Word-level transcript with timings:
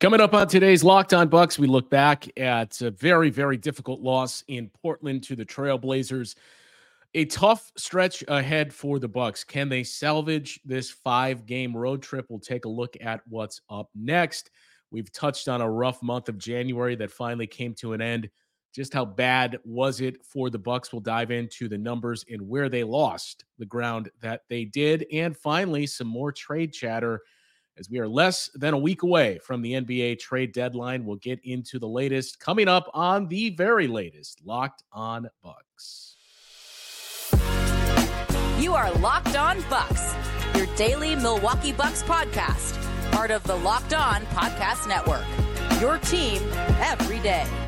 Coming 0.00 0.20
up 0.20 0.32
on 0.32 0.46
today's 0.46 0.84
Locked 0.84 1.12
On 1.12 1.26
Bucks, 1.26 1.58
we 1.58 1.66
look 1.66 1.90
back 1.90 2.28
at 2.38 2.80
a 2.82 2.92
very, 2.92 3.30
very 3.30 3.56
difficult 3.56 4.00
loss 4.00 4.44
in 4.46 4.70
Portland 4.80 5.24
to 5.24 5.34
the 5.34 5.44
Trailblazers. 5.44 6.36
A 7.14 7.24
tough 7.24 7.72
stretch 7.76 8.22
ahead 8.28 8.72
for 8.72 9.00
the 9.00 9.08
Bucks. 9.08 9.42
Can 9.42 9.68
they 9.68 9.82
salvage 9.82 10.60
this 10.64 10.88
five-game 10.88 11.76
road 11.76 12.00
trip? 12.00 12.26
We'll 12.28 12.38
take 12.38 12.64
a 12.64 12.68
look 12.68 12.96
at 13.00 13.22
what's 13.26 13.60
up 13.70 13.90
next. 13.96 14.52
We've 14.92 15.10
touched 15.10 15.48
on 15.48 15.62
a 15.62 15.68
rough 15.68 16.00
month 16.00 16.28
of 16.28 16.38
January 16.38 16.94
that 16.94 17.10
finally 17.10 17.48
came 17.48 17.74
to 17.80 17.92
an 17.92 18.00
end. 18.00 18.30
Just 18.72 18.94
how 18.94 19.04
bad 19.04 19.58
was 19.64 20.00
it 20.00 20.24
for 20.24 20.48
the 20.48 20.60
Bucks? 20.60 20.92
We'll 20.92 21.00
dive 21.00 21.32
into 21.32 21.68
the 21.68 21.76
numbers 21.76 22.24
and 22.30 22.48
where 22.48 22.68
they 22.68 22.84
lost 22.84 23.46
the 23.58 23.66
ground 23.66 24.12
that 24.20 24.42
they 24.48 24.64
did, 24.64 25.06
and 25.12 25.36
finally 25.36 25.88
some 25.88 26.06
more 26.06 26.30
trade 26.30 26.72
chatter 26.72 27.22
as 27.78 27.88
we 27.88 27.98
are 27.98 28.08
less 28.08 28.50
than 28.54 28.74
a 28.74 28.78
week 28.78 29.02
away 29.02 29.38
from 29.38 29.62
the 29.62 29.72
NBA 29.72 30.18
trade 30.18 30.52
deadline. 30.52 31.04
We'll 31.04 31.16
get 31.16 31.40
into 31.44 31.78
the 31.78 31.88
latest 31.88 32.40
coming 32.40 32.68
up 32.68 32.90
on 32.92 33.28
the 33.28 33.50
very 33.50 33.86
latest 33.86 34.40
Locked 34.44 34.82
On 34.92 35.28
Bucks. 35.42 36.16
You 38.58 38.74
are 38.74 38.90
Locked 38.94 39.36
On 39.36 39.62
Bucks, 39.70 40.14
your 40.56 40.66
daily 40.76 41.14
Milwaukee 41.14 41.72
Bucks 41.72 42.02
podcast, 42.02 42.76
part 43.12 43.30
of 43.30 43.44
the 43.44 43.56
Locked 43.56 43.94
On 43.94 44.22
Podcast 44.26 44.88
Network. 44.88 45.24
Your 45.80 45.98
team 45.98 46.42
every 46.80 47.20
day. 47.20 47.67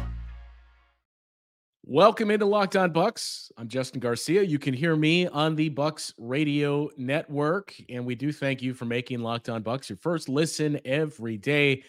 Welcome 1.93 2.31
into 2.31 2.47
Locked 2.47 2.77
On 2.77 2.93
Bucks. 2.93 3.51
I'm 3.59 3.67
Justin 3.67 3.99
Garcia. 3.99 4.45
You 4.45 4.61
can 4.61 4.73
hear 4.73 4.95
me 4.95 5.27
on 5.27 5.57
the 5.57 5.71
Bucks 5.71 6.15
Radio 6.19 6.89
Network, 6.97 7.75
and 7.89 8.07
we 8.07 8.15
do 8.15 8.31
thank 8.31 8.63
you 8.63 8.75
for 8.75 8.85
making 8.85 9.19
Locked 9.19 9.49
On 9.49 9.61
Bucks 9.61 9.91
your 9.91 9.97
first 9.97 10.29
listen 10.29 10.79
every 10.85 11.37
day. 11.37 11.83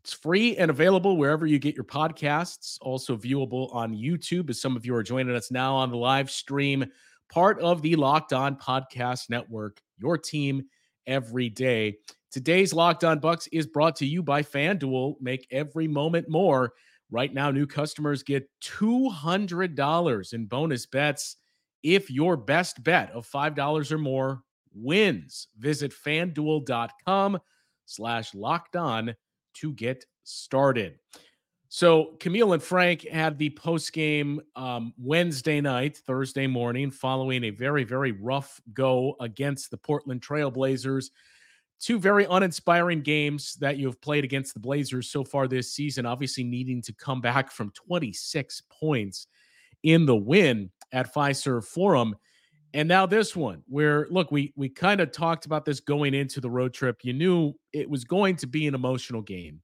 It's 0.00 0.12
free 0.12 0.58
and 0.58 0.70
available 0.70 1.16
wherever 1.16 1.46
you 1.46 1.58
get 1.58 1.74
your 1.74 1.86
podcasts. 1.86 2.76
Also 2.82 3.16
viewable 3.16 3.74
on 3.74 3.94
YouTube, 3.94 4.50
as 4.50 4.60
some 4.60 4.76
of 4.76 4.84
you 4.84 4.94
are 4.94 5.02
joining 5.02 5.34
us 5.34 5.50
now 5.50 5.74
on 5.74 5.88
the 5.88 5.96
live 5.96 6.30
stream. 6.30 6.84
Part 7.32 7.58
of 7.60 7.80
the 7.80 7.96
Locked 7.96 8.34
On 8.34 8.54
Podcast 8.54 9.30
Network. 9.30 9.80
Your 9.96 10.18
team 10.18 10.64
every 11.06 11.48
day. 11.48 11.96
Today's 12.30 12.74
Locked 12.74 13.02
On 13.02 13.18
Bucks 13.18 13.46
is 13.46 13.66
brought 13.66 13.96
to 13.96 14.04
you 14.04 14.22
by 14.22 14.42
FanDuel. 14.42 15.14
Make 15.22 15.46
every 15.50 15.88
moment 15.88 16.28
more. 16.28 16.74
Right 17.10 17.32
now, 17.32 17.50
new 17.50 17.66
customers 17.66 18.22
get 18.22 18.48
$200 18.62 20.32
in 20.34 20.46
bonus 20.46 20.86
bets 20.86 21.36
if 21.82 22.10
your 22.10 22.36
best 22.36 22.82
bet 22.82 23.10
of 23.12 23.26
$5 23.26 23.92
or 23.92 23.98
more 23.98 24.42
wins. 24.74 25.48
Visit 25.58 25.92
fanduel.com 25.92 27.38
slash 27.86 28.34
locked 28.34 28.76
on 28.76 29.14
to 29.54 29.72
get 29.72 30.04
started. 30.24 30.98
So 31.70 32.16
Camille 32.20 32.54
and 32.54 32.62
Frank 32.62 33.06
had 33.08 33.38
the 33.38 33.50
post 33.50 33.92
game 33.92 34.40
um, 34.56 34.94
Wednesday 34.98 35.60
night, 35.60 35.98
Thursday 35.98 36.46
morning, 36.46 36.90
following 36.90 37.44
a 37.44 37.50
very, 37.50 37.84
very 37.84 38.12
rough 38.12 38.60
go 38.72 39.16
against 39.20 39.70
the 39.70 39.76
Portland 39.76 40.22
Trailblazers 40.22 41.10
two 41.80 41.98
very 41.98 42.26
uninspiring 42.28 43.02
games 43.02 43.54
that 43.60 43.76
you 43.76 43.86
have 43.86 44.00
played 44.00 44.24
against 44.24 44.54
the 44.54 44.60
Blazers 44.60 45.10
so 45.10 45.24
far 45.24 45.46
this 45.46 45.72
season, 45.72 46.06
obviously 46.06 46.44
needing 46.44 46.82
to 46.82 46.92
come 46.92 47.20
back 47.20 47.50
from 47.50 47.70
26 47.70 48.62
points 48.70 49.26
in 49.82 50.06
the 50.06 50.16
win 50.16 50.70
at 50.92 51.12
Fiserv 51.14 51.64
Forum. 51.64 52.16
And 52.74 52.88
now 52.88 53.06
this 53.06 53.34
one, 53.34 53.62
where 53.66 54.06
look, 54.10 54.30
we 54.30 54.52
we 54.56 54.68
kind 54.68 55.00
of 55.00 55.10
talked 55.10 55.46
about 55.46 55.64
this 55.64 55.80
going 55.80 56.14
into 56.14 56.40
the 56.40 56.50
road 56.50 56.74
trip. 56.74 56.98
You 57.02 57.12
knew 57.12 57.54
it 57.72 57.88
was 57.88 58.04
going 58.04 58.36
to 58.36 58.46
be 58.46 58.66
an 58.66 58.74
emotional 58.74 59.22
game 59.22 59.62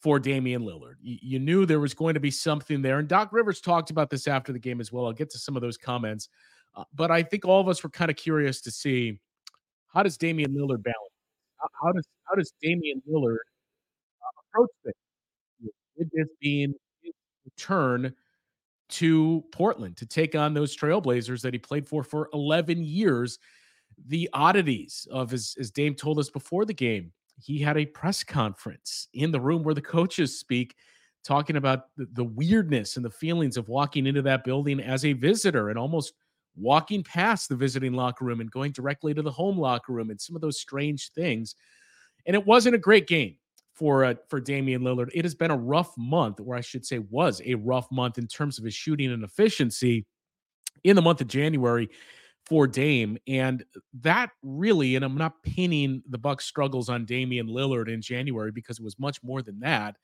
for 0.00 0.18
Damian 0.18 0.62
Lillard. 0.62 0.94
You, 1.00 1.18
you 1.22 1.38
knew 1.38 1.64
there 1.64 1.78
was 1.78 1.94
going 1.94 2.14
to 2.14 2.20
be 2.20 2.32
something 2.32 2.82
there. 2.82 2.98
And 2.98 3.06
Doc 3.06 3.28
Rivers 3.32 3.60
talked 3.60 3.90
about 3.90 4.10
this 4.10 4.26
after 4.26 4.52
the 4.52 4.58
game 4.58 4.80
as 4.80 4.90
well. 4.90 5.06
I'll 5.06 5.12
get 5.12 5.30
to 5.30 5.38
some 5.38 5.54
of 5.54 5.62
those 5.62 5.78
comments. 5.78 6.28
Uh, 6.74 6.84
but 6.94 7.12
I 7.12 7.22
think 7.22 7.44
all 7.44 7.60
of 7.60 7.68
us 7.68 7.84
were 7.84 7.90
kind 7.90 8.10
of 8.10 8.16
curious 8.16 8.60
to 8.62 8.72
see 8.72 9.20
how 9.86 10.02
does 10.02 10.16
Damian 10.16 10.52
Lillard 10.52 10.82
balance 10.82 11.11
how, 11.82 11.92
does 11.92 12.06
how 12.24 12.34
does 12.34 12.52
Damian 12.62 13.02
Lillard 13.10 13.36
uh, 13.36 14.40
approach 14.48 14.70
this? 14.84 14.94
With 15.96 16.08
this 16.12 16.28
being 16.40 16.74
his 17.02 17.12
return 17.44 18.14
to 18.88 19.42
Portland 19.52 19.96
to 19.96 20.06
take 20.06 20.34
on 20.34 20.52
those 20.52 20.76
Trailblazers 20.76 21.40
that 21.42 21.54
he 21.54 21.58
played 21.58 21.86
for 21.86 22.04
for 22.04 22.28
11 22.32 22.82
years. 22.84 23.38
The 24.08 24.28
oddities 24.32 25.06
of 25.10 25.32
as, 25.32 25.54
as 25.58 25.70
Dame 25.70 25.94
told 25.94 26.18
us 26.18 26.28
before 26.28 26.64
the 26.64 26.74
game, 26.74 27.12
he 27.40 27.58
had 27.58 27.76
a 27.76 27.86
press 27.86 28.22
conference 28.22 29.08
in 29.14 29.30
the 29.30 29.40
room 29.40 29.62
where 29.62 29.74
the 29.74 29.82
coaches 29.82 30.38
speak, 30.38 30.74
talking 31.24 31.56
about 31.56 31.86
the, 31.96 32.06
the 32.12 32.24
weirdness 32.24 32.96
and 32.96 33.04
the 33.04 33.10
feelings 33.10 33.56
of 33.56 33.68
walking 33.68 34.06
into 34.06 34.22
that 34.22 34.44
building 34.44 34.80
as 34.80 35.04
a 35.04 35.12
visitor 35.12 35.70
and 35.70 35.78
almost 35.78 36.14
walking 36.56 37.02
past 37.02 37.48
the 37.48 37.56
visiting 37.56 37.92
locker 37.92 38.24
room 38.24 38.40
and 38.40 38.50
going 38.50 38.72
directly 38.72 39.14
to 39.14 39.22
the 39.22 39.30
home 39.30 39.58
locker 39.58 39.92
room 39.92 40.10
and 40.10 40.20
some 40.20 40.36
of 40.36 40.42
those 40.42 40.60
strange 40.60 41.10
things. 41.12 41.54
And 42.26 42.34
it 42.34 42.46
wasn't 42.46 42.74
a 42.74 42.78
great 42.78 43.06
game 43.06 43.36
for 43.74 44.04
uh, 44.04 44.14
for 44.28 44.40
Damian 44.40 44.82
Lillard. 44.82 45.10
It 45.14 45.24
has 45.24 45.34
been 45.34 45.50
a 45.50 45.56
rough 45.56 45.96
month, 45.96 46.40
or 46.40 46.54
I 46.54 46.60
should 46.60 46.84
say, 46.84 46.98
was 46.98 47.40
a 47.44 47.54
rough 47.54 47.90
month 47.90 48.18
in 48.18 48.26
terms 48.26 48.58
of 48.58 48.64
his 48.64 48.74
shooting 48.74 49.12
and 49.12 49.24
efficiency 49.24 50.06
in 50.84 50.96
the 50.96 51.02
month 51.02 51.20
of 51.20 51.28
January 51.28 51.88
for 52.46 52.66
Dame. 52.66 53.18
And 53.26 53.64
that 54.00 54.30
really, 54.42 54.96
and 54.96 55.04
I'm 55.04 55.16
not 55.16 55.42
pinning 55.42 56.02
the 56.08 56.18
Bucks 56.18 56.44
struggles 56.44 56.88
on 56.88 57.04
Damian 57.04 57.46
Lillard 57.46 57.88
in 57.88 58.02
January 58.02 58.50
because 58.50 58.78
it 58.78 58.84
was 58.84 58.98
much 58.98 59.22
more 59.22 59.42
than 59.42 59.60
that. 59.60 59.96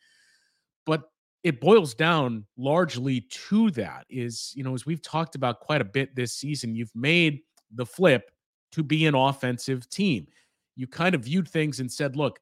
But 0.87 1.03
it 1.45 1.61
boils 1.61 1.95
down 1.95 2.45
largely 2.57 3.21
to 3.49 3.71
that 3.73 4.07
is, 4.11 4.53
you 4.57 4.65
know, 4.65 4.75
as 4.75 4.85
we've 4.85 5.03
talked 5.03 5.35
about 5.35 5.61
quite 5.61 5.81
a 5.81 5.85
bit 5.85 6.15
this 6.15 6.33
season, 6.33 6.75
you've 6.75 6.95
made 6.95 7.41
the 7.73 7.87
flip 7.87 8.31
to 8.73 8.83
be 8.83 9.07
an 9.07 9.15
offensive 9.15 9.89
team. 9.89 10.27
You 10.77 10.87
kind 10.87 11.15
of 11.15 11.23
viewed 11.23 11.49
things 11.49 11.81
and 11.81 11.91
said, 11.91 12.17
look, 12.17 12.41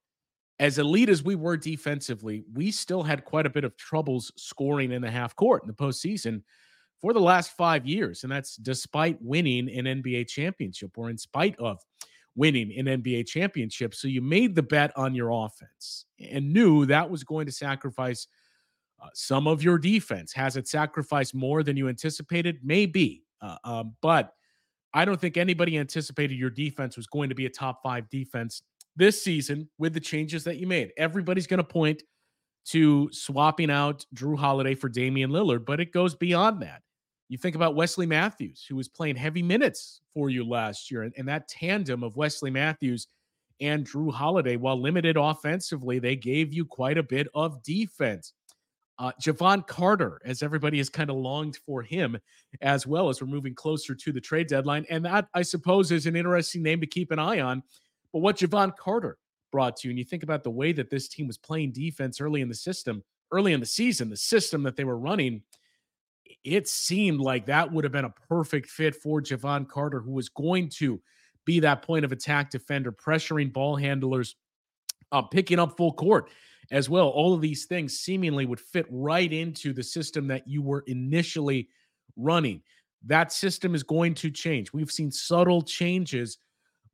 as 0.58 0.78
elite 0.78 1.10
as 1.10 1.22
we 1.22 1.34
were 1.34 1.56
defensively, 1.56 2.44
we 2.54 2.70
still 2.70 3.02
had 3.02 3.24
quite 3.24 3.46
a 3.46 3.50
bit 3.50 3.64
of 3.64 3.76
troubles 3.76 4.32
scoring 4.36 4.92
in 4.92 5.02
the 5.02 5.10
half 5.10 5.36
court 5.36 5.62
in 5.62 5.68
the 5.68 5.74
postseason 5.74 6.42
for 7.00 7.12
the 7.12 7.20
last 7.20 7.54
five 7.56 7.86
years. 7.86 8.22
And 8.22 8.32
that's 8.32 8.56
despite 8.56 9.20
winning 9.20 9.68
an 9.68 9.84
NBA 9.84 10.28
championship 10.28 10.92
or 10.96 11.10
in 11.10 11.18
spite 11.18 11.58
of 11.58 11.78
winning 12.34 12.72
an 12.78 12.86
NBA 12.86 13.26
championship. 13.26 13.94
So 13.94 14.08
you 14.08 14.22
made 14.22 14.54
the 14.54 14.62
bet 14.62 14.92
on 14.96 15.14
your 15.14 15.30
offense 15.30 16.06
and 16.18 16.52
knew 16.52 16.86
that 16.86 17.10
was 17.10 17.24
going 17.24 17.46
to 17.46 17.52
sacrifice 17.52 18.26
uh, 19.02 19.08
some 19.14 19.46
of 19.46 19.62
your 19.62 19.78
defense 19.78 20.32
has 20.32 20.56
it 20.56 20.68
sacrificed 20.68 21.34
more 21.34 21.62
than 21.62 21.76
you 21.76 21.88
anticipated? 21.88 22.58
Maybe. 22.62 23.24
Uh, 23.40 23.56
um, 23.64 23.96
but 24.00 24.32
I 24.94 25.04
don't 25.04 25.20
think 25.20 25.36
anybody 25.36 25.76
anticipated 25.76 26.36
your 26.36 26.50
defense 26.50 26.96
was 26.96 27.06
going 27.06 27.28
to 27.28 27.34
be 27.34 27.46
a 27.46 27.50
top 27.50 27.82
five 27.82 28.08
defense 28.08 28.62
this 28.96 29.22
season 29.22 29.68
with 29.78 29.92
the 29.92 30.00
changes 30.00 30.42
that 30.44 30.56
you 30.56 30.66
made. 30.66 30.92
Everybody's 30.96 31.46
going 31.46 31.58
to 31.58 31.64
point 31.64 32.02
to 32.66 33.08
swapping 33.12 33.70
out 33.70 34.04
Jrue 34.14 34.38
Holiday 34.38 34.74
for 34.74 34.88
Damian 34.88 35.30
Lillard, 35.30 35.66
but 35.66 35.80
it 35.80 35.92
goes 35.92 36.14
beyond 36.14 36.62
that. 36.62 36.82
You 37.28 37.38
think 37.38 37.56
about 37.56 37.74
Wesley 37.74 38.06
Matthews, 38.06 38.64
who 38.68 38.76
was 38.76 38.88
playing 38.88 39.16
heavy 39.16 39.42
minutes 39.42 40.00
for 40.14 40.30
you 40.30 40.48
last 40.48 40.90
year, 40.90 41.02
and, 41.02 41.12
and 41.16 41.28
that 41.28 41.48
tandem 41.48 42.02
of 42.02 42.16
Wesley 42.16 42.50
Matthews 42.50 43.08
and 43.60 43.86
Jrue 43.86 44.12
Holiday, 44.12 44.56
while 44.56 44.80
limited 44.80 45.16
offensively, 45.16 45.98
they 45.98 46.16
gave 46.16 46.52
you 46.52 46.64
quite 46.64 46.98
a 46.98 47.02
bit 47.02 47.28
of 47.34 47.62
defense. 47.62 48.32
Uh, 48.98 49.12
Jevon 49.20 49.66
Carter, 49.66 50.20
as 50.24 50.42
everybody 50.42 50.78
has 50.78 50.88
kind 50.88 51.10
of 51.10 51.16
longed 51.16 51.58
for 51.66 51.82
him 51.82 52.16
as 52.62 52.86
well 52.86 53.10
as 53.10 53.20
we're 53.20 53.26
moving 53.26 53.54
closer 53.54 53.94
to 53.94 54.12
the 54.12 54.20
trade 54.20 54.46
deadline. 54.46 54.86
And 54.88 55.04
that, 55.04 55.28
I 55.34 55.42
suppose, 55.42 55.92
is 55.92 56.06
an 56.06 56.16
interesting 56.16 56.62
name 56.62 56.80
to 56.80 56.86
keep 56.86 57.10
an 57.10 57.18
eye 57.18 57.40
on. 57.40 57.62
But 58.12 58.20
what 58.20 58.38
Jevon 58.38 58.74
Carter 58.76 59.18
brought 59.52 59.76
to 59.78 59.88
you, 59.88 59.92
and 59.92 59.98
you 59.98 60.04
think 60.04 60.22
about 60.22 60.44
the 60.44 60.50
way 60.50 60.72
that 60.72 60.88
this 60.88 61.08
team 61.08 61.26
was 61.26 61.36
playing 61.36 61.72
defense 61.72 62.20
early 62.20 62.40
in 62.40 62.48
the 62.48 62.54
system, 62.54 63.02
early 63.32 63.52
in 63.52 63.60
the 63.60 63.66
season, 63.66 64.08
the 64.08 64.16
system 64.16 64.62
that 64.62 64.76
they 64.76 64.84
were 64.84 64.98
running, 64.98 65.42
it 66.42 66.66
seemed 66.66 67.20
like 67.20 67.46
that 67.46 67.70
would 67.70 67.84
have 67.84 67.92
been 67.92 68.06
a 68.06 68.14
perfect 68.28 68.70
fit 68.70 68.94
for 68.94 69.20
Jevon 69.20 69.68
Carter, 69.68 70.00
who 70.00 70.12
was 70.12 70.30
going 70.30 70.70
to 70.70 71.00
be 71.44 71.60
that 71.60 71.82
point 71.82 72.04
of 72.04 72.12
attack 72.12 72.50
defender, 72.50 72.92
pressuring 72.92 73.52
ball 73.52 73.76
handlers, 73.76 74.36
uh, 75.12 75.22
picking 75.22 75.58
up 75.58 75.76
full 75.76 75.92
court 75.92 76.30
as 76.70 76.88
well. 76.88 77.08
All 77.08 77.34
of 77.34 77.40
these 77.40 77.66
things 77.66 77.98
seemingly 77.98 78.46
would 78.46 78.60
fit 78.60 78.86
right 78.90 79.32
into 79.32 79.72
the 79.72 79.82
system 79.82 80.26
that 80.28 80.46
you 80.46 80.62
were 80.62 80.84
initially 80.86 81.68
running. 82.16 82.62
That 83.04 83.32
system 83.32 83.74
is 83.74 83.82
going 83.82 84.14
to 84.14 84.30
change. 84.30 84.72
We've 84.72 84.90
seen 84.90 85.10
subtle 85.10 85.62
changes, 85.62 86.38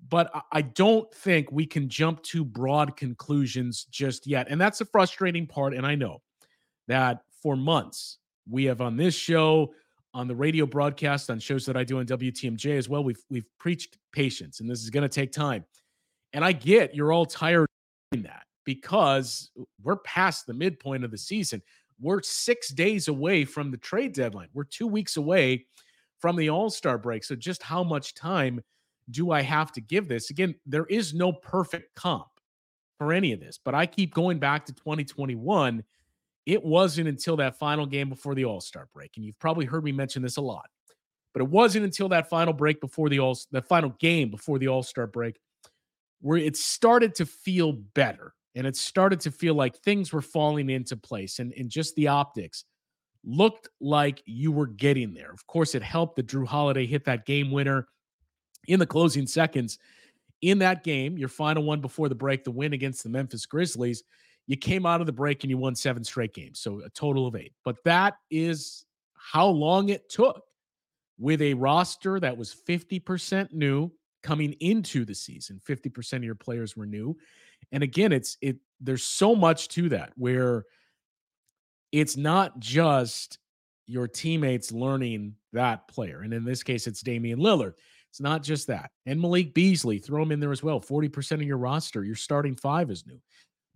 but 0.08 0.30
I 0.50 0.62
don't 0.62 1.12
think 1.14 1.50
we 1.50 1.64
can 1.64 1.88
jump 1.88 2.22
to 2.24 2.44
broad 2.44 2.96
conclusions 2.96 3.86
just 3.90 4.26
yet. 4.26 4.48
And 4.50 4.60
that's 4.60 4.78
the 4.78 4.84
frustrating 4.84 5.46
part. 5.46 5.74
And 5.74 5.86
I 5.86 5.94
know 5.94 6.20
that 6.88 7.22
for 7.42 7.56
months, 7.56 8.18
we 8.50 8.64
have 8.64 8.80
on 8.80 8.96
this 8.96 9.14
show, 9.14 9.72
on 10.12 10.28
the 10.28 10.34
radio 10.34 10.66
broadcast, 10.66 11.30
on 11.30 11.38
shows 11.38 11.64
that 11.66 11.76
I 11.76 11.84
do 11.84 12.00
on 12.00 12.06
WTMJ 12.06 12.76
as 12.76 12.88
well, 12.88 13.02
we've 13.02 13.22
we've 13.30 13.46
preached 13.58 13.96
patience, 14.12 14.60
and 14.60 14.68
this 14.68 14.82
is 14.82 14.90
going 14.90 15.02
to 15.02 15.08
take 15.08 15.32
time. 15.32 15.64
And 16.34 16.44
I 16.44 16.52
get 16.52 16.94
you're 16.94 17.12
all 17.12 17.24
tired 17.24 17.66
of 18.12 18.22
that 18.24 18.44
because 18.64 19.50
we're 19.82 19.96
past 19.96 20.46
the 20.46 20.54
midpoint 20.54 21.04
of 21.04 21.10
the 21.10 21.18
season. 21.18 21.62
We're 22.00 22.22
six 22.22 22.70
days 22.70 23.08
away 23.08 23.44
from 23.44 23.70
the 23.70 23.76
trade 23.76 24.12
deadline. 24.12 24.48
We're 24.52 24.64
two 24.64 24.86
weeks 24.86 25.16
away 25.16 25.66
from 26.18 26.36
the 26.36 26.50
All 26.50 26.70
Star 26.70 26.98
break. 26.98 27.24
So, 27.24 27.34
just 27.34 27.62
how 27.62 27.82
much 27.84 28.14
time 28.14 28.62
do 29.10 29.30
I 29.30 29.42
have 29.42 29.72
to 29.72 29.80
give 29.80 30.08
this? 30.08 30.30
Again, 30.30 30.54
there 30.66 30.86
is 30.86 31.14
no 31.14 31.32
perfect 31.32 31.94
comp 31.94 32.28
for 32.98 33.12
any 33.12 33.32
of 33.32 33.40
this, 33.40 33.58
but 33.62 33.74
I 33.74 33.86
keep 33.86 34.14
going 34.14 34.38
back 34.38 34.64
to 34.66 34.72
2021. 34.72 35.82
It 36.46 36.64
wasn't 36.64 37.08
until 37.08 37.36
that 37.36 37.58
final 37.58 37.86
game 37.86 38.08
before 38.08 38.34
the 38.34 38.44
All 38.44 38.60
Star 38.60 38.88
break, 38.94 39.12
and 39.16 39.24
you've 39.24 39.38
probably 39.38 39.66
heard 39.66 39.84
me 39.84 39.92
mention 39.92 40.22
this 40.22 40.38
a 40.38 40.42
lot, 40.42 40.70
but 41.32 41.42
it 41.42 41.48
wasn't 41.48 41.84
until 41.84 42.08
that 42.08 42.28
final 42.28 42.52
break 42.52 42.80
before 42.80 43.08
the 43.08 43.20
All, 43.20 43.38
the 43.50 43.62
final 43.62 43.90
game 44.00 44.30
before 44.30 44.58
the 44.58 44.68
All 44.68 44.82
Star 44.82 45.06
break, 45.06 45.38
where 46.20 46.38
it 46.38 46.56
started 46.56 47.14
to 47.16 47.26
feel 47.26 47.72
better 47.72 48.34
and 48.54 48.66
it 48.66 48.76
started 48.76 49.20
to 49.20 49.30
feel 49.30 49.54
like 49.54 49.76
things 49.78 50.12
were 50.12 50.22
falling 50.22 50.70
into 50.70 50.96
place 50.96 51.38
and, 51.38 51.52
and 51.56 51.70
just 51.70 51.94
the 51.96 52.08
optics 52.08 52.64
looked 53.24 53.68
like 53.80 54.22
you 54.26 54.52
were 54.52 54.66
getting 54.66 55.14
there. 55.14 55.32
Of 55.32 55.46
course, 55.46 55.74
it 55.74 55.82
helped 55.82 56.16
that 56.16 56.26
Jrue 56.26 56.46
Holiday 56.46 56.86
hit 56.86 57.04
that 57.04 57.24
game 57.24 57.50
winner 57.50 57.86
in 58.68 58.78
the 58.78 58.86
closing 58.86 59.26
seconds. 59.26 59.78
In 60.40 60.58
that 60.58 60.82
game, 60.82 61.16
your 61.16 61.28
final 61.28 61.62
one 61.62 61.80
before 61.80 62.08
the 62.08 62.14
break, 62.14 62.44
the 62.44 62.50
win 62.50 62.72
against 62.72 63.04
the 63.04 63.08
Memphis 63.08 63.46
Grizzlies, 63.46 64.02
you 64.46 64.56
came 64.56 64.86
out 64.86 65.00
of 65.00 65.06
the 65.06 65.12
break 65.12 65.44
and 65.44 65.50
you 65.50 65.56
won 65.56 65.76
seven 65.76 66.02
straight 66.02 66.34
games. 66.34 66.58
So 66.58 66.80
a 66.84 66.90
total 66.90 67.26
of 67.28 67.36
eight. 67.36 67.52
But 67.64 67.76
that 67.84 68.14
is 68.30 68.84
how 69.14 69.46
long 69.46 69.88
it 69.88 70.08
took 70.08 70.42
with 71.18 71.40
a 71.42 71.54
roster 71.54 72.18
that 72.18 72.36
was 72.36 72.54
50% 72.68 73.52
new 73.52 73.92
coming 74.22 74.52
into 74.54 75.04
the 75.04 75.14
season. 75.14 75.60
50% 75.68 76.14
of 76.14 76.24
your 76.24 76.34
players 76.34 76.76
were 76.76 76.86
new. 76.86 77.16
And 77.72 77.82
again, 77.82 78.12
it's 78.12 78.36
it 78.40 78.56
there's 78.80 79.02
so 79.02 79.34
much 79.34 79.68
to 79.68 79.88
that 79.90 80.12
where 80.16 80.64
it's 81.90 82.16
not 82.16 82.58
just 82.58 83.38
your 83.86 84.08
teammates 84.08 84.72
learning 84.72 85.34
that 85.52 85.86
player. 85.88 86.22
And 86.22 86.32
in 86.32 86.44
this 86.44 86.62
case, 86.62 86.86
it's 86.86 87.02
Damian 87.02 87.38
Lillard. 87.38 87.74
It's 88.10 88.20
not 88.20 88.42
just 88.42 88.66
that. 88.66 88.90
And 89.06 89.20
Malik 89.20 89.54
Beasley, 89.54 89.98
throw 89.98 90.22
him 90.22 90.32
in 90.32 90.40
there 90.40 90.52
as 90.52 90.62
well. 90.62 90.80
40% 90.80 91.32
of 91.32 91.42
your 91.42 91.58
roster, 91.58 92.04
your 92.04 92.14
starting 92.14 92.56
five 92.56 92.90
is 92.90 93.06
new. 93.06 93.20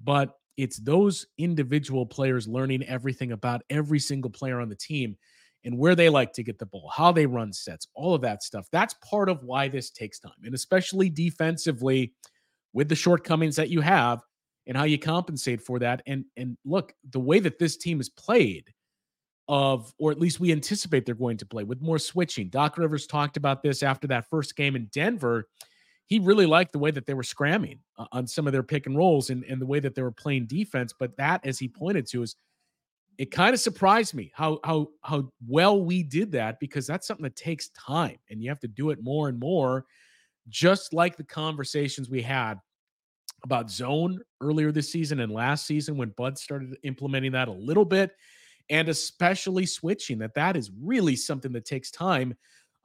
But 0.02 0.34
it's 0.56 0.78
those 0.78 1.26
individual 1.38 2.06
players 2.06 2.48
learning 2.48 2.82
everything 2.84 3.32
about 3.32 3.62
every 3.70 3.98
single 3.98 4.30
player 4.30 4.60
on 4.60 4.68
the 4.68 4.76
team 4.76 5.16
and 5.64 5.78
where 5.78 5.94
they 5.94 6.08
like 6.08 6.32
to 6.34 6.42
get 6.42 6.58
the 6.58 6.66
ball, 6.66 6.90
how 6.94 7.12
they 7.12 7.26
run 7.26 7.52
sets, 7.52 7.88
all 7.94 8.14
of 8.14 8.22
that 8.22 8.42
stuff. 8.42 8.66
That's 8.70 8.94
part 9.02 9.28
of 9.28 9.42
why 9.42 9.68
this 9.68 9.90
takes 9.90 10.18
time. 10.18 10.32
And 10.44 10.54
especially 10.54 11.10
defensively, 11.10 12.12
with 12.76 12.90
the 12.90 12.94
shortcomings 12.94 13.56
that 13.56 13.70
you 13.70 13.80
have 13.80 14.22
and 14.66 14.76
how 14.76 14.84
you 14.84 14.98
compensate 14.98 15.62
for 15.62 15.78
that. 15.78 16.02
And 16.06 16.26
and 16.36 16.58
look, 16.66 16.92
the 17.10 17.18
way 17.18 17.40
that 17.40 17.58
this 17.58 17.78
team 17.78 18.00
is 18.00 18.10
played, 18.10 18.70
of 19.48 19.94
or 19.98 20.12
at 20.12 20.20
least 20.20 20.40
we 20.40 20.52
anticipate 20.52 21.06
they're 21.06 21.14
going 21.14 21.38
to 21.38 21.46
play 21.46 21.64
with 21.64 21.80
more 21.80 21.98
switching. 21.98 22.50
Doc 22.50 22.76
Rivers 22.76 23.06
talked 23.06 23.38
about 23.38 23.62
this 23.62 23.82
after 23.82 24.06
that 24.08 24.28
first 24.28 24.54
game 24.56 24.76
in 24.76 24.90
Denver. 24.92 25.48
He 26.08 26.18
really 26.18 26.44
liked 26.44 26.72
the 26.72 26.78
way 26.78 26.90
that 26.90 27.06
they 27.06 27.14
were 27.14 27.22
scramming 27.22 27.80
uh, 27.98 28.06
on 28.12 28.26
some 28.26 28.46
of 28.46 28.52
their 28.52 28.62
pick 28.62 28.86
and 28.86 28.96
rolls 28.96 29.30
and, 29.30 29.42
and 29.44 29.60
the 29.60 29.66
way 29.66 29.80
that 29.80 29.94
they 29.94 30.02
were 30.02 30.12
playing 30.12 30.46
defense. 30.46 30.92
But 30.96 31.16
that, 31.16 31.44
as 31.46 31.58
he 31.58 31.68
pointed 31.68 32.06
to, 32.08 32.22
is 32.22 32.36
it 33.16 33.30
kind 33.30 33.54
of 33.54 33.60
surprised 33.60 34.12
me 34.12 34.30
how 34.34 34.60
how 34.64 34.88
how 35.02 35.30
well 35.48 35.82
we 35.82 36.02
did 36.02 36.30
that 36.32 36.60
because 36.60 36.86
that's 36.86 37.06
something 37.06 37.24
that 37.24 37.36
takes 37.36 37.70
time 37.70 38.18
and 38.28 38.42
you 38.42 38.50
have 38.50 38.60
to 38.60 38.68
do 38.68 38.90
it 38.90 39.02
more 39.02 39.30
and 39.30 39.40
more 39.40 39.86
just 40.48 40.92
like 40.92 41.16
the 41.16 41.24
conversations 41.24 42.08
we 42.08 42.22
had 42.22 42.60
about 43.46 43.70
zone 43.70 44.20
earlier 44.40 44.72
this 44.72 44.90
season 44.90 45.20
and 45.20 45.32
last 45.32 45.66
season 45.66 45.96
when 45.96 46.10
Bud 46.10 46.36
started 46.36 46.76
implementing 46.82 47.32
that 47.32 47.48
a 47.48 47.52
little 47.52 47.84
bit 47.84 48.10
and 48.68 48.88
especially 48.88 49.64
switching 49.64 50.18
that 50.18 50.34
that 50.34 50.56
is 50.56 50.72
really 50.82 51.14
something 51.14 51.52
that 51.52 51.64
takes 51.64 51.90
time 51.90 52.34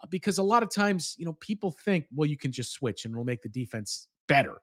uh, 0.02 0.08
because 0.10 0.38
a 0.38 0.44
lot 0.44 0.62
of 0.62 0.74
times, 0.74 1.16
you 1.18 1.25
know, 1.25 1.34
people 1.40 1.72
think, 1.72 2.06
well, 2.13 2.30
you 2.30 2.38
can 2.38 2.52
just 2.52 2.72
switch 2.72 3.06
and 3.06 3.16
we'll 3.16 3.25
make 3.25 3.42
the 3.42 3.50
defense 3.50 4.08
better. 4.28 4.62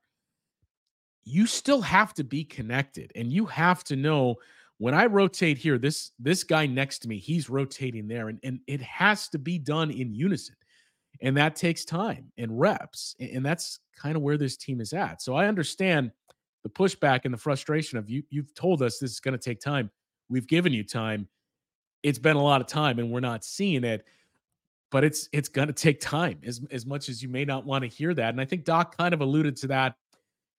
You 1.25 1.47
still 1.47 1.81
have 1.81 2.15
to 2.15 2.25
be 2.25 2.44
connected 2.44 3.11
and 3.17 3.33
you 3.33 3.44
have 3.47 3.83
to 3.85 3.97
know 3.97 4.37
when 4.79 4.94
I 4.94 5.06
rotate 5.06 5.59
here, 5.59 5.77
this 5.77 6.12
this 6.21 6.44
guy 6.44 6.67
next 6.67 7.01
to 7.01 7.09
me, 7.09 7.19
he's 7.19 7.51
rotating 7.51 8.06
there 8.06 8.29
and, 8.29 8.39
and 8.44 8.61
it 8.69 8.81
has 8.83 9.29
to 9.31 9.39
be 9.39 9.59
done 9.59 9.91
in 9.91 10.15
unison 10.15 10.55
and 11.22 11.37
that 11.37 11.56
takes 11.56 11.84
time 11.84 12.31
and 12.38 12.58
reps 12.58 13.16
and 13.19 13.44
that's 13.44 13.81
kind 13.96 14.16
of 14.16 14.22
where 14.22 14.37
this 14.37 14.56
team 14.56 14.81
is 14.81 14.93
at 14.93 15.20
so 15.20 15.34
i 15.34 15.46
understand 15.46 16.10
the 16.62 16.70
pushback 16.70 17.20
and 17.25 17.32
the 17.32 17.38
frustration 17.38 17.99
of 17.99 18.10
you 18.10 18.22
you've 18.31 18.55
told 18.55 18.82
us 18.82 18.99
this 18.99 19.12
is 19.12 19.20
going 19.20 19.32
to 19.32 19.38
take 19.38 19.60
time. 19.60 19.90
We've 20.28 20.46
given 20.46 20.72
you 20.72 20.84
time. 20.84 21.28
It's 22.02 22.19
been 22.19 22.37
a 22.37 22.43
lot 22.43 22.60
of 22.60 22.66
time 22.66 22.99
and 22.99 23.10
we're 23.10 23.20
not 23.20 23.44
seeing 23.44 23.84
it 23.84 24.05
but 24.90 25.05
it's 25.05 25.28
it's 25.32 25.49
going 25.49 25.69
to 25.69 25.75
take 25.75 26.00
time 26.00 26.38
as 26.44 26.60
as 26.70 26.87
much 26.87 27.08
as 27.08 27.22
you 27.22 27.28
may 27.28 27.44
not 27.44 27.66
want 27.66 27.82
to 27.82 27.88
hear 27.88 28.14
that 28.14 28.31
and 28.31 28.40
i 28.40 28.44
think 28.44 28.64
doc 28.64 28.96
kind 28.96 29.12
of 29.12 29.20
alluded 29.20 29.56
to 29.56 29.66
that 29.66 29.94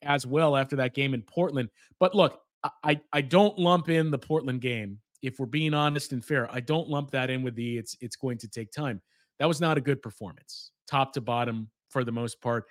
as 0.03 0.27
well 0.27 0.55
after 0.55 0.75
that 0.75 0.93
game 0.93 1.15
in 1.15 1.21
portland 1.23 1.67
but 1.99 2.13
look 2.13 2.41
i 2.83 2.99
i 3.13 3.21
don't 3.21 3.57
lump 3.57 3.89
in 3.89 4.11
the 4.11 4.19
portland 4.19 4.61
game 4.61 4.99
if 5.23 5.39
we're 5.39 5.47
being 5.47 5.73
honest 5.73 6.11
and 6.11 6.23
fair 6.23 6.47
i 6.53 6.59
don't 6.59 6.89
lump 6.89 7.09
that 7.09 7.31
in 7.31 7.41
with 7.41 7.55
the 7.55 7.77
it's 7.77 7.95
it's 8.01 8.17
going 8.17 8.37
to 8.37 8.47
take 8.47 8.69
time 8.71 9.01
that 9.39 9.47
was 9.47 9.61
not 9.61 9.77
a 9.77 9.81
good 9.81 10.01
performance, 10.01 10.71
top 10.87 11.13
to 11.13 11.21
bottom 11.21 11.69
for 11.89 12.03
the 12.03 12.11
most 12.11 12.41
part. 12.41 12.65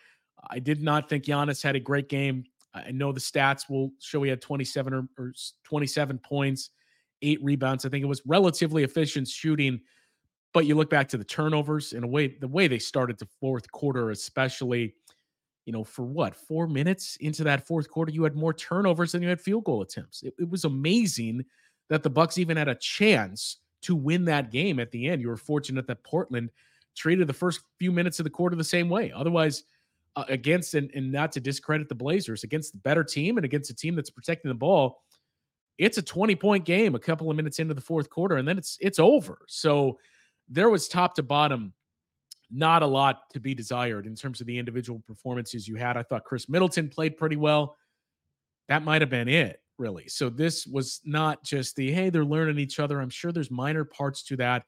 I 0.51 0.59
did 0.59 0.83
not 0.83 1.09
think 1.09 1.25
Giannis 1.25 1.63
had 1.63 1.77
a 1.77 1.81
great 1.81 2.09
game. 2.09 2.45
I 2.75 2.91
know 2.91 3.13
the 3.13 3.21
stats 3.21 3.69
will 3.69 3.91
show 3.99 4.23
he 4.23 4.31
had 4.31 4.41
27 4.41 4.93
or, 4.95 5.09
or 5.19 5.33
27 5.65 6.19
points, 6.19 6.71
eight 7.23 7.43
rebounds. 7.43 7.85
I 7.85 7.89
think 7.89 8.03
it 8.03 8.09
was 8.09 8.23
relatively 8.27 8.85
efficient 8.85 9.27
shooting, 9.27 9.81
but 10.53 10.67
you 10.67 10.75
look 10.75 10.91
back 10.91 11.09
to 11.09 11.17
the 11.17 11.25
turnovers 11.25 11.93
in 11.93 12.05
a 12.05 12.07
way, 12.07 12.37
the 12.41 12.49
way 12.49 12.69
they 12.69 12.79
started 12.79 13.19
the 13.19 13.29
fourth 13.41 13.71
quarter, 13.73 14.11
especially, 14.11 14.95
you 15.65 15.73
know, 15.73 15.83
for 15.83 16.05
what, 16.05 16.37
four 16.37 16.67
minutes 16.67 17.17
into 17.21 17.43
that 17.45 17.67
fourth 17.67 17.91
quarter, 17.91 18.13
you 18.13 18.23
had 18.23 18.37
more 18.37 18.53
turnovers 18.53 19.13
than 19.13 19.23
you 19.23 19.29
had 19.29 19.41
field 19.41 19.65
goal 19.65 19.83
attempts. 19.83 20.23
It, 20.23 20.35
it 20.39 20.49
was 20.49 20.65
amazing 20.65 21.45
that 21.89 22.03
the 22.03 22.11
Bucks 22.11 22.39
even 22.39 22.57
had 22.57 22.69
a 22.69 22.75
chance 22.75 23.59
to 23.83 23.95
win 23.95 24.25
that 24.27 24.51
game 24.51 24.81
at 24.81 24.91
the 24.91 25.09
end. 25.09 25.23
You 25.23 25.29
were 25.29 25.37
fortunate 25.37 25.87
that 25.87 26.05
Portland 26.05 26.51
treated 26.97 27.27
the 27.27 27.33
first 27.33 27.61
few 27.79 27.93
minutes 27.93 28.19
of 28.19 28.25
the 28.25 28.31
quarter 28.31 28.57
the 28.57 28.65
same 28.65 28.89
way. 28.89 29.13
Otherwise, 29.13 29.65
uh, 30.17 30.25
against 30.29 30.75
and, 30.75 30.91
and 30.95 31.13
not 31.13 31.31
to 31.33 31.41
discredit 31.41 31.89
the 31.89 31.95
Blazers, 31.95 32.43
against 32.43 32.73
the 32.73 32.79
better 32.79 33.05
team 33.05 33.39
and 33.39 33.45
against 33.45 33.71
a 33.71 33.75
team 33.75 33.95
that's 33.95 34.11
protecting 34.11 34.49
the 34.49 34.55
ball, 34.55 35.03
it's 35.79 35.99
a 35.99 36.03
20 36.03 36.35
point 36.35 36.65
game 36.65 36.95
a 36.95 36.99
couple 36.99 37.31
of 37.31 37.37
minutes 37.37 37.61
into 37.61 37.75
the 37.75 37.81
fourth 37.81 38.11
quarter, 38.11 38.37
and 38.37 38.49
then 38.49 38.59
it's 38.59 38.77
it's 38.81 38.99
over. 38.99 39.39
So 39.47 39.99
there 40.49 40.71
was 40.71 40.89
top 40.89 41.15
to 41.17 41.23
bottom 41.23 41.73
not 42.51 42.83
a 42.83 42.87
lot 42.87 43.29
to 43.31 43.41
be 43.41 43.55
desired 43.55 44.07
in 44.07 44.15
terms 44.15 44.41
of 44.41 44.47
the 44.47 44.59
individual 44.59 45.03
performances 45.07 45.69
you 45.69 45.77
had. 45.77 45.99
I 45.99 46.03
thought 46.03 46.25
Khris 46.25 46.49
Middleton 46.49 46.89
played 46.89 47.19
pretty 47.19 47.37
well. 47.37 47.77
That 48.69 48.83
might 48.83 49.03
have 49.03 49.11
been 49.11 49.29
it 49.29 49.61
really. 49.79 50.09
So 50.09 50.29
this 50.29 50.67
was 50.67 51.01
not 51.05 51.43
just 51.45 51.77
the 51.77 51.91
hey, 51.91 52.11
they're 52.11 52.25
learning 52.25 52.59
each 52.59 52.81
other. 52.81 53.01
I'm 53.01 53.11
sure 53.11 53.33
there's 53.33 53.51
minor 53.51 53.85
parts 53.85 54.23
to 54.25 54.37
that. 54.37 54.65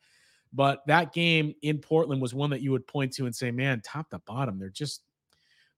But 0.53 0.81
that 0.87 1.13
game 1.13 1.55
in 1.63 1.79
Portland 1.79 2.21
was 2.21 2.35
one 2.35 2.51
that 2.51 2.63
you 2.63 2.73
would 2.73 2.87
point 2.87 3.13
to 3.15 3.27
and 3.27 3.35
say, 3.35 3.51
man, 3.51 3.83
top 3.85 4.11
to 4.11 4.19
bottom, 4.21 4.59
they're 4.59 4.69
just 4.69 5.03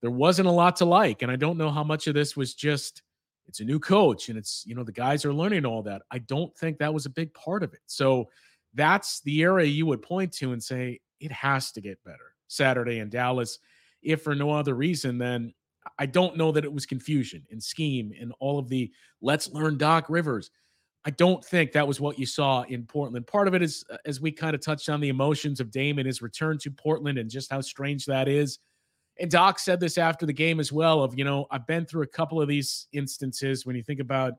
there 0.01 0.11
wasn't 0.11 0.49
a 0.49 0.53
lot 0.53 0.77
to 0.77 0.85
like. 0.85 1.23
And 1.23 1.31
I 1.31 1.37
don't 1.37 1.59
know 1.59 1.71
how 1.71 1.85
much 1.85 2.07
of 2.07 2.15
this 2.15 2.37
was 2.37 2.55
just 2.55 3.03
it's 3.47 3.61
a 3.61 3.65
new 3.65 3.79
coach 3.79 4.29
and 4.29 4.39
it's, 4.39 4.65
you 4.67 4.75
know, 4.75 4.85
the 4.85 4.93
guys 4.93 5.25
are 5.25 5.33
learning 5.33 5.67
all 5.67 5.83
that. 5.83 6.03
I 6.11 6.19
don't 6.19 6.57
think 6.57 6.79
that 6.79 6.95
was 6.95 7.07
a 7.07 7.11
big 7.11 7.35
part 7.35 7.63
of 7.63 7.75
it. 7.75 7.81
So 7.87 8.29
that's 8.75 9.21
the 9.23 9.43
area 9.43 9.67
you 9.67 9.87
would 9.87 10.03
point 10.03 10.33
to 10.35 10.53
and 10.53 10.63
say 10.63 11.01
it 11.21 11.33
has 11.33 11.73
to 11.73 11.81
get 11.81 12.03
better 12.05 12.35
Saturday 12.49 12.99
in 12.99 13.11
Dallas. 13.11 13.59
If 14.03 14.23
for 14.23 14.35
no 14.35 14.51
other 14.51 14.75
reason 14.75 15.19
than 15.19 15.55
I 15.99 16.07
don't 16.07 16.37
know 16.37 16.53
that 16.53 16.65
it 16.65 16.73
was 16.73 16.87
confusion 16.87 17.45
and 17.51 17.63
scheme 17.63 18.13
and 18.21 18.33
all 18.39 18.59
of 18.59 18.69
the 18.69 18.91
let's 19.21 19.51
learn 19.51 19.79
Doc 19.79 20.07
Rivers. 20.09 20.51
I 21.05 21.11
don't 21.11 21.45
think 21.45 21.73
that 21.73 21.87
was 21.87 22.01
what 22.01 22.19
you 22.19 22.27
saw 22.27 22.63
in 22.63 22.85
Portland. 22.85 23.27
Part 23.27 23.49
of 23.49 23.55
it 23.55 23.63
is, 23.63 23.85
uh, 23.91 23.97
as 24.07 24.21
we 24.21 24.31
kind 24.31 24.55
of 24.55 24.61
touched 24.61 24.89
on, 24.89 25.01
the 25.01 25.09
emotions 25.09 25.59
of 25.59 25.71
Dame 25.71 25.99
and 25.99 26.07
his 26.07 26.23
return 26.23 26.59
to 26.59 26.71
Portland 26.71 27.19
and 27.19 27.29
just 27.29 27.51
how 27.51 27.61
strange 27.61 28.07
that 28.07 28.29
is. 28.29 28.61
And 29.19 29.31
Doc 29.31 29.59
said 29.59 29.81
this 29.81 29.99
after 29.99 30.27
the 30.27 30.33
game 30.33 30.61
as 30.61 30.73
well 30.73 31.03
of, 31.03 31.19
you 31.19 31.25
know, 31.25 31.47
I've 31.51 31.67
been 31.67 31.85
through 31.85 32.03
a 32.03 32.07
couple 32.07 32.41
of 32.41 32.49
these 32.49 32.87
instances 32.93 33.67
when 33.67 33.77
you 33.77 33.83
think 33.83 34.01
about 34.01 34.35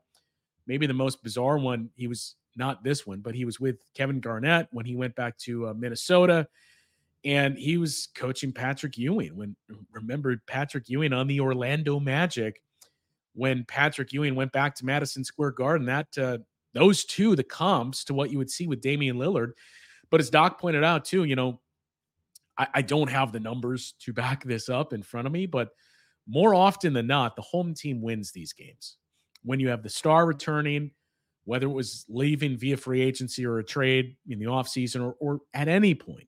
maybe 0.66 0.88
the 0.88 0.94
most 0.94 1.22
bizarre 1.22 1.58
one, 1.58 1.90
he 1.96 2.08
was 2.08 2.36
not 2.56 2.84
this 2.84 3.06
one, 3.06 3.20
but 3.20 3.36
he 3.36 3.46
was 3.46 3.60
with 3.60 3.84
Kevin 3.94 4.20
Garnett 4.20 4.68
when 4.72 4.86
he 4.86 4.96
went 4.96 5.16
back 5.16 5.38
to 5.40 5.68
uh, 5.68 5.74
Minnesota 5.74 6.48
and 7.26 7.58
he 7.58 7.78
was 7.78 8.10
coaching 8.16 8.52
Patrick 8.52 8.98
Ewing 8.98 9.36
when 9.36 9.56
remember 9.92 10.42
Patrick 10.48 10.90
Ewing 10.90 11.14
on 11.14 11.28
the 11.28 11.40
Orlando 11.40 12.00
Magic 12.00 12.62
when 13.34 13.66
Patrick 13.66 14.14
Ewing 14.14 14.36
went 14.36 14.52
back 14.52 14.76
to 14.76 14.86
Madison 14.86 15.24
Square 15.24 15.52
Garden 15.52 15.88
that 15.88 16.18
uh, 16.18 16.38
those 16.74 17.06
two 17.06 17.36
the 17.36 17.44
comps 17.44 18.04
to 18.06 18.14
what 18.14 18.32
you 18.32 18.38
would 18.38 18.50
see 18.50 18.68
with 18.68 18.82
Damian 18.82 19.18
Lillard. 19.18 19.52
But 20.10 20.20
as 20.20 20.30
Doc 20.30 20.60
pointed 20.60 20.84
out 20.84 21.06
too 21.06 21.24
you 21.24 21.36
know 21.36 21.60
I, 22.58 22.68
I 22.76 22.82
don't 22.82 23.10
have 23.10 23.32
the 23.32 23.40
numbers 23.40 23.96
to 24.02 24.14
back 24.14 24.44
this 24.44 24.70
up 24.70 24.94
in 24.94 25.02
front 25.02 25.28
of 25.28 25.34
me 25.34 25.46
but 25.46 25.70
more 26.28 26.54
often 26.56 26.94
than 26.94 27.08
not 27.08 27.36
the 27.36 27.42
home 27.42 27.74
team 27.74 28.02
wins 28.02 28.32
these 28.32 28.54
games. 28.54 28.98
When 29.44 29.60
you 29.60 29.70
have 29.70 29.84
the 29.84 29.90
star 29.90 30.26
returning, 30.26 30.92
whether 31.46 31.68
it 31.68 31.74
was 31.74 32.06
leaving 32.08 32.58
via 32.58 32.78
free 32.78 33.02
agency 33.02 33.46
or 33.46 33.60
a 33.60 33.64
trade 33.64 34.16
in 34.30 34.40
the 34.40 34.46
offseason 34.46 35.04
or, 35.04 35.16
or 35.20 35.40
at 35.54 35.68
any 35.68 35.94
point, 35.94 36.28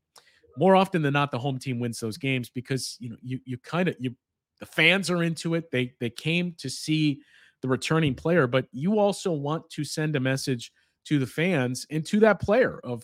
more 0.57 0.75
often 0.75 1.01
than 1.01 1.13
not, 1.13 1.31
the 1.31 1.39
home 1.39 1.59
team 1.59 1.79
wins 1.79 1.99
those 1.99 2.17
games 2.17 2.49
because 2.49 2.97
you 2.99 3.09
know 3.09 3.17
you 3.21 3.39
you 3.45 3.57
kind 3.57 3.89
of 3.89 3.95
you 3.99 4.15
the 4.59 4.65
fans 4.65 5.09
are 5.09 5.23
into 5.23 5.55
it. 5.55 5.71
They 5.71 5.93
they 5.99 6.09
came 6.09 6.53
to 6.59 6.69
see 6.69 7.21
the 7.61 7.67
returning 7.67 8.15
player, 8.15 8.47
but 8.47 8.67
you 8.71 8.99
also 8.99 9.31
want 9.31 9.69
to 9.71 9.83
send 9.83 10.15
a 10.15 10.19
message 10.19 10.71
to 11.05 11.19
the 11.19 11.27
fans 11.27 11.85
and 11.89 12.05
to 12.05 12.19
that 12.21 12.39
player 12.39 12.79
of 12.83 13.03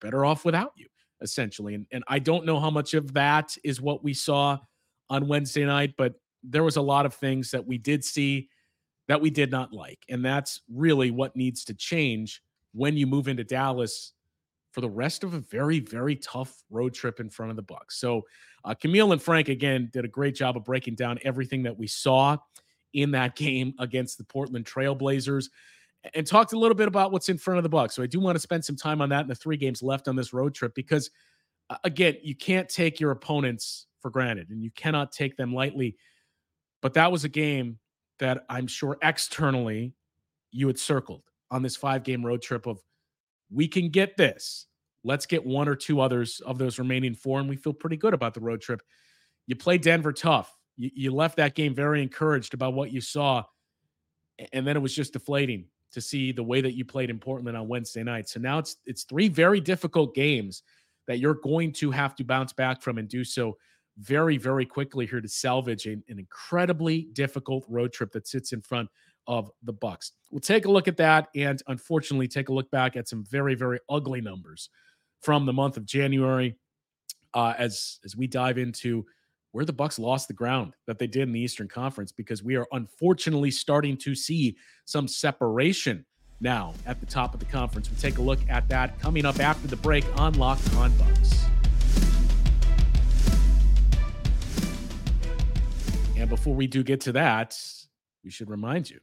better 0.00 0.24
off 0.24 0.44
without 0.44 0.72
you, 0.76 0.86
essentially. 1.20 1.74
And 1.74 1.86
and 1.92 2.04
I 2.08 2.18
don't 2.18 2.46
know 2.46 2.60
how 2.60 2.70
much 2.70 2.94
of 2.94 3.12
that 3.14 3.56
is 3.64 3.80
what 3.80 4.02
we 4.04 4.14
saw 4.14 4.58
on 5.10 5.28
Wednesday 5.28 5.64
night, 5.64 5.94
but 5.96 6.14
there 6.42 6.64
was 6.64 6.76
a 6.76 6.82
lot 6.82 7.06
of 7.06 7.14
things 7.14 7.50
that 7.50 7.66
we 7.66 7.78
did 7.78 8.04
see 8.04 8.48
that 9.08 9.20
we 9.20 9.30
did 9.30 9.50
not 9.50 9.72
like. 9.72 9.98
And 10.08 10.24
that's 10.24 10.62
really 10.72 11.10
what 11.10 11.36
needs 11.36 11.64
to 11.64 11.74
change 11.74 12.42
when 12.72 12.96
you 12.96 13.06
move 13.06 13.28
into 13.28 13.44
Dallas 13.44 14.12
for 14.74 14.80
the 14.80 14.90
rest 14.90 15.22
of 15.22 15.34
a 15.34 15.38
very, 15.38 15.78
very 15.78 16.16
tough 16.16 16.64
road 16.68 16.92
trip 16.92 17.20
in 17.20 17.30
front 17.30 17.50
of 17.50 17.56
the 17.56 17.62
Bucks. 17.62 17.96
So 18.00 18.22
uh, 18.64 18.74
Camille 18.74 19.12
and 19.12 19.22
Frank 19.22 19.48
again 19.48 19.88
did 19.92 20.04
a 20.04 20.08
great 20.08 20.34
job 20.34 20.56
of 20.56 20.64
breaking 20.64 20.96
down 20.96 21.20
everything 21.22 21.62
that 21.62 21.78
we 21.78 21.86
saw 21.86 22.36
in 22.92 23.12
that 23.12 23.36
game 23.36 23.74
against 23.78 24.18
the 24.18 24.24
Portland 24.24 24.66
Trailblazers 24.66 25.48
and 26.12 26.26
talked 26.26 26.54
a 26.54 26.58
little 26.58 26.74
bit 26.74 26.88
about 26.88 27.12
what's 27.12 27.28
in 27.28 27.38
front 27.38 27.58
of 27.58 27.62
the 27.62 27.68
Bucks. 27.68 27.94
So 27.94 28.02
I 28.02 28.06
do 28.06 28.18
want 28.18 28.34
to 28.34 28.40
spend 28.40 28.64
some 28.64 28.74
time 28.74 29.00
on 29.00 29.08
that 29.10 29.22
in 29.22 29.28
the 29.28 29.34
three 29.36 29.56
games 29.56 29.80
left 29.80 30.08
on 30.08 30.16
this 30.16 30.32
road 30.32 30.54
trip 30.54 30.74
because 30.74 31.08
again, 31.84 32.16
you 32.24 32.34
can't 32.34 32.68
take 32.68 32.98
your 32.98 33.12
opponents 33.12 33.86
for 34.00 34.10
granted 34.10 34.50
and 34.50 34.60
you 34.60 34.72
cannot 34.72 35.12
take 35.12 35.36
them 35.36 35.54
lightly. 35.54 35.96
But 36.82 36.94
that 36.94 37.12
was 37.12 37.22
a 37.22 37.28
game 37.28 37.78
that 38.18 38.44
I'm 38.50 38.66
sure 38.66 38.98
externally 39.02 39.94
you 40.50 40.66
had 40.66 40.78
circled 40.80 41.22
on 41.52 41.62
this 41.62 41.76
five 41.76 42.02
game 42.02 42.26
road 42.26 42.42
trip 42.42 42.66
of 42.66 42.80
we 43.50 43.68
can 43.68 43.88
get 43.88 44.16
this. 44.16 44.66
Let's 45.02 45.26
get 45.26 45.44
one 45.44 45.68
or 45.68 45.76
two 45.76 46.00
others 46.00 46.40
of 46.40 46.58
those 46.58 46.78
remaining 46.78 47.14
four, 47.14 47.38
and 47.40 47.48
we 47.48 47.56
feel 47.56 47.74
pretty 47.74 47.96
good 47.96 48.14
about 48.14 48.34
the 48.34 48.40
road 48.40 48.60
trip. 48.60 48.82
You 49.46 49.56
play 49.56 49.78
Denver 49.78 50.12
tough. 50.12 50.56
You, 50.76 50.90
you 50.94 51.10
left 51.10 51.36
that 51.36 51.54
game 51.54 51.74
very 51.74 52.02
encouraged 52.02 52.54
about 52.54 52.74
what 52.74 52.92
you 52.92 53.00
saw, 53.00 53.44
and 54.52 54.66
then 54.66 54.76
it 54.76 54.80
was 54.80 54.94
just 54.94 55.12
deflating 55.12 55.66
to 55.92 56.00
see 56.00 56.32
the 56.32 56.42
way 56.42 56.60
that 56.60 56.74
you 56.74 56.84
played 56.84 57.10
in 57.10 57.18
Portland 57.18 57.56
on 57.56 57.68
Wednesday 57.68 58.02
night. 58.02 58.28
So 58.28 58.40
now 58.40 58.58
it's 58.58 58.76
it's 58.86 59.04
three 59.04 59.28
very 59.28 59.60
difficult 59.60 60.14
games 60.14 60.62
that 61.06 61.18
you're 61.18 61.34
going 61.34 61.72
to 61.72 61.90
have 61.90 62.16
to 62.16 62.24
bounce 62.24 62.52
back 62.52 62.82
from 62.82 62.98
and 62.98 63.08
do 63.08 63.24
so 63.24 63.56
very 63.98 64.36
very 64.36 64.66
quickly 64.66 65.06
here 65.06 65.20
to 65.20 65.28
salvage 65.28 65.86
an, 65.86 66.02
an 66.08 66.18
incredibly 66.18 67.02
difficult 67.12 67.64
road 67.68 67.92
trip 67.92 68.10
that 68.10 68.26
sits 68.26 68.52
in 68.52 68.60
front 68.60 68.88
of 69.26 69.50
the 69.62 69.72
Bucks. 69.72 70.12
We'll 70.30 70.40
take 70.40 70.66
a 70.66 70.70
look 70.70 70.88
at 70.88 70.96
that 70.98 71.28
and 71.34 71.62
unfortunately 71.66 72.28
take 72.28 72.48
a 72.48 72.52
look 72.52 72.70
back 72.70 72.96
at 72.96 73.08
some 73.08 73.24
very 73.24 73.54
very 73.54 73.78
ugly 73.88 74.20
numbers 74.20 74.70
from 75.22 75.46
the 75.46 75.52
month 75.52 75.76
of 75.76 75.86
January 75.86 76.56
uh, 77.34 77.54
as 77.58 77.98
as 78.04 78.16
we 78.16 78.26
dive 78.26 78.58
into 78.58 79.04
where 79.52 79.64
the 79.64 79.72
Bucks 79.72 80.00
lost 80.00 80.26
the 80.26 80.34
ground 80.34 80.74
that 80.86 80.98
they 80.98 81.06
did 81.06 81.22
in 81.22 81.32
the 81.32 81.40
Eastern 81.40 81.68
Conference 81.68 82.10
because 82.10 82.42
we 82.42 82.56
are 82.56 82.66
unfortunately 82.72 83.52
starting 83.52 83.96
to 83.98 84.12
see 84.14 84.56
some 84.84 85.06
separation 85.06 86.04
now 86.40 86.74
at 86.86 86.98
the 86.98 87.06
top 87.06 87.34
of 87.34 87.40
the 87.40 87.46
conference. 87.46 87.88
We'll 87.88 88.00
take 88.00 88.18
a 88.18 88.22
look 88.22 88.40
at 88.48 88.68
that 88.68 88.98
coming 88.98 89.24
up 89.24 89.38
after 89.38 89.68
the 89.68 89.76
break 89.76 90.04
on 90.18 90.34
Locked 90.34 90.74
On 90.74 90.92
Bucks. 90.96 91.44
And 96.16 96.28
before 96.28 96.54
we 96.54 96.66
do 96.66 96.82
get 96.82 97.00
to 97.02 97.12
that, 97.12 97.56
we 98.24 98.30
should 98.30 98.50
remind 98.50 98.90
you 98.90 98.98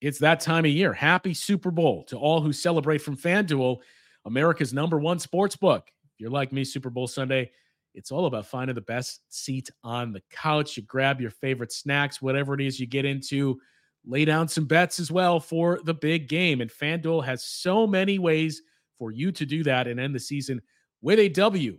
it's 0.00 0.18
that 0.18 0.40
time 0.40 0.64
of 0.64 0.70
year. 0.70 0.92
Happy 0.92 1.34
Super 1.34 1.70
Bowl 1.70 2.04
to 2.04 2.16
all 2.16 2.40
who 2.40 2.52
celebrate 2.52 2.98
from 2.98 3.16
FanDuel, 3.16 3.78
America's 4.24 4.72
number 4.72 4.98
one 4.98 5.18
sports 5.18 5.56
book. 5.56 5.90
If 6.14 6.20
you're 6.20 6.30
like 6.30 6.52
me, 6.52 6.64
Super 6.64 6.90
Bowl 6.90 7.06
Sunday, 7.06 7.50
it's 7.94 8.12
all 8.12 8.26
about 8.26 8.46
finding 8.46 8.74
the 8.74 8.80
best 8.80 9.20
seat 9.28 9.70
on 9.82 10.12
the 10.12 10.22
couch. 10.30 10.76
You 10.76 10.84
grab 10.84 11.20
your 11.20 11.30
favorite 11.30 11.72
snacks, 11.72 12.22
whatever 12.22 12.54
it 12.54 12.60
is 12.60 12.80
you 12.80 12.86
get 12.86 13.04
into, 13.04 13.60
lay 14.06 14.24
down 14.24 14.48
some 14.48 14.64
bets 14.64 15.00
as 15.00 15.10
well 15.10 15.40
for 15.40 15.80
the 15.84 15.94
big 15.94 16.28
game. 16.28 16.60
And 16.60 16.70
FanDuel 16.70 17.24
has 17.24 17.44
so 17.44 17.86
many 17.86 18.18
ways 18.18 18.62
for 18.98 19.10
you 19.10 19.32
to 19.32 19.44
do 19.44 19.62
that 19.64 19.86
and 19.86 19.98
end 19.98 20.14
the 20.14 20.20
season 20.20 20.62
with 21.02 21.18
a 21.18 21.28
W 21.28 21.78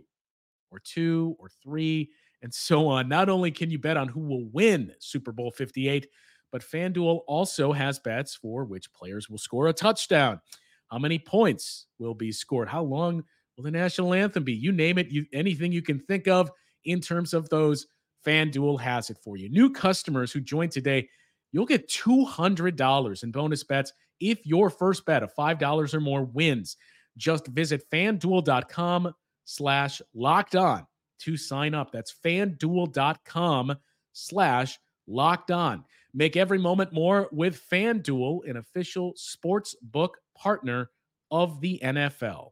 or 0.70 0.78
two 0.80 1.36
or 1.38 1.48
three 1.62 2.10
and 2.42 2.52
so 2.52 2.88
on. 2.88 3.08
Not 3.08 3.28
only 3.28 3.50
can 3.50 3.70
you 3.70 3.78
bet 3.78 3.96
on 3.96 4.08
who 4.08 4.20
will 4.20 4.44
win 4.46 4.92
Super 4.98 5.32
Bowl 5.32 5.50
58, 5.50 6.08
but 6.52 6.62
FanDuel 6.62 7.22
also 7.26 7.72
has 7.72 7.98
bets 7.98 8.34
for 8.34 8.64
which 8.64 8.92
players 8.92 9.28
will 9.28 9.38
score 9.38 9.68
a 9.68 9.72
touchdown, 9.72 10.40
how 10.88 10.98
many 10.98 11.18
points 11.18 11.86
will 11.98 12.14
be 12.14 12.30
scored, 12.30 12.68
how 12.68 12.82
long 12.82 13.24
will 13.56 13.64
the 13.64 13.70
national 13.70 14.14
anthem 14.14 14.44
be? 14.44 14.52
You 14.52 14.70
name 14.70 14.98
it, 14.98 15.08
you 15.08 15.24
anything 15.32 15.72
you 15.72 15.82
can 15.82 15.98
think 15.98 16.28
of 16.28 16.50
in 16.84 17.00
terms 17.00 17.34
of 17.34 17.48
those. 17.48 17.86
FanDuel 18.24 18.78
has 18.80 19.10
it 19.10 19.18
for 19.24 19.36
you. 19.36 19.48
New 19.48 19.70
customers 19.70 20.30
who 20.30 20.40
join 20.40 20.68
today, 20.68 21.08
you'll 21.50 21.66
get 21.66 21.88
$200 21.88 23.22
in 23.24 23.30
bonus 23.32 23.64
bets 23.64 23.92
if 24.20 24.46
your 24.46 24.70
first 24.70 25.04
bet 25.04 25.24
of 25.24 25.34
$5 25.34 25.94
or 25.94 26.00
more 26.00 26.24
wins. 26.24 26.76
Just 27.16 27.48
visit 27.48 27.82
fanduel.com 27.90 29.12
slash 29.44 30.00
locked 30.14 30.54
on 30.54 30.86
to 31.20 31.36
sign 31.36 31.74
up. 31.74 31.90
That's 31.90 32.14
fanduel.com 32.24 33.76
slash 34.12 34.78
locked 35.06 35.50
on. 35.50 35.84
Make 36.14 36.36
every 36.36 36.58
moment 36.58 36.92
more 36.92 37.28
with 37.32 37.62
FanDuel, 37.70 38.48
an 38.48 38.58
official 38.58 39.14
sports 39.16 39.74
book 39.80 40.18
partner 40.36 40.90
of 41.30 41.62
the 41.62 41.80
NFL. 41.82 42.50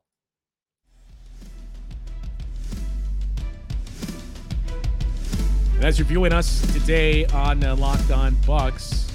And 5.75 5.85
as 5.85 5.99
you're 5.99 6.07
viewing 6.07 6.33
us 6.33 6.61
today 6.73 7.27
on 7.27 7.63
uh, 7.63 7.77
Locked 7.77 8.11
On 8.11 8.35
Bucks, 8.47 9.07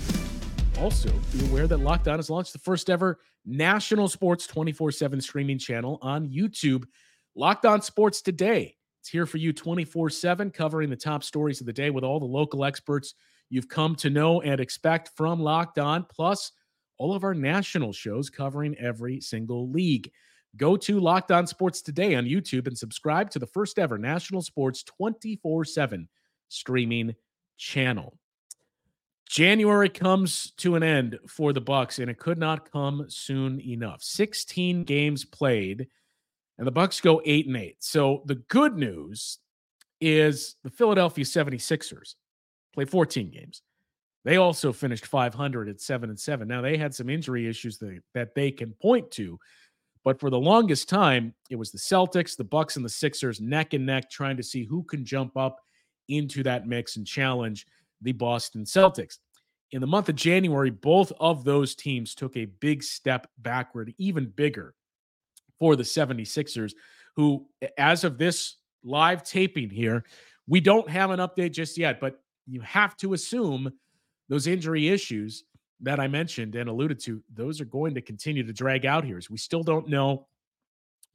also 0.78 1.10
be 1.34 1.44
aware 1.48 1.66
that 1.66 1.78
Locked 1.78 2.08
On 2.08 2.20
has 2.20 2.30
launched 2.30 2.54
the 2.54 2.60
first 2.60 2.92
ever 2.92 3.18
national 3.48 4.08
sports 4.08 4.46
24 4.46 4.92
7 4.92 5.22
streaming 5.22 5.58
channel 5.58 5.98
on 6.04 6.30
YouTube. 6.30 6.86
Locked 7.34 7.66
On 7.66 7.82
Sports 7.82 8.22
Today. 8.22 8.76
It's 9.02 9.10
here 9.10 9.26
for 9.26 9.38
you 9.38 9.54
24 9.54 10.12
7, 10.12 10.52
covering 10.52 10.92
the 10.92 10.96
top 10.96 11.24
stories 11.24 11.62
of 11.62 11.66
the 11.66 11.74
day 11.74 11.90
with 11.90 12.04
all 12.04 12.20
the 12.20 12.26
local 12.26 12.64
experts 12.64 13.16
you've 13.56 13.70
come 13.70 13.96
to 13.96 14.10
know 14.10 14.42
and 14.42 14.60
expect 14.60 15.12
from 15.16 15.40
Locked 15.40 15.80
On, 15.80 16.04
plus 16.04 16.52
all 16.98 17.16
of 17.16 17.24
our 17.24 17.34
national 17.34 17.94
shows 17.94 18.30
covering 18.30 18.76
every 18.78 19.22
single 19.22 19.70
league. 19.70 20.12
Go 20.58 20.76
to 20.76 21.00
Locked 21.00 21.32
On 21.32 21.48
Sports 21.48 21.82
today 21.82 22.16
on 22.16 22.26
YouTube 22.26 22.68
and 22.68 22.78
subscribe 22.78 23.30
to 23.32 23.40
the 23.40 23.48
first 23.48 23.80
ever 23.80 23.98
national 23.98 24.42
sports 24.42 24.84
24 24.84 25.64
7 25.64 26.10
streaming 26.50 27.16
channel. 27.58 28.18
January 29.30 29.90
comes 29.90 30.52
to 30.58 30.76
an 30.76 30.84
end 30.84 31.18
for 31.28 31.54
the 31.54 31.62
Bucks 31.62 32.00
and 32.00 32.12
it 32.12 32.20
could 32.20 32.38
not 32.38 32.70
come 32.70 33.06
soon 33.08 33.62
enough. 33.62 34.04
16 34.04 34.84
games 34.84 35.24
played 35.24 35.88
and 36.58 36.68
the 36.68 36.72
Bucks 36.72 37.00
go 37.00 37.22
8 37.24 37.48
and 37.48 37.58
8. 37.58 37.78
So 37.80 38.22
the 38.26 38.36
good 38.36 38.76
news 38.76 39.40
is 40.02 40.58
the 40.64 40.70
Philadelphia 40.70 41.24
76ers 41.24 42.16
played 42.76 42.90
14 42.90 43.32
games. 43.32 43.62
They 44.24 44.38
also 44.38 44.74
finished 44.74 45.06
500 45.06 45.70
at 45.70 45.82
7 45.82 46.10
and 46.10 46.20
7. 46.20 46.48
Now 46.48 46.62
they 46.62 46.78
had 46.78 46.94
some 46.94 47.10
injury 47.10 47.48
issues 47.48 47.78
that, 47.80 48.02
that 48.14 48.36
they 48.36 48.52
can 48.52 48.74
point 48.74 49.10
to, 49.12 49.40
but 50.04 50.20
for 50.20 50.30
the 50.30 50.40
longest 50.40 50.88
time, 50.88 51.34
it 51.50 51.56
was 51.56 51.72
the 51.72 51.80
Celtics, 51.80 52.38
the 52.38 52.44
Bucks 52.44 52.76
and 52.76 52.86
the 52.86 52.90
Sixers 52.90 53.42
neck 53.42 53.74
and 53.74 53.86
neck 53.86 54.10
trying 54.10 54.38
to 54.38 54.44
see 54.44 54.64
who 54.64 54.84
can 54.84 55.04
jump 55.04 55.36
up 55.36 55.60
into 56.10 56.44
that 56.44 56.68
mix 56.68 56.96
and 56.96 57.08
challenge 57.08 57.66
the 58.02 58.12
Boston 58.12 58.66
Celtics. 58.66 59.18
In 59.72 59.82
the 59.82 59.88
month 59.88 60.10
of 60.10 60.16
January, 60.16 60.70
both 60.70 61.12
of 61.20 61.44
those 61.44 61.74
teams 61.74 62.14
took 62.14 62.38
a 62.38 62.46
big 62.46 62.84
step 62.84 63.28
backward, 63.40 63.94
even 63.98 64.28
bigger 64.28 64.76
for 65.58 65.76
the 65.76 65.84
76ers, 65.84 66.74
who, 67.16 67.48
as 67.78 68.04
of 68.04 68.18
this 68.18 68.58
live 68.84 69.24
taping 69.24 69.70
here, 69.70 70.06
we 70.48 70.60
don't 70.60 70.90
have 70.90 71.10
an 71.10 71.20
update 71.20 71.54
just 71.54 71.78
yet, 71.78 72.00
but 72.00 72.22
you 72.48 72.62
have 72.62 72.96
to 72.98 73.14
assume 73.14 73.72
those 74.30 74.48
injury 74.48 74.90
issues 74.90 75.44
that 75.82 76.00
I 76.00 76.08
mentioned 76.08 76.56
and 76.56 76.70
alluded 76.70 77.00
to, 77.02 77.22
those 77.34 77.60
are 77.62 77.66
going 77.66 77.94
to 77.96 78.02
continue 78.02 78.44
to 78.44 78.54
drag 78.54 78.86
out 78.86 79.04
here. 79.04 79.18
As 79.18 79.30
we 79.30 79.38
still 79.38 79.64
don't 79.64 79.88
know 79.88 80.28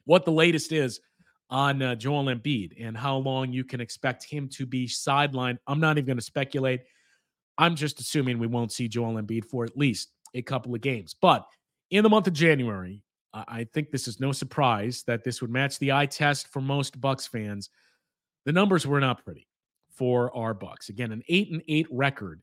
what 0.05 0.25
the 0.25 0.33
latest 0.33 0.73
is 0.73 1.01
on 1.49 1.83
uh, 1.83 1.95
Joel 1.95 2.27
Embiid 2.27 2.73
and 2.81 2.97
how 2.97 3.17
long 3.17 3.53
you 3.53 3.65
can 3.65 3.81
expect 3.81 4.25
him 4.25 4.49
to 4.51 4.67
be 4.67 4.87
sidelined. 4.87 5.59
I'm 5.67 5.81
not 5.81 5.99
even 5.99 6.07
going 6.07 6.19
to 6.19 6.25
speculate. 6.25 6.83
I'm 7.59 7.75
just 7.75 8.01
assuming 8.01 8.39
we 8.39 8.47
won't 8.47 8.73
see 8.73 8.89
Joel 8.89 9.21
Embiid 9.21 9.45
for 9.45 9.65
at 9.65 9.77
least 9.77 10.13
a 10.35 10.43
couple 10.43 10.75
of 10.75 10.81
games. 10.81 11.15
But 11.21 11.47
in 11.91 12.05
the 12.05 12.09
month 12.09 12.29
of 12.29 12.33
January, 12.33 13.03
I 13.33 13.67
think 13.73 13.91
this 13.91 14.09
is 14.09 14.19
no 14.19 14.33
surprise 14.33 15.05
that 15.07 15.23
this 15.25 15.41
would 15.41 15.51
match 15.51 15.79
the 15.79 15.93
eye 15.93 16.07
test 16.07 16.49
for 16.49 16.61
most 16.61 17.01
Bucks 17.01 17.27
fans. 17.27 17.71
The 18.45 18.53
numbers 18.53 18.87
were 18.87 19.01
not 19.01 19.25
pretty 19.25 19.47
for 20.01 20.35
our 20.35 20.55
Bucks. 20.55 20.89
Again, 20.89 21.13
an 21.13 21.23
8 21.29 21.51
and 21.51 21.63
8 21.69 21.87
record 21.91 22.41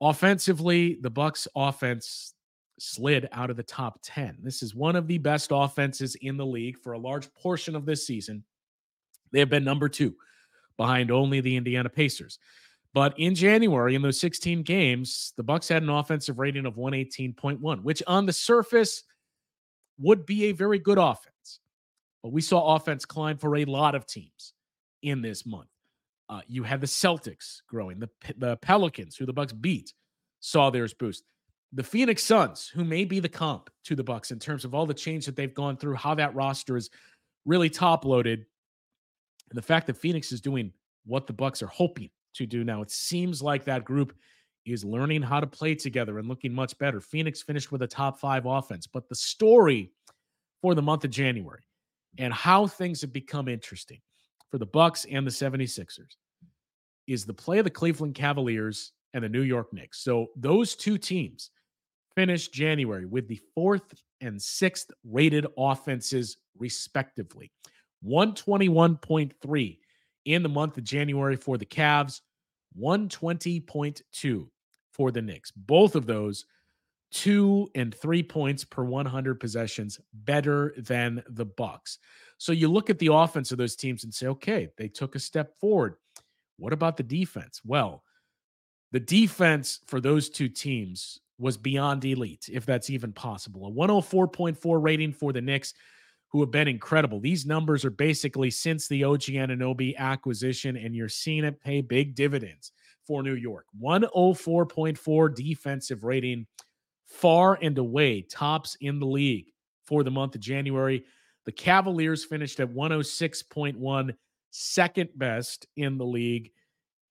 Offensively, 0.00 0.98
the 1.02 1.10
Bucks 1.10 1.46
offense 1.54 2.34
slid 2.78 3.28
out 3.32 3.50
of 3.50 3.58
the 3.58 3.62
top 3.62 4.00
10. 4.02 4.38
This 4.42 4.62
is 4.62 4.74
one 4.74 4.96
of 4.96 5.06
the 5.06 5.18
best 5.18 5.50
offenses 5.52 6.14
in 6.14 6.38
the 6.38 6.46
league 6.46 6.78
for 6.78 6.92
a 6.92 6.98
large 6.98 7.32
portion 7.34 7.76
of 7.76 7.84
this 7.84 8.06
season. 8.06 8.42
They 9.30 9.40
have 9.40 9.50
been 9.50 9.64
number 9.64 9.88
2 9.88 10.14
behind 10.78 11.10
only 11.10 11.40
the 11.40 11.56
Indiana 11.56 11.90
Pacers. 11.90 12.38
But 12.94 13.14
in 13.18 13.34
January, 13.34 13.94
in 13.94 14.00
those 14.00 14.18
16 14.18 14.62
games, 14.62 15.34
the 15.36 15.42
Bucks 15.42 15.68
had 15.68 15.82
an 15.82 15.90
offensive 15.90 16.38
rating 16.38 16.64
of 16.64 16.76
118.1, 16.76 17.82
which 17.82 18.02
on 18.06 18.24
the 18.24 18.32
surface 18.32 19.04
would 19.98 20.24
be 20.24 20.44
a 20.46 20.52
very 20.52 20.78
good 20.78 20.98
offense. 20.98 21.60
But 22.22 22.32
we 22.32 22.40
saw 22.40 22.74
offense 22.74 23.04
climb 23.04 23.36
for 23.36 23.56
a 23.56 23.66
lot 23.66 23.94
of 23.94 24.06
teams 24.06 24.54
in 25.02 25.20
this 25.20 25.44
month. 25.44 25.68
Uh, 26.30 26.40
you 26.46 26.62
had 26.62 26.80
the 26.80 26.86
Celtics 26.86 27.60
growing, 27.68 27.98
the 27.98 28.08
the 28.38 28.56
Pelicans, 28.58 29.16
who 29.16 29.26
the 29.26 29.32
Bucks 29.32 29.52
beat, 29.52 29.92
saw 30.38 30.70
theirs 30.70 30.94
boost. 30.94 31.24
The 31.72 31.82
Phoenix 31.82 32.22
Suns, 32.22 32.68
who 32.68 32.84
may 32.84 33.04
be 33.04 33.18
the 33.18 33.28
comp 33.28 33.68
to 33.84 33.96
the 33.96 34.04
Bucks 34.04 34.30
in 34.30 34.38
terms 34.38 34.64
of 34.64 34.74
all 34.74 34.86
the 34.86 34.94
change 34.94 35.26
that 35.26 35.34
they've 35.36 35.54
gone 35.54 35.76
through, 35.76 35.96
how 35.96 36.14
that 36.14 36.34
roster 36.34 36.76
is 36.76 36.88
really 37.44 37.68
top 37.68 38.04
loaded, 38.04 38.46
and 39.50 39.58
the 39.58 39.62
fact 39.62 39.88
that 39.88 39.96
Phoenix 39.96 40.30
is 40.30 40.40
doing 40.40 40.72
what 41.04 41.26
the 41.26 41.32
Bucks 41.32 41.62
are 41.62 41.68
hoping 41.68 42.10
to 42.34 42.46
do 42.46 42.62
now. 42.62 42.80
It 42.80 42.90
seems 42.92 43.42
like 43.42 43.64
that 43.64 43.84
group 43.84 44.14
is 44.64 44.84
learning 44.84 45.22
how 45.22 45.40
to 45.40 45.46
play 45.46 45.74
together 45.74 46.18
and 46.18 46.28
looking 46.28 46.52
much 46.52 46.78
better. 46.78 47.00
Phoenix 47.00 47.42
finished 47.42 47.72
with 47.72 47.82
a 47.82 47.88
top 47.88 48.20
five 48.20 48.46
offense, 48.46 48.86
but 48.86 49.08
the 49.08 49.16
story 49.16 49.90
for 50.62 50.76
the 50.76 50.82
month 50.82 51.04
of 51.04 51.10
January 51.10 51.62
and 52.18 52.32
how 52.32 52.66
things 52.66 53.00
have 53.00 53.12
become 53.12 53.48
interesting 53.48 54.00
for 54.50 54.58
the 54.58 54.66
Bucks 54.66 55.06
and 55.10 55.26
the 55.26 55.30
76ers 55.30 56.16
is 57.06 57.24
the 57.24 57.34
play 57.34 57.58
of 57.58 57.64
the 57.64 57.70
Cleveland 57.70 58.14
Cavaliers 58.14 58.92
and 59.14 59.24
the 59.24 59.28
New 59.28 59.42
York 59.42 59.72
Knicks. 59.72 60.02
So 60.02 60.28
those 60.36 60.76
two 60.76 60.98
teams 60.98 61.50
finished 62.14 62.52
January 62.52 63.06
with 63.06 63.28
the 63.28 63.40
fourth 63.54 63.94
and 64.20 64.40
sixth 64.40 64.90
rated 65.04 65.46
offenses, 65.56 66.36
respectively. 66.58 67.50
121.3 68.04 69.78
in 70.26 70.42
the 70.42 70.48
month 70.48 70.78
of 70.78 70.84
January 70.84 71.36
for 71.36 71.58
the 71.58 71.66
Cavs, 71.66 72.20
120.2 72.78 74.48
for 74.92 75.10
the 75.10 75.22
Knicks. 75.22 75.50
Both 75.50 75.94
of 75.94 76.06
those 76.06 76.44
two 77.10 77.68
and 77.74 77.94
three 77.94 78.22
points 78.22 78.64
per 78.64 78.84
100 78.84 79.40
possessions 79.40 80.00
better 80.12 80.74
than 80.78 81.22
the 81.28 81.44
Bucks. 81.44 81.98
So 82.38 82.52
you 82.52 82.68
look 82.68 82.88
at 82.88 82.98
the 82.98 83.12
offense 83.12 83.52
of 83.52 83.58
those 83.58 83.76
teams 83.76 84.04
and 84.04 84.14
say, 84.14 84.26
okay, 84.28 84.68
they 84.78 84.88
took 84.88 85.14
a 85.14 85.20
step 85.20 85.58
forward. 85.58 85.96
What 86.56 86.72
about 86.72 86.96
the 86.96 87.02
defense? 87.02 87.60
Well, 87.64 88.04
the 88.92 89.00
defense 89.00 89.80
for 89.86 90.00
those 90.00 90.30
two 90.30 90.48
teams 90.48 91.20
was 91.38 91.56
beyond 91.56 92.04
elite, 92.04 92.48
if 92.52 92.66
that's 92.66 92.90
even 92.90 93.12
possible. 93.12 93.66
A 93.66 93.70
104.4 93.70 94.82
rating 94.82 95.12
for 95.12 95.32
the 95.32 95.40
Knicks, 95.40 95.74
who 96.28 96.40
have 96.40 96.50
been 96.50 96.68
incredible. 96.68 97.18
These 97.18 97.46
numbers 97.46 97.84
are 97.84 97.90
basically 97.90 98.50
since 98.50 98.86
the 98.86 99.04
OG 99.04 99.22
Anunoby 99.22 99.96
acquisition, 99.96 100.76
and 100.76 100.94
you're 100.94 101.08
seeing 101.08 101.44
it 101.44 101.60
pay 101.60 101.80
big 101.80 102.14
dividends 102.14 102.72
for 103.06 103.22
New 103.22 103.34
York. 103.34 103.64
104.4 103.82 105.34
defensive 105.34 106.04
rating, 106.04 106.46
far 107.10 107.58
and 107.60 107.76
away 107.76 108.22
tops 108.22 108.76
in 108.80 108.98
the 108.98 109.06
league 109.06 109.52
for 109.84 110.02
the 110.02 110.10
month 110.10 110.34
of 110.36 110.40
January. 110.40 111.04
The 111.44 111.52
Cavaliers 111.52 112.24
finished 112.24 112.60
at 112.60 112.72
106.1, 112.72 114.14
second 114.50 115.10
best 115.16 115.66
in 115.76 115.98
the 115.98 116.06
league, 116.06 116.52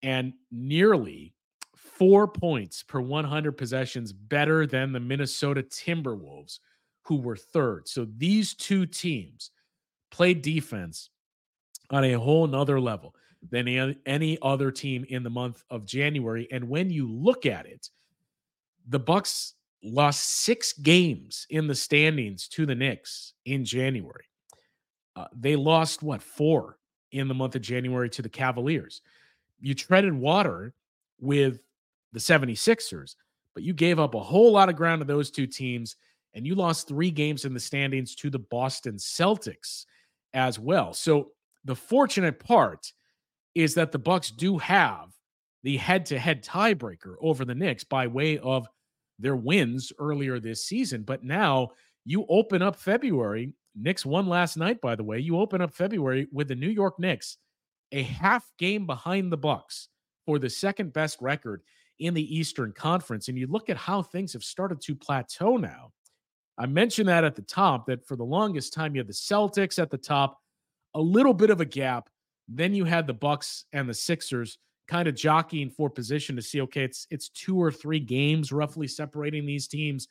and 0.02 0.34
nearly 0.52 1.34
four 1.76 2.28
points 2.28 2.82
per 2.82 3.02
100 3.02 3.52
possessions 3.52 4.14
better 4.14 4.66
than 4.66 4.94
the 4.94 5.00
Minnesota 5.00 5.62
Timberwolves, 5.62 6.60
who 7.04 7.18
were 7.18 7.36
third. 7.36 7.88
So 7.88 8.08
these 8.18 8.54
two 8.54 8.86
teams 8.86 9.52
played 10.12 10.42
defense 10.42 11.10
on 11.90 12.06
a 12.06 12.14
whole 12.14 12.48
nother 12.48 12.80
level 12.80 13.16
than 13.50 13.96
any 14.06 14.38
other 14.42 14.72
team 14.72 15.06
in 15.10 15.24
the 15.24 15.30
month 15.30 15.64
of 15.70 15.86
January. 15.86 16.48
And 16.52 16.70
when 16.70 16.90
you 16.90 17.10
look 17.10 17.46
at 17.46 17.66
it, 17.66 17.90
the 18.88 19.00
Bucks 19.00 19.56
lost 19.84 20.44
six 20.44 20.74
games 20.74 21.48
in 21.50 21.68
the 21.68 21.76
standings 21.76 22.48
to 22.50 22.66
the 22.66 22.76
Knicks 22.76 23.34
in 23.46 23.64
January. 23.64 24.26
Uh, 25.16 25.28
they 25.34 25.56
lost 25.56 26.04
what 26.04 26.22
four 26.22 26.78
in 27.12 27.28
the 27.28 27.34
month 27.34 27.56
of 27.56 27.62
January 27.62 28.10
to 28.10 28.22
the 28.22 28.30
Cavaliers. 28.30 29.02
You 29.60 29.74
treaded 29.74 30.14
water 30.14 30.74
with 31.20 31.60
the 32.14 32.20
76ers, 32.20 33.16
but 33.54 33.64
you 33.64 33.74
gave 33.74 34.00
up 34.00 34.16
a 34.16 34.20
whole 34.20 34.52
lot 34.52 34.70
of 34.70 34.76
ground 34.76 35.02
to 35.02 35.06
those 35.06 35.32
two 35.32 35.48
teams 35.48 35.96
and 36.34 36.46
you 36.46 36.56
lost 36.56 36.88
three 36.88 37.12
games 37.12 37.46
in 37.46 37.54
the 37.54 37.60
standings 37.60 38.16
to 38.16 38.30
the 38.30 38.40
Boston 38.40 38.96
Celtics 38.96 39.86
as 40.34 40.60
well. 40.60 40.94
So 40.94 41.32
the 41.66 41.76
fortunate 41.76 42.40
part 42.40 42.92
is 43.56 43.74
that 43.76 43.92
the 43.92 44.00
Bucks 44.00 44.30
do 44.32 44.58
have 44.60 45.10
the 45.64 45.78
head-to-head 45.78 46.44
tiebreaker 46.44 47.16
over 47.20 47.44
the 47.44 47.56
Knicks 47.56 47.84
by 47.84 48.08
way 48.08 48.38
of 48.38 48.68
their 49.20 49.36
wins 49.36 49.92
earlier 50.00 50.40
this 50.40 50.66
season. 50.66 51.04
But 51.04 51.24
now 51.24 51.70
you 52.06 52.26
open 52.30 52.62
up 52.62 52.76
February. 52.76 53.54
Knicks 53.76 54.06
won 54.06 54.28
last 54.28 54.58
night, 54.58 54.82
by 54.82 54.96
the 54.96 55.04
way. 55.04 55.20
You 55.20 55.40
open 55.40 55.62
up 55.62 55.74
February 55.74 56.28
with 56.32 56.48
the 56.48 56.56
New 56.56 56.70
York 56.70 57.00
Knicks 57.00 57.38
a 57.92 58.04
half 58.04 58.46
game 58.58 58.86
behind 58.86 59.32
the 59.32 59.38
Bucks 59.38 59.90
for 60.26 60.40
the 60.40 60.50
second 60.50 60.94
best 60.94 61.18
record 61.22 61.62
in 62.00 62.14
the 62.14 62.38
Eastern 62.38 62.72
Conference. 62.72 63.28
And 63.28 63.38
you 63.38 63.48
look 63.48 63.70
at 63.70 63.78
how 63.78 64.02
things 64.02 64.34
have 64.34 64.44
started 64.44 64.82
to 64.82 64.96
plateau 64.96 65.58
now. 65.58 65.92
I 66.58 66.66
mentioned 66.66 67.10
that 67.10 67.24
at 67.24 67.36
the 67.36 67.42
top 67.42 67.88
that 67.88 68.06
for 68.06 68.16
the 68.16 68.24
longest 68.24 68.74
time 68.74 68.96
you 68.96 69.00
had 69.00 69.08
the 69.08 69.14
Celtics 69.14 69.80
at 69.80 69.90
the 69.90 69.98
top, 69.98 70.38
a 70.94 71.02
little 71.02 71.34
bit 71.34 71.50
of 71.50 71.62
a 71.62 71.66
gap. 71.66 72.10
Then 72.48 72.74
you 72.74 72.84
had 72.86 73.08
the 73.08 73.14
Bucks 73.14 73.66
and 73.74 73.88
the 73.88 73.94
Sixers 73.94 74.58
kind 74.90 75.08
of 75.08 75.16
jockeying 75.16 75.70
for 75.70 75.90
position 75.90 76.36
to 76.36 76.42
see 76.42 76.62
okay, 76.62 76.84
it's 76.84 77.06
it's 77.12 77.30
two 77.30 77.62
or 77.62 77.72
three 77.72 78.00
games 78.00 78.52
roughly 78.52 78.88
separating 78.88 79.46
these 79.46 79.68
teams. 79.68 80.08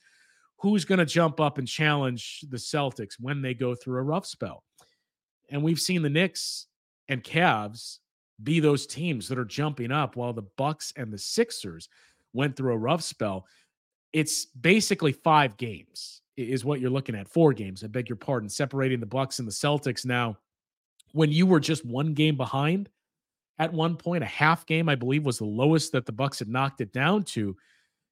Who's 0.61 0.85
going 0.85 0.99
to 0.99 1.07
jump 1.07 1.41
up 1.41 1.59
and 1.59 1.69
challenge 1.69 2.45
the 2.49 2.57
Celtics 2.57 3.15
when 3.21 3.43
they 3.43 3.55
go 3.55 3.75
through 3.75 3.99
a 3.99 4.03
rough 4.03 4.27
spell? 4.27 4.65
And 5.51 5.63
we've 5.63 5.81
seen 5.81 6.03
the 6.03 6.11
Knicks 6.11 6.67
and 7.09 7.23
Cavs 7.23 7.99
be 8.43 8.61
those 8.61 8.87
teams 8.87 9.29
that 9.29 9.39
are 9.39 9.45
jumping 9.45 9.93
up 9.93 10.17
while 10.17 10.33
the 10.33 10.47
Bucks 10.57 10.93
and 10.97 11.13
the 11.13 11.19
Sixers 11.19 11.89
went 12.33 12.57
through 12.57 12.73
a 12.73 12.79
rough 12.79 13.03
spell. 13.03 13.47
It's 14.13 14.47
basically 14.47 15.13
five 15.13 15.57
games 15.57 16.23
is 16.37 16.65
what 16.65 16.81
you're 16.81 16.91
looking 16.91 17.17
at. 17.17 17.29
Four 17.29 17.53
games, 17.53 17.83
I 17.83 17.89
beg 17.89 18.09
your 18.09 18.17
pardon, 18.17 18.49
separating 18.49 19.01
the 19.01 19.07
Bucks 19.07 19.41
and 19.41 19.49
the 19.49 19.53
Celtics 19.53 20.07
now. 20.07 20.39
When 21.13 21.33
you 21.33 21.47
were 21.47 21.61
just 21.61 21.85
one 21.85 22.15
game 22.15 22.37
behind 22.37 22.89
at 23.59 23.73
one 23.73 23.97
point, 23.97 24.23
a 24.23 24.27
half 24.27 24.67
game, 24.67 24.89
I 24.89 24.95
believe, 24.95 25.25
was 25.25 25.39
the 25.39 25.45
lowest 25.45 25.93
that 25.93 26.07
the 26.07 26.13
Bucks 26.13 26.39
had 26.39 26.49
knocked 26.49 26.81
it 26.81 26.93
down 26.93 27.25
to. 27.25 27.57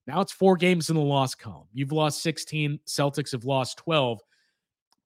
Now 0.06 0.20
it's 0.20 0.32
four 0.32 0.56
games 0.56 0.90
in 0.90 0.96
the 0.96 1.02
loss 1.02 1.35
column. 1.35 1.68
You've 1.72 1.92
lost 1.92 2.22
16, 2.22 2.80
Celtics 2.87 3.32
have 3.32 3.44
lost 3.44 3.78
12. 3.78 4.20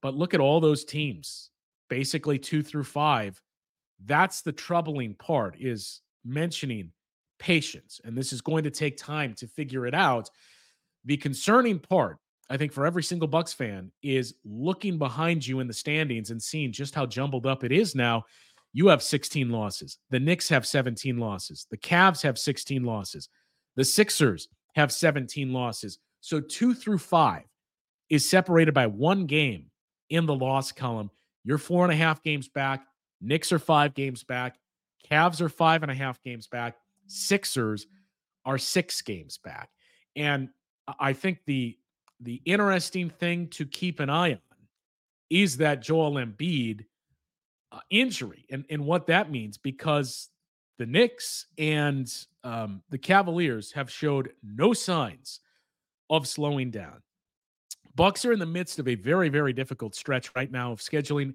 But 0.02 0.14
look 0.14 0.34
at 0.34 0.40
all 0.40 0.60
those 0.60 0.84
teams, 0.84 1.50
basically 1.88 2.38
two 2.38 2.62
through 2.62 2.84
five. 2.84 3.40
That's 4.04 4.40
the 4.40 4.52
troubling 4.52 5.14
part 5.14 5.56
is 5.58 6.00
mentioning 6.24 6.92
patience. 7.38 8.00
And 8.04 8.16
this 8.16 8.32
is 8.32 8.40
going 8.40 8.64
to 8.64 8.70
take 8.70 8.96
time 8.96 9.34
to 9.34 9.46
figure 9.46 9.86
it 9.86 9.94
out. 9.94 10.30
The 11.04 11.16
concerning 11.16 11.78
part 11.78 12.18
I 12.50 12.56
think 12.56 12.72
for 12.72 12.84
every 12.84 13.04
single 13.04 13.28
Bucks 13.28 13.52
fan 13.52 13.92
is 14.02 14.34
looking 14.44 14.98
behind 14.98 15.46
you 15.46 15.60
in 15.60 15.68
the 15.68 15.72
standings 15.72 16.32
and 16.32 16.42
seeing 16.42 16.72
just 16.72 16.96
how 16.96 17.06
jumbled 17.06 17.46
up 17.46 17.62
it 17.62 17.70
is 17.70 17.94
now. 17.94 18.24
You 18.72 18.88
have 18.88 19.02
16 19.02 19.50
losses. 19.50 19.98
The 20.10 20.20
Knicks 20.20 20.48
have 20.48 20.66
17 20.66 21.18
losses. 21.18 21.66
The 21.70 21.76
Cavs 21.76 22.22
have 22.22 22.38
16 22.38 22.84
losses. 22.84 23.28
The 23.76 23.84
Sixers 23.84 24.48
have 24.74 24.92
17 24.92 25.52
losses. 25.52 25.98
So 26.20 26.40
2 26.40 26.74
through 26.74 26.98
5 26.98 27.42
is 28.10 28.28
separated 28.28 28.74
by 28.74 28.86
one 28.86 29.26
game 29.26 29.66
in 30.10 30.26
the 30.26 30.34
loss 30.34 30.72
column. 30.72 31.10
You're 31.44 31.58
four 31.58 31.84
and 31.84 31.92
a 31.92 31.96
half 31.96 32.22
games 32.22 32.48
back. 32.48 32.84
Knicks 33.20 33.52
are 33.52 33.58
five 33.58 33.94
games 33.94 34.22
back. 34.22 34.58
Cavs 35.10 35.40
are 35.40 35.48
five 35.48 35.82
and 35.82 35.90
a 35.90 35.94
half 35.94 36.22
games 36.22 36.46
back. 36.46 36.76
Sixers 37.06 37.86
are 38.44 38.58
six 38.58 39.00
games 39.02 39.38
back. 39.42 39.70
And 40.16 40.48
I 40.98 41.12
think 41.12 41.40
the 41.46 41.76
the 42.22 42.42
interesting 42.44 43.08
thing 43.08 43.48
to 43.48 43.64
keep 43.64 43.98
an 43.98 44.10
eye 44.10 44.32
on 44.32 44.40
is 45.30 45.56
that 45.56 45.80
Joel 45.80 46.14
Embiid 46.14 46.84
uh, 47.72 47.80
injury 47.90 48.46
and, 48.50 48.64
and 48.70 48.84
what 48.84 49.06
that 49.06 49.30
means 49.30 49.58
because 49.58 50.28
the 50.78 50.86
Knicks 50.86 51.46
and 51.58 52.10
um, 52.42 52.82
the 52.90 52.98
Cavaliers 52.98 53.72
have 53.72 53.90
showed 53.90 54.32
no 54.42 54.72
signs 54.72 55.40
of 56.08 56.26
slowing 56.26 56.70
down. 56.70 57.02
Bucks 57.94 58.24
are 58.24 58.32
in 58.32 58.38
the 58.38 58.46
midst 58.46 58.78
of 58.78 58.88
a 58.88 58.94
very, 58.94 59.28
very 59.28 59.52
difficult 59.52 59.94
stretch 59.94 60.34
right 60.34 60.50
now 60.50 60.72
of 60.72 60.80
scheduling, 60.80 61.34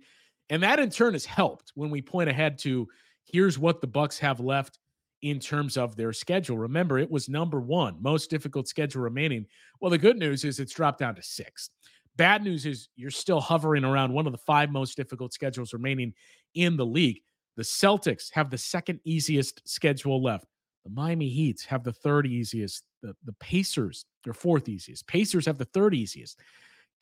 and 0.49 0.63
that 0.63 0.79
in 0.79 0.89
turn 0.89 1.13
has 1.13 1.25
helped 1.25 1.71
when 1.75 1.89
we 1.89 2.01
point 2.01 2.29
ahead 2.29 2.57
to 2.59 2.87
here's 3.23 3.59
what 3.59 3.81
the 3.81 3.87
Bucks 3.87 4.17
have 4.19 4.39
left 4.39 4.79
in 5.21 5.39
terms 5.39 5.77
of 5.77 5.95
their 5.95 6.13
schedule. 6.13 6.57
Remember, 6.57 6.99
it 6.99 7.09
was 7.09 7.29
number 7.29 7.59
one, 7.59 7.97
most 8.01 8.29
difficult 8.29 8.67
schedule 8.67 9.01
remaining. 9.01 9.45
Well, 9.79 9.91
the 9.91 9.97
good 9.97 10.17
news 10.17 10.43
is 10.43 10.59
it's 10.59 10.73
dropped 10.73 10.99
down 10.99 11.15
to 11.15 11.23
sixth. 11.23 11.71
Bad 12.17 12.43
news 12.43 12.65
is 12.65 12.89
you're 12.95 13.12
still 13.12 13.41
hovering 13.41 13.84
around 13.84 14.13
one 14.13 14.25
of 14.25 14.32
the 14.32 14.38
five 14.38 14.71
most 14.71 14.95
difficult 14.95 15.34
schedules 15.34 15.73
remaining 15.73 16.13
in 16.54 16.78
the 16.78 16.86
league. 16.86 17.21
The 17.58 17.63
Celtics 17.63 18.32
have 18.32 18.49
the 18.49 18.58
second 18.58 18.99
easiest 19.04 19.67
schedule 19.67 20.21
left. 20.23 20.45
The 20.84 20.91
Miami 20.91 21.30
Heats 21.30 21.65
have 21.65 21.84
the 21.84 21.93
third 21.93 22.28
easiest. 22.28 22.84
The, 23.01 23.15
the 23.25 23.34
Pacers, 23.34 24.06
their 24.23 24.34
fourth 24.34 24.69
easiest. 24.69 25.08
Pacers 25.08 25.45
have 25.45 25.58
the 25.58 25.65
third 25.65 25.93
easiest. 25.93 26.39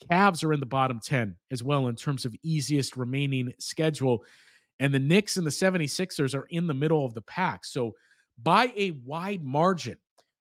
Cavs 0.10 0.44
are 0.44 0.54
in 0.54 0.60
the 0.60 0.66
bottom 0.66 1.00
10 1.00 1.36
as 1.52 1.64
well 1.64 1.88
in 1.88 1.96
terms 1.96 2.26
of 2.26 2.36
easiest 2.44 2.98
remaining 2.98 3.54
schedule. 3.60 4.24
And 4.80 4.94
the 4.94 5.00
Knicks 5.00 5.38
and 5.38 5.46
the 5.46 5.52
76ers 5.52 6.36
are 6.36 6.48
in 6.50 6.66
the 6.68 6.74
middle 6.74 7.06
of 7.06 7.14
the 7.14 7.22
pack. 7.22 7.66
So 7.66 7.94
by 8.42 8.74
a 8.76 8.92
wide 9.06 9.44
margin, 9.44 9.98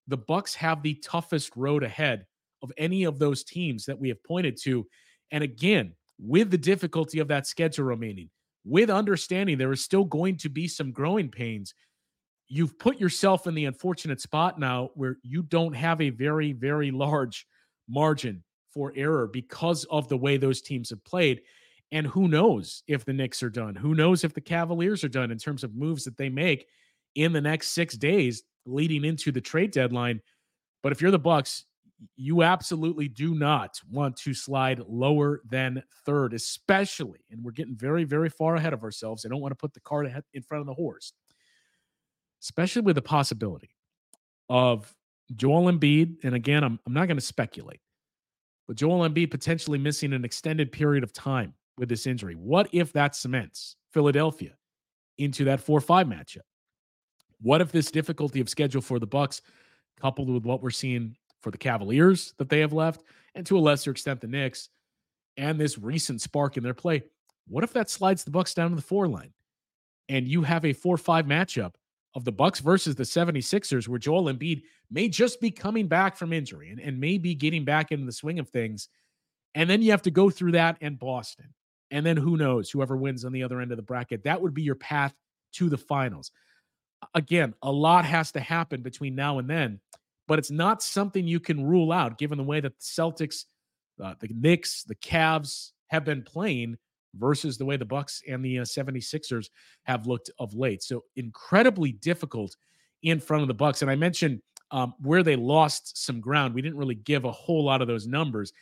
the 0.09 0.17
Bucks 0.17 0.55
have 0.55 0.83
the 0.83 0.95
toughest 0.95 1.53
road 1.57 1.85
ahead 1.85 2.27
of 2.63 2.73
any 2.77 3.05
of 3.05 3.19
those 3.19 3.45
teams 3.45 3.85
that 3.87 3.99
we 3.99 4.09
have 4.09 4.23
pointed 4.25 4.57
to. 4.63 4.87
And 5.31 5.43
again, 5.43 5.95
with 6.19 6.51
the 6.51 6.59
difficulty 6.59 7.19
of 7.19 7.29
that 7.29 7.47
schedule 7.47 7.85
remaining, 7.85 8.31
with 8.65 8.91
understanding 8.91 9.59
there 9.59 9.73
is 9.73 9.85
still 9.85 10.05
going 10.05 10.37
to 10.39 10.49
be 10.49 10.69
some 10.69 10.93
growing 10.93 11.29
pains, 11.29 11.75
you've 12.49 12.79
put 12.79 13.01
yourself 13.01 13.47
in 13.47 13.55
the 13.55 13.65
unfortunate 13.65 14.21
spot 14.21 14.59
now 14.59 14.91
where 14.95 15.17
you 15.23 15.43
don't 15.43 15.75
have 15.75 16.01
a 16.01 16.11
very, 16.11 16.53
very 16.53 16.91
large 16.91 17.47
margin 17.89 18.45
for 18.73 18.93
error 18.95 19.27
because 19.27 19.85
of 19.85 20.09
the 20.09 20.17
way 20.17 20.37
those 20.37 20.63
teams 20.63 20.91
have 20.91 21.05
played. 21.05 21.43
And 21.91 22.07
who 22.07 22.29
knows 22.29 22.83
if 22.87 23.05
the 23.05 23.13
Knicks 23.13 23.43
are 23.43 23.51
done? 23.51 23.75
Who 23.75 23.95
knows 23.95 24.25
if 24.25 24.33
the 24.33 24.41
Cavaliers 24.41 25.05
are 25.05 25.09
done 25.09 25.31
in 25.31 25.39
terms 25.39 25.65
of 25.65 25.75
moves 25.75 26.05
that 26.05 26.17
they 26.17 26.29
make 26.29 26.67
in 27.15 27.33
the 27.33 27.41
next 27.41 27.69
six 27.69 27.97
days 27.97 28.43
leading 28.65 29.05
into 29.05 29.33
the 29.33 29.41
trade 29.41 29.73
deadline? 29.73 30.21
But 30.83 30.93
if 30.93 31.01
you're 31.03 31.11
the 31.11 31.19
Bucks, 31.19 31.65
you 32.17 32.43
absolutely 32.43 33.09
do 33.09 33.35
not 33.35 33.81
want 33.91 34.17
to 34.17 34.35
slide 34.35 34.81
lower 34.87 35.41
than 35.49 35.83
third, 36.05 36.35
especially, 36.35 37.21
and 37.31 37.43
we're 37.43 37.53
getting 37.53 37.77
very, 37.77 38.05
very 38.05 38.29
far 38.29 38.57
ahead 38.57 38.73
of 38.73 38.83
ourselves. 38.83 39.25
I 39.25 39.29
don't 39.29 39.41
want 39.41 39.53
to 39.53 39.57
put 39.57 39.75
the 39.75 39.81
cart 39.81 40.09
in 40.33 40.43
front 40.43 40.61
of 40.61 40.67
the 40.67 40.75
horse, 40.75 41.13
especially 42.43 42.83
with 42.83 42.97
the 42.97 43.03
possibility 43.03 43.71
of 44.49 44.93
Joel 45.37 45.73
Embiid. 45.73 46.17
And 46.25 46.35
again, 46.35 46.65
I'm, 46.65 46.79
I'm 46.87 46.93
not 46.93 47.07
going 47.07 47.17
to 47.17 47.25
speculate, 47.25 47.81
but 48.67 48.77
Joel 48.77 49.09
Embiid 49.09 49.31
potentially 49.31 49.79
missing 49.79 50.13
an 50.13 50.25
extended 50.25 50.73
period 50.73 51.05
of 51.05 51.13
time 51.13 51.55
with 51.79 51.89
this 51.89 52.07
injury. 52.07 52.35
What 52.35 52.69
if 52.73 52.93
that 52.93 53.15
cements 53.15 53.77
Philadelphia 53.93 54.53
into 55.19 55.45
that 55.45 55.61
4 55.61 55.81
5 55.81 56.07
matchup? 56.07 56.41
What 57.41 57.61
if 57.61 57.73
this 57.73 57.91
difficulty 57.91 58.41
of 58.41 58.49
schedule 58.49 58.83
for 58.83 58.99
the 58.99 59.07
Bucks, 59.07 59.43
coupled 60.01 60.31
with 60.31 60.45
what 60.45 60.63
we're 60.63 60.71
seeing 60.71 61.17
for 61.43 61.51
the 61.51 61.59
Cavaliers 61.59 62.35
that 62.39 62.49
they 62.49 62.61
have 62.61 62.73
left, 62.73 63.03
and 63.35 63.45
to 63.47 63.59
a 63.59 63.61
lesser 63.61 63.91
extent 63.91 64.21
the 64.21 64.27
Knicks, 64.27 64.69
and 65.37 65.59
this 65.59 65.79
recent 65.79 66.21
spark 66.21 66.57
in 66.57 66.63
their 66.63 66.75
play. 66.75 67.03
What 67.49 67.65
if 67.65 67.73
that 67.73 67.91
slides 67.91 68.25
the 68.25 68.31
Bucks 68.31 68.55
down 68.55 68.71
to 68.71 68.77
the 68.77 68.83
four 68.83 69.09
line, 69.09 69.33
and 70.09 70.27
you 70.27 70.43
have 70.43 70.65
a 70.65 70.73
four-five 70.73 71.27
matchup 71.27 71.75
of 72.15 72.25
the 72.25 72.33
Bucks 72.33 72.61
versus 72.61 72.95
the 72.95 73.03
76ers, 73.03 73.89
where 73.89 73.99
Joel 73.99 74.33
Embiid 74.33 74.63
may 74.91 75.09
just 75.09 75.41
be 75.41 75.51
coming 75.51 75.87
back 75.87 76.17
from 76.17 76.33
injury 76.33 76.71
and, 76.71 76.81
and 76.81 77.01
may 77.01 77.19
be 77.19 77.35
getting 77.35 77.65
back 77.65 77.91
into 77.91 78.05
the 78.05 78.13
swing 78.13 78.39
of 78.39 78.49
things. 78.49 78.89
And 79.55 79.69
then 79.69 79.83
you 79.83 79.91
have 79.91 80.03
to 80.03 80.11
go 80.11 80.31
through 80.31 80.53
that 80.53 80.77
and 80.81 80.99
Boston. 80.99 81.55
And 81.91 82.05
then 82.05 82.17
who 82.17 82.37
knows, 82.37 82.71
whoever 82.71 82.97
wins 82.97 83.25
on 83.25 83.33
the 83.33 83.43
other 83.43 83.61
end 83.61 83.71
of 83.71 83.77
the 83.77 83.83
bracket, 83.83 84.25
that 84.25 84.41
would 84.41 84.55
be 84.55 84.63
your 84.63 84.75
path 84.75 85.15
to 85.55 85.69
the 85.69 85.79
finals. 85.79 86.31
Again, 87.15 87.55
a 87.63 87.73
lot 87.73 88.05
has 88.05 88.33
to 88.33 88.41
happen 88.41 88.83
between 88.83 89.15
now 89.15 89.39
and 89.39 89.49
then 89.49 89.81
but 90.33 90.39
it's 90.39 90.51
not 90.51 90.83
something 90.83 91.29
you 91.29 91.39
can 91.39 91.63
rule 91.63 91.93
out 91.93 92.17
given 92.17 92.39
the 92.39 92.43
way 92.43 92.59
that 92.59 92.73
the 92.79 92.83
Celtics, 92.83 93.45
uh, 94.03 94.15
the 94.19 94.29
Knicks, 94.29 94.83
the 94.83 94.95
Cavs 94.95 95.73
have 95.89 96.07
been 96.07 96.23
playing 96.23 96.79
versus 97.17 97.59
the 97.59 97.67
way 97.67 97.77
the 97.77 97.85
Bucks 97.85 98.23
and 98.27 98.43
the 98.43 98.61
uh, 98.61 98.63
76ers 98.63 99.51
have 99.83 100.07
looked 100.07 100.31
of 100.39 100.55
late. 100.55 100.83
So 100.83 101.05
incredibly 101.17 101.93
difficult 101.93 102.57
in 103.03 103.21
front 103.21 103.43
of 103.43 103.49
the 103.49 103.53
Bucks. 103.53 103.83
And 103.83 103.91
I 103.91 103.95
mentioned 103.95 104.41
um, 104.71 104.95
where 105.03 105.23
they 105.23 105.37
lost 105.37 106.03
some 106.03 106.19
ground. 106.19 106.55
We 106.55 106.63
didn't 106.63 106.79
really 106.79 106.95
give 106.95 107.27
a 107.27 107.31
whole 107.31 107.63
lot 107.63 107.83
of 107.83 107.87
those 107.87 108.07
numbers. 108.07 108.55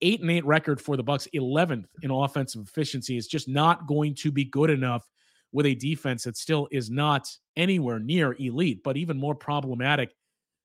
Eight 0.00 0.22
and 0.22 0.30
eight 0.30 0.46
record 0.46 0.80
for 0.80 0.96
the 0.96 1.02
Bucks, 1.02 1.28
11th 1.34 1.88
in 2.00 2.10
offensive 2.10 2.66
efficiency 2.66 3.18
is 3.18 3.26
just 3.26 3.48
not 3.48 3.86
going 3.86 4.14
to 4.14 4.32
be 4.32 4.46
good 4.46 4.70
enough 4.70 5.06
with 5.52 5.66
a 5.66 5.74
defense 5.74 6.24
that 6.24 6.38
still 6.38 6.68
is 6.70 6.88
not 6.88 7.28
anywhere 7.54 7.98
near 7.98 8.34
elite, 8.38 8.80
but 8.82 8.96
even 8.96 9.18
more 9.18 9.34
problematic 9.34 10.14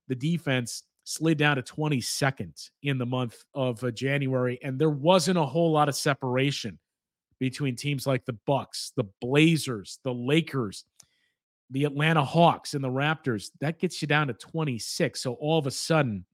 the 0.08 0.16
defense 0.16 0.84
slid 1.04 1.38
down 1.38 1.58
to 1.58 1.62
22nd 1.62 2.70
in 2.84 2.98
the 2.98 3.06
month 3.06 3.44
of 3.54 3.84
uh, 3.84 3.92
January, 3.92 4.60
and 4.64 4.80
there 4.80 4.90
wasn't 4.90 5.38
a 5.38 5.46
whole 5.46 5.72
lot 5.72 5.90
of 5.90 5.96
separation 5.96 6.80
between 7.40 7.76
teams 7.76 8.08
like 8.08 8.26
the 8.26 8.38
Bucks, 8.46 8.94
the 8.96 9.04
Blazers, 9.20 10.00
the 10.04 10.14
Lakers, 10.14 10.86
the 11.70 11.84
Atlanta 11.86 12.24
Hawks, 12.24 12.74
and 12.74 12.84
the 12.84 12.90
Raptors. 12.90 13.50
That 13.60 13.80
gets 13.80 14.02
you 14.02 14.08
down 14.08 14.28
to 14.28 14.34
26. 14.34 15.22
So 15.22 15.34
all 15.34 15.58
of 15.58 15.68
a 15.68 15.72
sudden, 15.72 16.26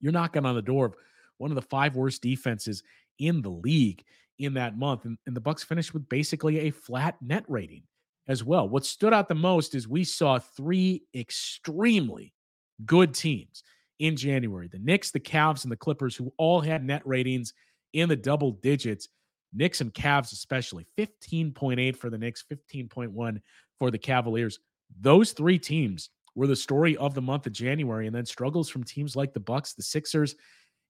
you're 0.00 0.12
knocking 0.12 0.44
on 0.44 0.54
the 0.54 0.62
door 0.62 0.86
of 0.86 0.94
one 1.38 1.50
of 1.50 1.54
the 1.54 1.62
five 1.62 1.96
worst 1.96 2.22
defenses 2.22 2.82
in 3.18 3.40
the 3.40 3.50
league 3.50 4.04
in 4.38 4.54
that 4.54 4.76
month. 4.76 5.04
And, 5.04 5.16
and 5.26 5.34
the 5.34 5.40
Bucks 5.40 5.64
finished 5.64 5.94
with 5.94 6.08
basically 6.08 6.60
a 6.60 6.70
flat 6.70 7.16
net 7.22 7.44
rating 7.48 7.84
as 8.28 8.44
well. 8.44 8.68
What 8.68 8.84
stood 8.84 9.14
out 9.14 9.28
the 9.28 9.34
most 9.34 9.74
is 9.74 9.88
we 9.88 10.04
saw 10.04 10.38
three 10.38 11.04
extremely 11.14 12.34
good 12.84 13.14
teams 13.14 13.62
in 13.98 14.16
January 14.16 14.68
the 14.68 14.78
Knicks, 14.78 15.10
the 15.10 15.20
Cavs, 15.20 15.64
and 15.64 15.72
the 15.72 15.76
Clippers, 15.76 16.16
who 16.16 16.32
all 16.36 16.60
had 16.60 16.84
net 16.84 17.02
ratings 17.04 17.54
in 17.92 18.08
the 18.08 18.16
double 18.16 18.52
digits. 18.52 19.08
Knicks 19.54 19.80
and 19.80 19.94
Cavs, 19.94 20.32
especially 20.32 20.86
15.8 20.98 21.96
for 21.96 22.10
the 22.10 22.18
Knicks, 22.18 22.44
15.1 22.52 23.40
for 23.78 23.90
the 23.90 23.98
Cavaliers. 23.98 24.58
Those 25.00 25.32
three 25.32 25.58
teams 25.58 26.10
were 26.34 26.46
the 26.46 26.56
story 26.56 26.96
of 26.98 27.14
the 27.14 27.22
month 27.22 27.46
of 27.46 27.52
January, 27.52 28.06
and 28.06 28.14
then 28.14 28.26
struggles 28.26 28.68
from 28.68 28.84
teams 28.84 29.16
like 29.16 29.32
the 29.32 29.40
Bucks, 29.40 29.72
the 29.72 29.82
Sixers, 29.82 30.34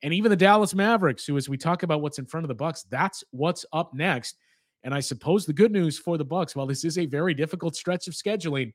and 0.03 0.13
even 0.13 0.31
the 0.31 0.37
Dallas 0.37 0.75
Mavericks, 0.75 1.25
who, 1.25 1.37
as 1.37 1.49
we 1.49 1.57
talk 1.57 1.83
about 1.83 2.03
what's 2.03 2.19
in 2.19 2.27
front 2.27 2.45
of 2.45 2.49
the 2.49 2.55
Bucks, 2.55 2.83
that's 2.91 3.23
what's 3.31 3.65
up 3.73 3.95
next. 3.95 4.37
And 4.83 4.93
I 4.93 5.01
suppose 5.01 5.47
the 5.47 5.53
good 5.53 5.73
news 5.73 5.99
for 5.99 6.19
the 6.19 6.25
Bucks, 6.25 6.55
while 6.55 6.67
this 6.67 6.85
is 6.85 6.99
a 6.99 7.07
very 7.07 7.35
difficult 7.35 7.77
stretch 7.77 8.09
of 8.09 8.15
scheduling, 8.15 8.73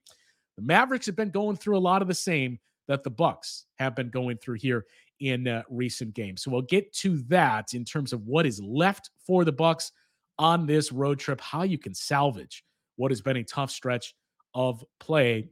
the 0.57 0.63
Mavericks 0.63 1.05
have 1.05 1.15
been 1.15 1.29
going 1.29 1.57
through 1.57 1.77
a 1.77 1.79
lot 1.79 2.01
of 2.01 2.07
the 2.07 2.13
same 2.13 2.59
that 2.91 3.03
the 3.03 3.09
Bucks 3.09 3.67
have 3.79 3.95
been 3.95 4.09
going 4.09 4.35
through 4.35 4.55
here 4.55 4.85
in 5.21 5.47
uh, 5.47 5.63
recent 5.69 6.13
games. 6.13 6.43
So 6.43 6.51
we'll 6.51 6.63
get 6.63 6.91
to 6.95 7.19
that 7.29 7.73
in 7.73 7.85
terms 7.85 8.11
of 8.11 8.27
what 8.27 8.45
is 8.45 8.61
left 8.61 9.11
for 9.25 9.45
the 9.45 9.51
Bucks 9.53 9.93
on 10.37 10.65
this 10.65 10.91
road 10.91 11.17
trip, 11.17 11.39
how 11.39 11.63
you 11.63 11.77
can 11.77 11.93
salvage 11.93 12.65
what 12.97 13.09
has 13.09 13.21
been 13.21 13.37
a 13.37 13.45
tough 13.45 13.71
stretch 13.71 14.13
of 14.53 14.83
play. 14.99 15.47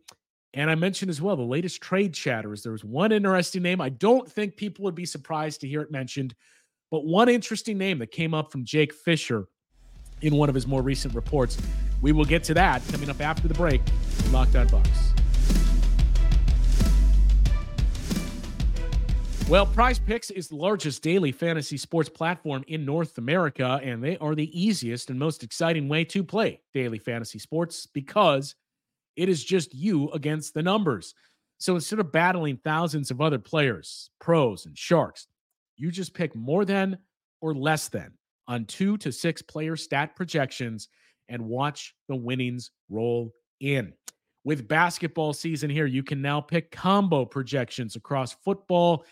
And 0.54 0.70
I 0.70 0.76
mentioned 0.76 1.10
as 1.10 1.22
well 1.22 1.38
the 1.38 1.44
latest 1.44 1.82
trade 1.82 2.14
chatter 2.14 2.52
is 2.52 2.62
there 2.62 2.74
was 2.74 2.84
one 2.84 3.14
interesting 3.14 3.62
name. 3.62 3.80
I 3.80 3.88
don't 3.88 4.30
think 4.30 4.58
people 4.58 4.84
would 4.84 4.96
be 4.96 5.06
surprised 5.06 5.62
to 5.62 5.68
hear 5.68 5.82
it 5.82 5.92
mentioned, 5.92 6.36
but 6.92 7.06
one 7.06 7.30
interesting 7.30 7.78
name 7.78 8.00
that 8.00 8.12
came 8.12 8.34
up 8.34 8.52
from 8.52 8.66
Jake 8.66 8.94
Fisher 8.94 9.48
in 10.22 10.36
one 10.36 10.50
of 10.50 10.56
his 10.56 10.68
more 10.68 10.82
recent 10.82 11.16
reports. 11.16 11.58
We 12.02 12.12
will 12.12 12.26
get 12.26 12.44
to 12.46 12.54
that 12.56 12.86
coming 12.92 13.10
up 13.10 13.22
after 13.22 13.48
the 13.48 13.54
break. 13.54 13.82
Locked 14.32 14.58
on 14.58 14.68
Bucks. 14.68 15.14
Well, 19.50 19.66
Prize 19.66 19.98
Picks 19.98 20.30
is 20.30 20.48
the 20.48 20.58
largest 20.58 21.02
daily 21.02 21.32
fantasy 21.32 21.76
sports 21.76 22.08
platform 22.08 22.64
in 22.68 22.86
North 22.86 23.18
America, 23.18 23.80
and 23.84 24.04
they 24.04 24.16
are 24.20 24.36
the 24.36 24.62
easiest 24.62 25.10
and 25.10 25.18
most 25.18 25.42
exciting 25.42 25.90
way 25.90 26.04
to 26.06 26.24
play 26.24 26.62
daily 26.72 27.00
fantasy 27.00 27.40
sports 27.40 27.88
because 27.88 28.54
it 29.16 29.28
is 29.28 29.44
just 29.44 29.74
you 29.74 30.12
against 30.12 30.54
the 30.54 30.62
numbers. 30.62 31.16
So 31.58 31.74
instead 31.74 31.98
of 31.98 32.12
battling 32.12 32.58
thousands 32.58 33.10
of 33.10 33.22
other 33.22 33.40
players, 33.40 34.12
pros, 34.22 34.68
and 34.68 34.78
sharks, 34.78 35.26
you 35.78 35.90
just 35.90 36.14
pick 36.14 36.36
more 36.36 36.64
than 36.64 37.00
or 37.42 37.56
less 37.56 37.88
than 37.88 38.14
on 38.48 38.66
two 38.66 38.98
to 38.98 39.12
six 39.12 39.42
player 39.42 39.76
stat 39.76 40.16
projections 40.16 40.90
and 41.28 41.42
watch 41.42 41.96
the 42.08 42.16
winnings 42.16 42.70
roll 42.88 43.34
in. 43.62 43.94
With 44.44 44.68
basketball 44.68 45.34
season 45.34 45.72
here, 45.72 45.88
you 45.88 46.04
can 46.04 46.22
now 46.22 46.40
pick 46.40 46.70
combo 46.70 47.26
projections 47.26 47.96
across 47.96 48.34
football 48.34 49.06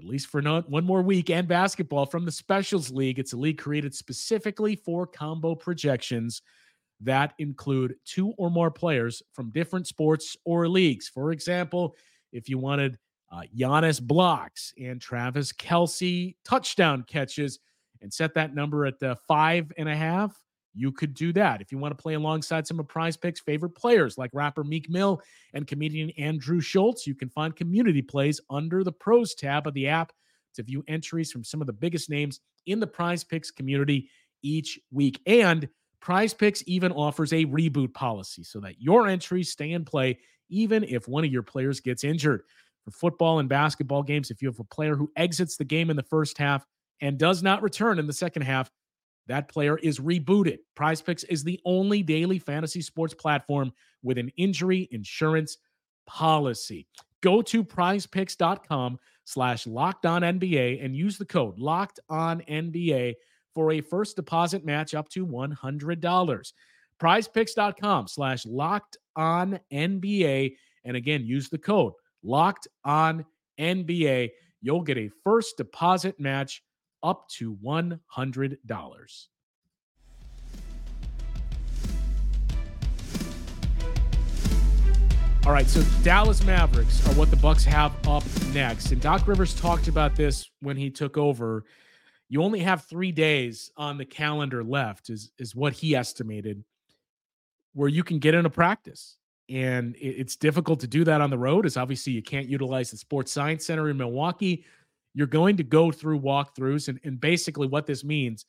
at 0.00 0.06
least 0.06 0.28
for 0.28 0.40
not 0.40 0.68
one 0.70 0.84
more 0.84 1.02
week, 1.02 1.28
and 1.28 1.46
basketball 1.46 2.06
from 2.06 2.24
the 2.24 2.32
Specials 2.32 2.90
League. 2.90 3.18
It's 3.18 3.34
a 3.34 3.36
league 3.36 3.58
created 3.58 3.94
specifically 3.94 4.74
for 4.74 5.06
combo 5.06 5.54
projections 5.54 6.40
that 7.02 7.34
include 7.38 7.94
two 8.06 8.32
or 8.38 8.50
more 8.50 8.70
players 8.70 9.22
from 9.34 9.50
different 9.50 9.86
sports 9.86 10.36
or 10.44 10.66
leagues. 10.68 11.08
For 11.08 11.32
example, 11.32 11.96
if 12.32 12.48
you 12.48 12.58
wanted 12.58 12.98
uh, 13.30 13.42
Giannis 13.54 14.00
blocks 14.00 14.72
and 14.80 15.00
Travis 15.00 15.52
Kelce 15.52 16.34
touchdown 16.44 17.04
catches 17.06 17.58
and 18.00 18.12
set 18.12 18.32
that 18.34 18.54
number 18.54 18.86
at 18.86 19.02
uh, 19.02 19.14
five 19.28 19.70
and 19.76 19.88
a 19.88 19.96
half, 19.96 20.34
you 20.74 20.92
could 20.92 21.14
do 21.14 21.32
that. 21.32 21.60
If 21.60 21.72
you 21.72 21.78
want 21.78 21.96
to 21.96 22.00
play 22.00 22.14
alongside 22.14 22.66
some 22.66 22.78
of 22.78 22.88
Prize 22.88 23.16
Picks' 23.16 23.40
favorite 23.40 23.74
players 23.74 24.16
like 24.16 24.30
rapper 24.32 24.64
Meek 24.64 24.88
Mill 24.88 25.20
and 25.52 25.66
comedian 25.66 26.10
Andrew 26.10 26.60
Schulz, 26.60 27.06
you 27.06 27.14
can 27.14 27.28
find 27.28 27.54
community 27.54 28.02
plays 28.02 28.40
under 28.50 28.84
the 28.84 28.92
Pros 28.92 29.34
tab 29.34 29.66
of 29.66 29.74
the 29.74 29.88
app 29.88 30.12
to 30.54 30.62
view 30.62 30.84
entries 30.88 31.32
from 31.32 31.44
some 31.44 31.60
of 31.60 31.66
the 31.66 31.72
biggest 31.72 32.10
names 32.10 32.40
in 32.66 32.80
the 32.80 32.86
Prize 32.86 33.24
Picks 33.24 33.50
community 33.50 34.08
each 34.42 34.78
week. 34.90 35.20
And 35.26 35.68
Prize 36.00 36.32
Picks 36.32 36.62
even 36.66 36.92
offers 36.92 37.32
a 37.32 37.44
reboot 37.46 37.92
policy 37.92 38.42
so 38.42 38.60
that 38.60 38.80
your 38.80 39.06
entries 39.06 39.50
stay 39.50 39.72
in 39.72 39.84
play 39.84 40.18
even 40.48 40.82
if 40.84 41.06
one 41.06 41.24
of 41.24 41.32
your 41.32 41.42
players 41.42 41.80
gets 41.80 42.04
injured. 42.04 42.42
For 42.84 42.90
football 42.90 43.38
and 43.38 43.48
basketball 43.48 44.02
games, 44.02 44.30
if 44.30 44.40
you 44.40 44.48
have 44.48 44.58
a 44.58 44.64
player 44.64 44.96
who 44.96 45.12
exits 45.16 45.56
the 45.56 45.64
game 45.64 45.90
in 45.90 45.96
the 45.96 46.02
first 46.02 46.38
half 46.38 46.64
and 47.00 47.18
does 47.18 47.42
not 47.42 47.62
return 47.62 47.98
in 47.98 48.06
the 48.06 48.12
second 48.12 48.42
half, 48.42 48.70
that 49.30 49.48
player 49.48 49.78
is 49.78 50.00
rebooted. 50.00 50.58
Prize 50.74 51.00
Picks 51.00 51.22
is 51.24 51.44
the 51.44 51.60
only 51.64 52.02
daily 52.02 52.40
fantasy 52.40 52.82
sports 52.82 53.14
platform 53.14 53.72
with 54.02 54.18
an 54.18 54.32
injury 54.36 54.88
insurance 54.90 55.58
policy. 56.04 56.88
Go 57.20 57.40
to 57.42 57.62
prizepicks.com 57.62 58.98
slash 59.24 59.68
locked 59.68 60.04
on 60.04 60.22
NBA 60.22 60.84
and 60.84 60.96
use 60.96 61.16
the 61.16 61.24
code 61.24 61.60
locked 61.60 62.00
on 62.08 62.40
NBA 62.40 63.14
for 63.54 63.70
a 63.70 63.80
first 63.80 64.16
deposit 64.16 64.64
match 64.64 64.94
up 64.94 65.08
to 65.10 65.24
$100. 65.24 66.52
Prizepicks.com 67.00 68.08
slash 68.08 68.44
locked 68.46 68.96
on 69.14 69.60
NBA. 69.72 70.56
And 70.84 70.96
again, 70.96 71.24
use 71.24 71.48
the 71.48 71.58
code 71.58 71.92
locked 72.24 72.66
on 72.84 73.24
NBA. 73.60 74.30
You'll 74.60 74.82
get 74.82 74.98
a 74.98 75.10
first 75.22 75.56
deposit 75.56 76.18
match 76.18 76.64
up 77.02 77.28
to 77.30 77.56
$100. 77.56 79.26
All 85.46 85.52
right, 85.52 85.66
so 85.66 85.82
Dallas 86.02 86.44
Mavericks 86.44 87.06
are 87.08 87.14
what 87.14 87.30
the 87.30 87.36
Bucks 87.36 87.64
have 87.64 87.92
up 88.06 88.22
next. 88.52 88.92
And 88.92 89.00
Doc 89.00 89.26
Rivers 89.26 89.54
talked 89.54 89.88
about 89.88 90.14
this 90.14 90.50
when 90.60 90.76
he 90.76 90.90
took 90.90 91.16
over. 91.16 91.64
You 92.28 92.42
only 92.42 92.60
have 92.60 92.84
3 92.84 93.10
days 93.10 93.70
on 93.76 93.96
the 93.96 94.04
calendar 94.04 94.62
left 94.62 95.08
is 95.08 95.32
is 95.38 95.56
what 95.56 95.72
he 95.72 95.96
estimated 95.96 96.62
where 97.72 97.88
you 97.88 98.04
can 98.04 98.18
get 98.18 98.34
into 98.34 98.50
practice. 98.50 99.16
And 99.48 99.96
it's 99.98 100.36
difficult 100.36 100.78
to 100.80 100.86
do 100.86 101.04
that 101.04 101.20
on 101.20 101.30
the 101.30 101.38
road 101.38 101.66
as 101.66 101.76
obviously 101.76 102.12
you 102.12 102.22
can't 102.22 102.46
utilize 102.46 102.90
the 102.90 102.96
Sports 102.96 103.32
Science 103.32 103.66
Center 103.66 103.88
in 103.88 103.96
Milwaukee 103.96 104.64
you're 105.14 105.26
going 105.26 105.56
to 105.56 105.64
go 105.64 105.90
through 105.90 106.20
walkthroughs. 106.20 106.88
And, 106.88 107.00
and 107.04 107.20
basically, 107.20 107.66
what 107.66 107.86
this 107.86 108.04
means 108.04 108.46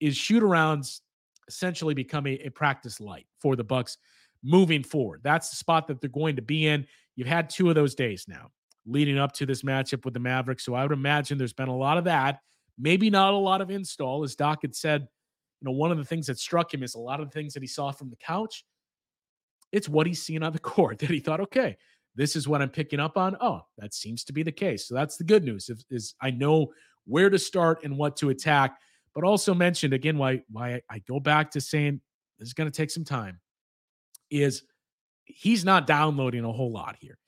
is 0.00 0.16
shoot 0.16 0.42
arounds 0.42 1.00
essentially 1.48 1.94
become 1.94 2.26
a, 2.26 2.38
a 2.44 2.50
practice 2.50 3.00
light 3.00 3.26
for 3.40 3.56
the 3.56 3.64
Bucks 3.64 3.98
moving 4.42 4.82
forward. 4.82 5.20
That's 5.22 5.50
the 5.50 5.56
spot 5.56 5.88
that 5.88 6.00
they're 6.00 6.10
going 6.10 6.36
to 6.36 6.42
be 6.42 6.66
in. 6.66 6.86
You've 7.16 7.28
had 7.28 7.50
two 7.50 7.68
of 7.68 7.74
those 7.74 7.94
days 7.94 8.26
now 8.28 8.50
leading 8.86 9.18
up 9.18 9.32
to 9.32 9.46
this 9.46 9.62
matchup 9.62 10.04
with 10.04 10.14
the 10.14 10.20
Mavericks. 10.20 10.64
So 10.64 10.74
I 10.74 10.82
would 10.82 10.92
imagine 10.92 11.38
there's 11.38 11.52
been 11.52 11.68
a 11.68 11.76
lot 11.76 11.96
of 11.96 12.04
that. 12.04 12.40
Maybe 12.78 13.08
not 13.08 13.32
a 13.32 13.38
lot 13.38 13.60
of 13.60 13.70
install. 13.70 14.24
As 14.24 14.34
Doc 14.34 14.60
had 14.62 14.74
said, 14.74 15.02
you 15.60 15.66
know, 15.66 15.72
one 15.72 15.90
of 15.90 15.96
the 15.96 16.04
things 16.04 16.26
that 16.26 16.38
struck 16.38 16.72
him 16.72 16.82
is 16.82 16.94
a 16.94 17.00
lot 17.00 17.20
of 17.20 17.30
the 17.30 17.32
things 17.32 17.54
that 17.54 17.62
he 17.62 17.66
saw 17.66 17.92
from 17.92 18.10
the 18.10 18.16
couch. 18.16 18.64
It's 19.72 19.88
what 19.88 20.06
he's 20.06 20.22
seen 20.22 20.42
on 20.42 20.52
the 20.52 20.58
court 20.74 20.98
that 20.98 21.10
he 21.10 21.20
thought, 21.20 21.40
okay, 21.40 21.76
this 22.14 22.36
is 22.36 22.46
what 22.46 22.62
I'm 22.62 22.70
picking 22.70 23.00
up 23.00 23.16
on. 23.16 23.36
Oh, 23.40 23.62
that 23.78 23.94
seems 23.94 24.24
to 24.24 24.32
be 24.32 24.42
the 24.42 24.52
case. 24.52 24.86
So 24.86 24.94
that's 24.94 25.16
the 25.16 25.24
good 25.24 25.44
news 25.44 25.68
is, 25.68 25.84
is 25.90 26.14
I 26.20 26.30
know 26.30 26.72
where 27.06 27.30
to 27.30 27.38
start 27.38 27.84
and 27.84 27.96
what 27.96 28.16
to 28.18 28.30
attack. 28.30 28.78
But 29.14 29.24
also 29.24 29.54
mentioned 29.54 29.92
again 29.92 30.18
why 30.18 30.42
why 30.50 30.80
I 30.90 30.98
go 31.00 31.20
back 31.20 31.52
to 31.52 31.60
saying 31.60 32.00
this 32.38 32.48
is 32.48 32.54
going 32.54 32.70
to 32.70 32.76
take 32.76 32.90
some 32.90 33.04
time 33.04 33.40
is 34.30 34.62
he's 35.24 35.64
not 35.64 35.86
downloading 35.86 36.44
a 36.44 36.52
whole 36.52 36.72
lot 36.72 36.96
here. 37.00 37.18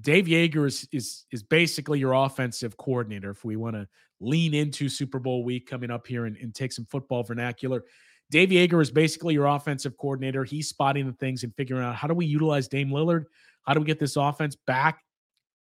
Dave 0.00 0.26
Joerger 0.26 0.66
is 0.66 0.88
is 0.92 1.26
is 1.30 1.42
basically 1.42 2.00
your 2.00 2.12
offensive 2.12 2.76
coordinator 2.76 3.30
if 3.30 3.44
we 3.44 3.56
want 3.56 3.76
to 3.76 3.86
lean 4.20 4.52
into 4.52 4.88
Super 4.88 5.20
Bowl 5.20 5.44
week 5.44 5.68
coming 5.68 5.92
up 5.92 6.06
here 6.06 6.26
and, 6.26 6.36
and 6.38 6.54
take 6.54 6.72
some 6.72 6.86
football 6.86 7.22
vernacular. 7.22 7.84
Dave 8.30 8.50
Joerger 8.50 8.82
is 8.82 8.90
basically 8.90 9.34
your 9.34 9.46
offensive 9.46 9.96
coordinator. 9.96 10.44
He's 10.44 10.68
spotting 10.68 11.06
the 11.06 11.12
things 11.12 11.44
and 11.44 11.54
figuring 11.54 11.84
out 11.84 11.94
how 11.94 12.08
do 12.08 12.14
we 12.14 12.26
utilize 12.26 12.68
Dame 12.68 12.90
Lillard 12.90 13.26
how 13.66 13.74
do 13.74 13.80
we 13.80 13.86
get 13.86 13.98
this 13.98 14.16
offense 14.16 14.56
back 14.66 15.00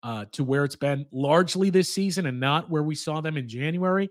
uh, 0.02 0.24
to 0.32 0.44
where 0.44 0.64
it's 0.64 0.76
been 0.76 1.06
largely 1.12 1.70
this 1.70 1.92
season 1.92 2.26
and 2.26 2.40
not 2.40 2.70
where 2.70 2.82
we 2.82 2.94
saw 2.94 3.20
them 3.20 3.36
in 3.36 3.48
January? 3.48 4.10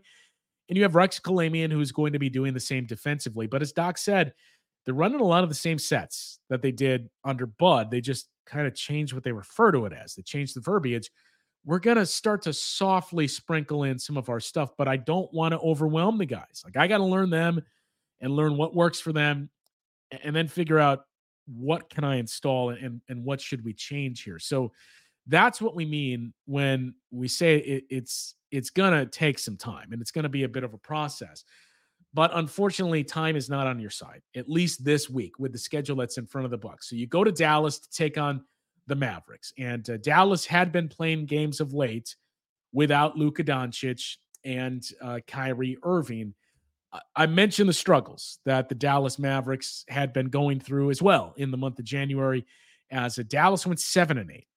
And 0.67 0.77
you 0.77 0.83
have 0.83 0.95
Rex 0.95 1.19
Kalamian, 1.19 1.71
who's 1.71 1.91
going 1.91 2.13
to 2.13 2.19
be 2.19 2.29
doing 2.29 2.53
the 2.53 2.59
same 2.59 2.85
defensively. 2.85 3.47
But 3.47 3.61
as 3.61 3.71
Doc 3.71 3.97
said, 3.97 4.33
they're 4.85 4.93
running 4.93 5.19
a 5.19 5.25
lot 5.25 5.43
of 5.43 5.49
the 5.49 5.55
same 5.55 5.79
sets 5.79 6.39
that 6.49 6.61
they 6.61 6.71
did 6.71 7.09
under 7.23 7.45
Bud. 7.45 7.91
They 7.91 8.01
just 8.01 8.27
kind 8.45 8.67
of 8.67 8.75
changed 8.75 9.13
what 9.13 9.23
they 9.23 9.31
refer 9.31 9.71
to 9.71 9.85
it 9.85 9.93
as. 9.93 10.15
They 10.15 10.21
changed 10.21 10.55
the 10.55 10.61
verbiage. 10.61 11.09
We're 11.65 11.79
going 11.79 11.97
to 11.97 12.05
start 12.05 12.43
to 12.43 12.53
softly 12.53 13.27
sprinkle 13.27 13.83
in 13.83 13.99
some 13.99 14.17
of 14.17 14.29
our 14.29 14.39
stuff, 14.39 14.71
but 14.77 14.87
I 14.87 14.97
don't 14.97 15.31
want 15.33 15.53
to 15.53 15.59
overwhelm 15.59 16.17
the 16.17 16.25
guys. 16.25 16.61
Like, 16.63 16.77
I 16.77 16.87
got 16.87 16.99
to 16.99 17.05
learn 17.05 17.29
them 17.29 17.61
and 18.21 18.35
learn 18.35 18.57
what 18.57 18.75
works 18.75 18.99
for 18.99 19.11
them 19.11 19.49
and 20.23 20.35
then 20.35 20.47
figure 20.47 20.79
out 20.79 21.05
what 21.55 21.89
can 21.89 22.03
I 22.03 22.17
install 22.17 22.69
and 22.71 23.01
and 23.09 23.23
what 23.23 23.41
should 23.41 23.63
we 23.63 23.73
change 23.73 24.23
here? 24.23 24.39
So 24.39 24.71
that's 25.27 25.61
what 25.61 25.75
we 25.75 25.85
mean 25.85 26.33
when 26.45 26.95
we 27.11 27.27
say 27.27 27.57
it, 27.57 27.83
it's 27.89 28.35
it's 28.51 28.69
gonna 28.69 29.05
take 29.05 29.39
some 29.39 29.57
time 29.57 29.91
and 29.91 30.01
it's 30.01 30.11
gonna 30.11 30.29
be 30.29 30.43
a 30.43 30.49
bit 30.49 30.63
of 30.63 30.73
a 30.73 30.77
process. 30.77 31.43
But 32.13 32.31
unfortunately, 32.33 33.03
time 33.03 33.35
is 33.35 33.49
not 33.49 33.67
on 33.67 33.79
your 33.79 33.91
side, 33.91 34.21
at 34.35 34.49
least 34.49 34.83
this 34.83 35.09
week 35.09 35.37
with 35.37 35.51
the 35.51 35.59
schedule 35.59 35.95
that's 35.95 36.17
in 36.17 36.25
front 36.25 36.45
of 36.45 36.51
the 36.51 36.57
Bucks. 36.57 36.89
So 36.89 36.95
you 36.95 37.05
go 37.05 37.23
to 37.23 37.31
Dallas 37.31 37.77
to 37.79 37.89
take 37.91 38.17
on 38.17 38.43
the 38.87 38.95
Mavericks, 38.95 39.53
and 39.59 39.87
uh, 39.87 39.97
Dallas 39.97 40.45
had 40.45 40.71
been 40.71 40.87
playing 40.87 41.27
games 41.27 41.59
of 41.59 41.73
late 41.73 42.15
without 42.73 43.15
Luka 43.15 43.43
Doncic 43.43 44.17
and 44.43 44.83
uh, 45.01 45.19
Kyrie 45.27 45.77
Irving. 45.83 46.33
I 47.15 47.27
mentioned 47.27 47.69
the 47.69 47.73
struggles 47.73 48.39
that 48.45 48.67
the 48.67 48.75
Dallas 48.75 49.19
Mavericks 49.19 49.85
had 49.89 50.11
been 50.11 50.29
going 50.29 50.59
through 50.59 50.89
as 50.89 51.01
well 51.01 51.33
in 51.37 51.51
the 51.51 51.57
month 51.57 51.77
of 51.77 51.85
January 51.85 52.45
as 52.91 53.17
a 53.17 53.23
Dallas 53.23 53.65
went 53.65 53.79
7 53.79 54.17
and 54.17 54.31
8. 54.31 54.47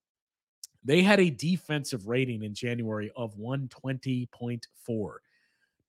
They 0.84 1.02
had 1.02 1.20
a 1.20 1.30
defensive 1.30 2.08
rating 2.08 2.42
in 2.42 2.54
January 2.54 3.10
of 3.14 3.36
120.4, 3.36 4.60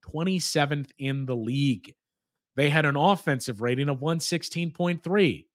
27th 0.06 0.89
in 0.99 1.25
the 1.25 1.36
league. 1.36 1.95
They 2.56 2.69
had 2.69 2.86
an 2.86 2.97
offensive 2.97 3.62
rating 3.62 3.89
of 3.89 3.99
116.3, 3.99 5.45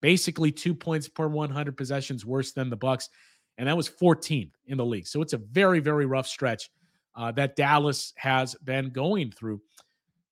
basically 0.00 0.52
2 0.52 0.74
points 0.74 1.08
per 1.08 1.26
100 1.26 1.76
possessions 1.76 2.24
worse 2.24 2.52
than 2.52 2.70
the 2.70 2.76
Bucks, 2.76 3.10
and 3.58 3.68
that 3.68 3.76
was 3.76 3.90
14th 3.90 4.52
in 4.66 4.78
the 4.78 4.86
league. 4.86 5.06
So 5.06 5.20
it's 5.20 5.32
a 5.32 5.38
very 5.38 5.80
very 5.80 6.06
rough 6.06 6.28
stretch 6.28 6.70
uh, 7.16 7.32
that 7.32 7.56
Dallas 7.56 8.14
has 8.16 8.54
been 8.64 8.90
going 8.90 9.32
through 9.32 9.60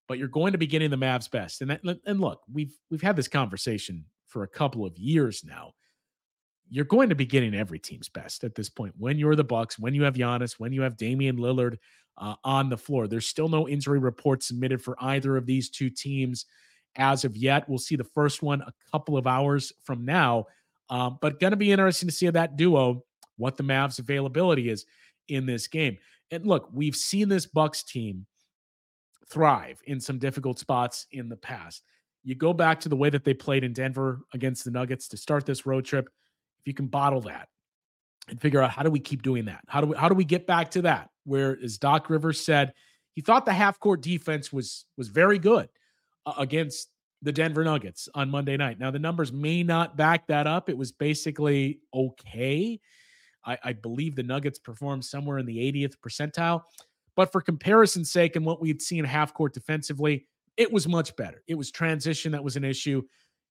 but 0.09 0.19
you're 0.19 0.29
going 0.29 0.53
to 0.53 0.59
be 0.59 0.67
getting 0.67 0.91
the 0.91 0.97
Mavs 0.97 1.31
best. 1.31 1.63
And 1.63 1.71
that, 1.71 1.81
and 2.07 2.21
look, 2.21 2.43
we've 2.53 2.73
we've 2.91 3.03
had 3.03 3.17
this 3.17 3.29
conversation 3.29 4.05
for 4.29 4.43
a 4.43 4.49
couple 4.49 4.85
of 4.85 4.97
years 4.99 5.45
now. 5.45 5.73
You're 6.69 6.85
going 6.85 7.09
to 7.11 7.15
be 7.15 7.27
getting 7.27 7.55
every 7.55 7.79
team's 7.79 8.09
best 8.09 8.43
at 8.43 8.55
this 8.55 8.69
point. 8.69 8.95
When 8.99 9.19
you're 9.19 9.37
the 9.37 9.45
Bucks, 9.45 9.79
when 9.79 9.95
you 9.95 10.03
have 10.03 10.15
Giannis, 10.15 10.55
when 10.59 10.73
you 10.73 10.83
have 10.83 10.97
Damian 10.97 11.37
Lillard 11.37 11.77
uh, 12.19 12.35
on 12.43 12.69
the 12.69 12.77
floor, 12.77 13.07
there's 13.07 13.29
still 13.29 13.49
no 13.49 13.69
injury 13.69 14.01
report 14.01 14.43
submitted 14.43 14.83
for 14.83 14.97
either 15.01 15.37
of 15.37 15.47
these 15.47 15.71
two 15.71 15.91
teams 15.91 16.47
as 16.97 17.25
of 17.25 17.37
yet. 17.37 17.69
We'll 17.69 17.79
see 17.79 17.95
the 17.95 18.05
first 18.05 18.43
one 18.43 18.63
a 18.63 18.73
couple 18.91 19.17
of 19.17 19.27
hours 19.29 19.73
from 19.85 20.05
now, 20.05 20.47
um, 20.91 21.19
but 21.21 21.39
going 21.39 21.53
to 21.53 21.57
be 21.57 21.71
interesting 21.71 22.09
to 22.09 22.15
see 22.15 22.29
that 22.29 22.57
duo 22.57 23.05
what 23.37 23.57
the 23.57 23.63
Mavs' 23.63 23.99
availability 23.99 24.69
is 24.69 24.87
in 25.29 25.47
this 25.47 25.69
game. 25.69 25.99
And 26.31 26.47
look, 26.47 26.69
we've 26.73 26.97
seen 26.97 27.29
this 27.29 27.47
Bucks 27.47 27.83
team 27.83 28.27
thrive 29.31 29.81
in 29.87 30.01
some 30.01 30.19
difficult 30.19 30.59
spots 30.59 31.07
in 31.13 31.29
the 31.29 31.37
past. 31.37 31.83
You 32.25 32.35
go 32.35 32.53
back 32.53 32.81
to 32.81 32.89
the 32.89 32.97
way 32.97 33.11
that 33.11 33.25
they 33.25 33.35
played 33.35 33.65
in 33.65 33.73
Denver 33.73 34.21
against 34.35 34.65
the 34.65 34.71
Nuggets 34.71 35.09
to 35.09 35.17
start 35.17 35.47
this 35.47 35.67
road 35.67 35.85
trip. 35.85 36.09
If 36.61 36.67
you 36.67 36.75
can 36.75 36.87
bottle 36.87 37.21
that 37.23 37.49
and 38.29 38.41
figure 38.41 38.61
out 38.63 38.71
how 38.71 38.83
do 38.83 38.91
we 38.91 39.01
keep 39.01 39.23
doing 39.23 39.45
that? 39.47 39.61
How 39.69 39.81
do 39.81 39.89
we 39.89 39.97
how 39.97 40.09
do 40.09 40.15
we 40.15 40.25
get 40.25 40.47
back 40.47 40.71
to 40.73 40.83
that? 40.83 41.11
Where 41.25 41.57
as 41.63 41.79
Doc 41.79 42.11
Rivers 42.11 42.45
said, 42.45 42.73
he 43.15 43.21
thought 43.21 43.47
the 43.47 43.53
half 43.53 43.79
court 43.79 44.03
defense 44.03 44.53
was 44.53 44.85
was 44.97 45.09
very 45.09 45.39
good 45.39 45.69
uh, 46.25 46.35
against 46.39 46.89
the 47.23 47.33
Denver 47.33 47.65
Nuggets 47.65 48.09
on 48.15 48.31
Monday 48.31 48.57
night. 48.57 48.79
Now 48.79 48.91
the 48.91 48.99
numbers 48.99 49.33
may 49.33 49.63
not 49.63 49.97
back 49.97 50.27
that 50.27 50.47
up. 50.47 50.69
It 50.69 50.77
was 50.77 50.93
basically 50.93 51.81
okay. 51.95 52.81
I, 53.45 53.59
I 53.63 53.73
believe 53.73 54.17
the 54.17 54.23
Nuggets 54.23 54.59
performed 54.59 55.05
somewhere 55.05 55.39
in 55.39 55.47
the 55.47 55.57
80th 55.57 55.95
percentile. 56.05 56.63
But 57.17 57.33
for 57.33 57.41
comparison's 57.41 58.13
sake 58.13 58.37
and 58.37 58.45
what 58.45 58.61
we'd 58.61 58.83
seen 58.83 59.05
half 59.05 59.35
court 59.35 59.55
defensively, 59.55 60.27
it 60.57 60.71
was 60.71 60.87
much 60.87 61.17
better. 61.17 61.43
It 61.49 61.55
was 61.55 61.71
transition 61.71 62.33
that 62.33 62.45
was 62.45 62.57
an 62.57 62.65
issue. 62.65 63.03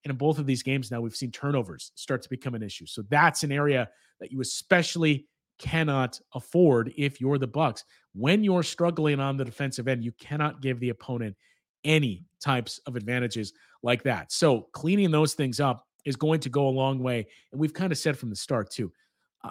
And 0.03 0.11
in 0.11 0.17
both 0.17 0.37
of 0.37 0.45
these 0.45 0.63
games 0.63 0.91
now, 0.91 1.01
we've 1.01 1.15
seen 1.15 1.31
turnovers 1.31 1.91
start 1.95 2.21
to 2.21 2.29
become 2.29 2.53
an 2.53 2.63
issue. 2.63 2.85
So 2.85 3.01
that's 3.09 3.43
an 3.43 3.51
area 3.51 3.89
that 4.19 4.31
you 4.31 4.39
especially 4.41 5.27
cannot 5.57 6.19
afford 6.33 6.93
if 6.95 7.19
you're 7.19 7.37
the 7.37 7.47
Bucks. 7.47 7.83
When 8.13 8.43
you're 8.43 8.63
struggling 8.63 9.19
on 9.19 9.35
the 9.35 9.45
defensive 9.45 9.87
end, 9.87 10.03
you 10.03 10.11
cannot 10.13 10.61
give 10.61 10.79
the 10.79 10.89
opponent 10.89 11.35
any 11.83 12.25
types 12.39 12.79
of 12.85 12.95
advantages 12.95 13.53
like 13.83 14.03
that. 14.03 14.31
So 14.31 14.67
cleaning 14.73 15.11
those 15.11 15.33
things 15.33 15.59
up 15.59 15.87
is 16.05 16.15
going 16.15 16.39
to 16.41 16.49
go 16.49 16.67
a 16.67 16.69
long 16.69 16.99
way. 16.99 17.27
And 17.51 17.59
we've 17.59 17.73
kind 17.73 17.91
of 17.91 17.97
said 17.97 18.17
from 18.17 18.29
the 18.29 18.35
start, 18.35 18.69
too. 18.69 18.91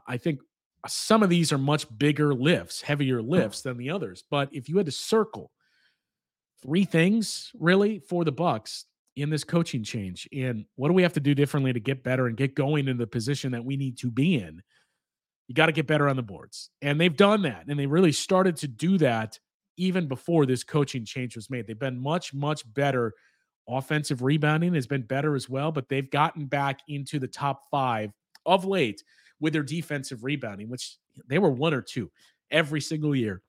I 0.07 0.17
think 0.17 0.41
some 0.87 1.23
of 1.23 1.31
these 1.31 1.53
are 1.53 1.59
much 1.59 1.87
bigger 1.99 2.35
lifts, 2.35 2.83
heavier 2.83 3.23
lifts 3.23 3.63
than 3.63 3.77
the 3.77 3.91
others. 3.91 4.25
But 4.31 4.49
if 4.53 4.69
you 4.69 4.77
had 4.77 4.87
to 4.87 4.93
circle 4.93 5.51
three 6.63 6.85
things 6.85 7.51
really 7.59 7.99
for 7.99 8.25
the 8.25 8.33
Bucks 8.33 8.87
in 9.17 9.31
this 9.31 9.45
coaching 9.45 9.85
change, 9.85 10.29
and 10.33 10.67
what 10.77 10.89
do 10.89 10.95
we 10.95 11.03
have 11.03 11.13
to 11.15 11.21
do 11.21 11.35
differently 11.35 11.73
to 11.73 11.81
get 11.81 12.03
better 12.03 12.27
and 12.27 12.37
get 12.37 12.55
going 12.55 12.89
in 12.89 12.99
the 12.99 13.07
position 13.07 13.53
that 13.53 13.65
we 13.65 13.77
need 13.77 13.99
to 13.99 14.11
be 14.11 14.37
in? 14.37 14.63
You 15.49 15.55
got 15.55 15.67
to 15.67 15.73
get 15.73 15.87
better 15.87 16.09
on 16.09 16.17
the 16.17 16.23
boards. 16.23 16.71
And 16.83 17.01
they've 17.01 17.17
done 17.17 17.43
that. 17.43 17.65
And 17.69 17.79
they 17.79 17.87
really 17.87 18.13
started 18.13 18.57
to 18.57 18.69
do 18.69 18.99
that 18.99 19.39
even 19.77 20.07
before 20.07 20.47
this 20.47 20.65
coaching 20.65 21.05
change 21.05 21.37
was 21.37 21.51
made. 21.51 21.67
They've 21.67 21.79
been 21.79 22.01
much, 22.01 22.33
much 22.33 22.63
better. 22.73 23.13
Offensive 23.69 24.23
rebounding 24.23 24.75
has 24.75 24.87
been 24.87 25.03
better 25.03 25.35
as 25.35 25.49
well, 25.49 25.73
but 25.73 25.89
they've 25.89 26.11
gotten 26.11 26.47
back 26.47 26.81
into 26.89 27.19
the 27.19 27.29
top 27.29 27.63
five 27.71 28.11
of 28.47 28.65
late 28.65 29.03
with 29.41 29.53
their 29.53 29.63
defensive 29.63 30.25
rebounding, 30.25 30.69
which 30.69 30.97
they 31.29 31.39
were 31.39 31.51
one 31.51 31.75
or 31.75 31.83
two 31.83 32.11
every 32.51 32.81
single 32.81 33.15
year 33.15 33.43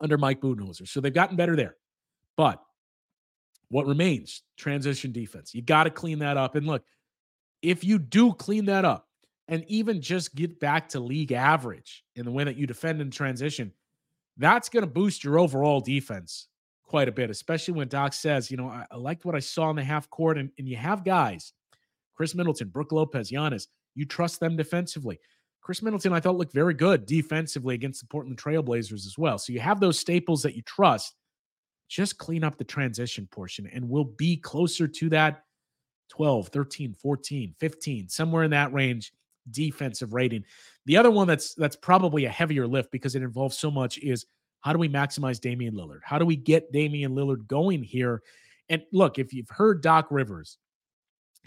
under 0.00 0.18
Mike 0.18 0.40
Budenholzer. 0.40 0.88
So 0.88 1.00
they've 1.00 1.12
gotten 1.12 1.36
better 1.36 1.56
there. 1.56 1.76
But 2.36 2.60
what 3.68 3.86
remains? 3.86 4.42
Transition 4.56 5.12
defense. 5.12 5.54
You 5.54 5.62
got 5.62 5.84
to 5.84 5.90
clean 5.90 6.18
that 6.20 6.36
up. 6.36 6.54
And 6.54 6.66
look, 6.66 6.84
if 7.62 7.84
you 7.84 7.98
do 7.98 8.32
clean 8.32 8.66
that 8.66 8.84
up 8.84 9.08
and 9.48 9.64
even 9.68 10.00
just 10.00 10.34
get 10.34 10.60
back 10.60 10.88
to 10.90 11.00
league 11.00 11.32
average 11.32 12.04
in 12.16 12.24
the 12.24 12.30
way 12.30 12.44
that 12.44 12.56
you 12.56 12.66
defend 12.66 13.00
in 13.00 13.10
transition, 13.10 13.72
that's 14.36 14.68
going 14.68 14.82
to 14.82 14.90
boost 14.90 15.24
your 15.24 15.38
overall 15.38 15.80
defense 15.80 16.48
quite 16.82 17.08
a 17.08 17.12
bit, 17.12 17.30
especially 17.30 17.74
when 17.74 17.88
Doc 17.88 18.12
says, 18.12 18.50
you 18.50 18.56
know, 18.56 18.68
I, 18.68 18.86
I 18.90 18.96
liked 18.96 19.24
what 19.24 19.34
I 19.34 19.40
saw 19.40 19.70
in 19.70 19.76
the 19.76 19.84
half 19.84 20.10
court. 20.10 20.38
And, 20.38 20.50
and 20.58 20.68
you 20.68 20.76
have 20.76 21.04
guys, 21.04 21.52
Khris 22.14 22.34
Middleton, 22.34 22.68
Brook 22.68 22.92
Lopez, 22.92 23.30
Giannis, 23.30 23.68
you 23.94 24.06
trust 24.06 24.40
them 24.40 24.56
defensively. 24.56 25.18
Khris 25.60 25.82
Middleton, 25.82 26.12
I 26.12 26.20
thought, 26.20 26.36
looked 26.36 26.52
very 26.52 26.74
good 26.74 27.06
defensively 27.06 27.74
against 27.74 28.00
the 28.00 28.06
Portland 28.06 28.36
Trailblazers 28.36 29.06
as 29.06 29.16
well. 29.16 29.38
So 29.38 29.52
you 29.52 29.60
have 29.60 29.80
those 29.80 29.98
staples 29.98 30.42
that 30.42 30.54
you 30.54 30.62
trust. 30.62 31.14
Just 31.88 32.18
clean 32.18 32.44
up 32.44 32.58
the 32.58 32.64
transition 32.64 33.28
portion, 33.30 33.68
and 33.72 33.88
we'll 33.88 34.04
be 34.04 34.36
closer 34.36 34.88
to 34.88 35.08
that 35.10 35.44
12, 36.10 36.48
13, 36.48 36.94
14, 36.94 37.54
15, 37.58 38.08
somewhere 38.08 38.42
in 38.44 38.50
that 38.50 38.72
range 38.72 39.12
defensive 39.50 40.14
rating. 40.14 40.44
The 40.86 40.96
other 40.96 41.10
one 41.10 41.26
that's 41.26 41.54
that's 41.54 41.76
probably 41.76 42.24
a 42.24 42.30
heavier 42.30 42.66
lift 42.66 42.90
because 42.90 43.14
it 43.14 43.22
involves 43.22 43.58
so 43.58 43.70
much 43.70 43.98
is 43.98 44.26
how 44.60 44.72
do 44.72 44.78
we 44.78 44.88
maximize 44.88 45.40
Damian 45.40 45.74
Lillard? 45.74 46.00
How 46.02 46.18
do 46.18 46.24
we 46.24 46.36
get 46.36 46.72
Damian 46.72 47.14
Lillard 47.14 47.46
going 47.46 47.82
here? 47.82 48.22
And 48.70 48.82
look, 48.92 49.18
if 49.18 49.32
you've 49.34 49.50
heard 49.50 49.82
Doc 49.82 50.06
Rivers 50.10 50.58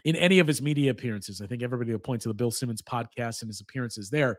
in 0.04 0.16
any 0.16 0.40
of 0.40 0.48
his 0.48 0.62
media 0.62 0.92
appearances. 0.92 1.42
I 1.42 1.48
think 1.48 1.64
everybody 1.64 1.92
will 1.92 2.00
point 2.00 2.22
to 2.24 2.30
the 2.30 2.34
Bill 2.34 2.52
Simmons 2.52 2.82
podcast 2.82 3.42
and 3.42 3.50
his 3.50 3.62
appearances 3.62 4.10
there. 4.10 4.38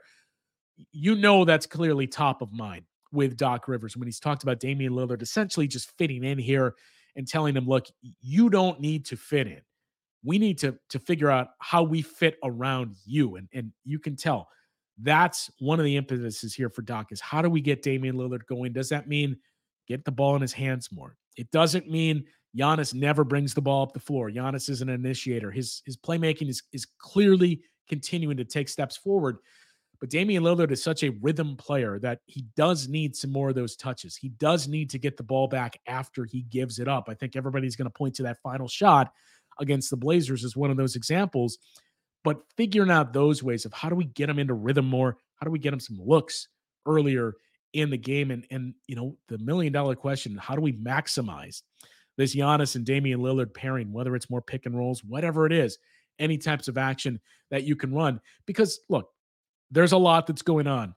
You 0.92 1.14
know 1.14 1.44
that's 1.44 1.66
clearly 1.66 2.06
top 2.06 2.42
of 2.42 2.52
mind 2.52 2.84
with 3.12 3.36
Doc 3.36 3.68
Rivers 3.68 3.96
when 3.96 4.06
he's 4.06 4.20
talked 4.20 4.42
about 4.42 4.60
Damian 4.60 4.92
Lillard 4.92 5.22
essentially 5.22 5.66
just 5.66 5.96
fitting 5.98 6.24
in 6.24 6.38
here 6.38 6.74
and 7.16 7.26
telling 7.26 7.56
him, 7.56 7.66
look, 7.66 7.86
you 8.20 8.48
don't 8.48 8.80
need 8.80 9.04
to 9.06 9.16
fit 9.16 9.46
in. 9.46 9.60
We 10.24 10.38
need 10.38 10.58
to 10.58 10.78
to 10.90 10.98
figure 10.98 11.30
out 11.30 11.48
how 11.60 11.82
we 11.82 12.02
fit 12.02 12.36
around 12.44 12.96
you. 13.04 13.36
And 13.36 13.48
and 13.52 13.72
you 13.84 13.98
can 13.98 14.16
tell 14.16 14.48
that's 15.00 15.50
one 15.60 15.78
of 15.78 15.84
the 15.84 15.96
impetuses 15.96 16.54
here 16.54 16.70
for 16.70 16.82
Doc 16.82 17.12
is 17.12 17.20
how 17.20 17.40
do 17.40 17.48
we 17.48 17.60
get 17.60 17.82
Damian 17.82 18.16
Lillard 18.16 18.46
going? 18.46 18.72
Does 18.72 18.88
that 18.88 19.08
mean 19.08 19.36
get 19.86 20.04
the 20.04 20.12
ball 20.12 20.34
in 20.34 20.42
his 20.42 20.52
hands 20.52 20.90
more? 20.90 21.16
It 21.36 21.50
doesn't 21.52 21.88
mean 21.88 22.24
Giannis 22.56 22.94
never 22.94 23.24
brings 23.24 23.54
the 23.54 23.60
ball 23.60 23.82
up 23.82 23.92
the 23.92 24.00
floor. 24.00 24.30
Giannis 24.30 24.68
is 24.68 24.80
an 24.80 24.88
initiator. 24.88 25.50
His 25.50 25.82
his 25.84 25.96
playmaking 25.96 26.48
is 26.48 26.62
is 26.72 26.86
clearly 26.98 27.62
continuing 27.88 28.36
to 28.36 28.44
take 28.44 28.68
steps 28.68 28.96
forward. 28.96 29.38
But 30.00 30.10
Damian 30.10 30.44
Lillard 30.44 30.70
is 30.70 30.82
such 30.82 31.02
a 31.02 31.10
rhythm 31.20 31.56
player 31.56 31.98
that 32.00 32.20
he 32.26 32.44
does 32.56 32.88
need 32.88 33.16
some 33.16 33.32
more 33.32 33.48
of 33.48 33.56
those 33.56 33.74
touches. 33.74 34.14
He 34.16 34.28
does 34.28 34.68
need 34.68 34.90
to 34.90 34.98
get 34.98 35.16
the 35.16 35.24
ball 35.24 35.48
back 35.48 35.80
after 35.86 36.24
he 36.24 36.42
gives 36.42 36.78
it 36.78 36.86
up. 36.86 37.08
I 37.08 37.14
think 37.14 37.34
everybody's 37.34 37.74
going 37.74 37.90
to 37.90 37.98
point 37.98 38.14
to 38.16 38.22
that 38.24 38.40
final 38.40 38.68
shot 38.68 39.12
against 39.58 39.90
the 39.90 39.96
Blazers 39.96 40.44
as 40.44 40.56
one 40.56 40.70
of 40.70 40.76
those 40.76 40.94
examples. 40.94 41.58
But 42.22 42.42
figuring 42.56 42.90
out 42.90 43.12
those 43.12 43.42
ways 43.42 43.64
of 43.64 43.72
how 43.72 43.88
do 43.88 43.96
we 43.96 44.04
get 44.04 44.28
him 44.28 44.38
into 44.38 44.54
rhythm 44.54 44.86
more? 44.86 45.16
How 45.36 45.44
do 45.44 45.50
we 45.50 45.58
get 45.58 45.72
him 45.72 45.80
some 45.80 45.98
looks 46.00 46.48
earlier 46.86 47.34
in 47.72 47.90
the 47.90 47.98
game? 47.98 48.30
And 48.30 48.46
and 48.50 48.74
you 48.86 48.94
know, 48.94 49.16
the 49.28 49.38
million 49.38 49.72
dollar 49.72 49.96
question, 49.96 50.36
how 50.36 50.54
do 50.54 50.60
we 50.60 50.72
maximize 50.72 51.62
this 52.18 52.36
Giannis 52.36 52.76
and 52.76 52.84
Damian 52.84 53.20
Lillard 53.20 53.54
pairing, 53.54 53.92
whether 53.92 54.14
it's 54.14 54.28
more 54.28 54.42
pick 54.42 54.66
and 54.66 54.76
rolls, 54.76 55.02
whatever 55.02 55.46
it 55.46 55.52
is, 55.52 55.78
any 56.18 56.36
types 56.36 56.68
of 56.68 56.76
action 56.76 57.20
that 57.50 57.62
you 57.62 57.76
can 57.76 57.94
run. 57.94 58.20
Because 58.44 58.80
look, 58.90 59.08
there's 59.70 59.92
a 59.92 59.98
lot 59.98 60.26
that's 60.26 60.42
going 60.42 60.66
on 60.66 60.94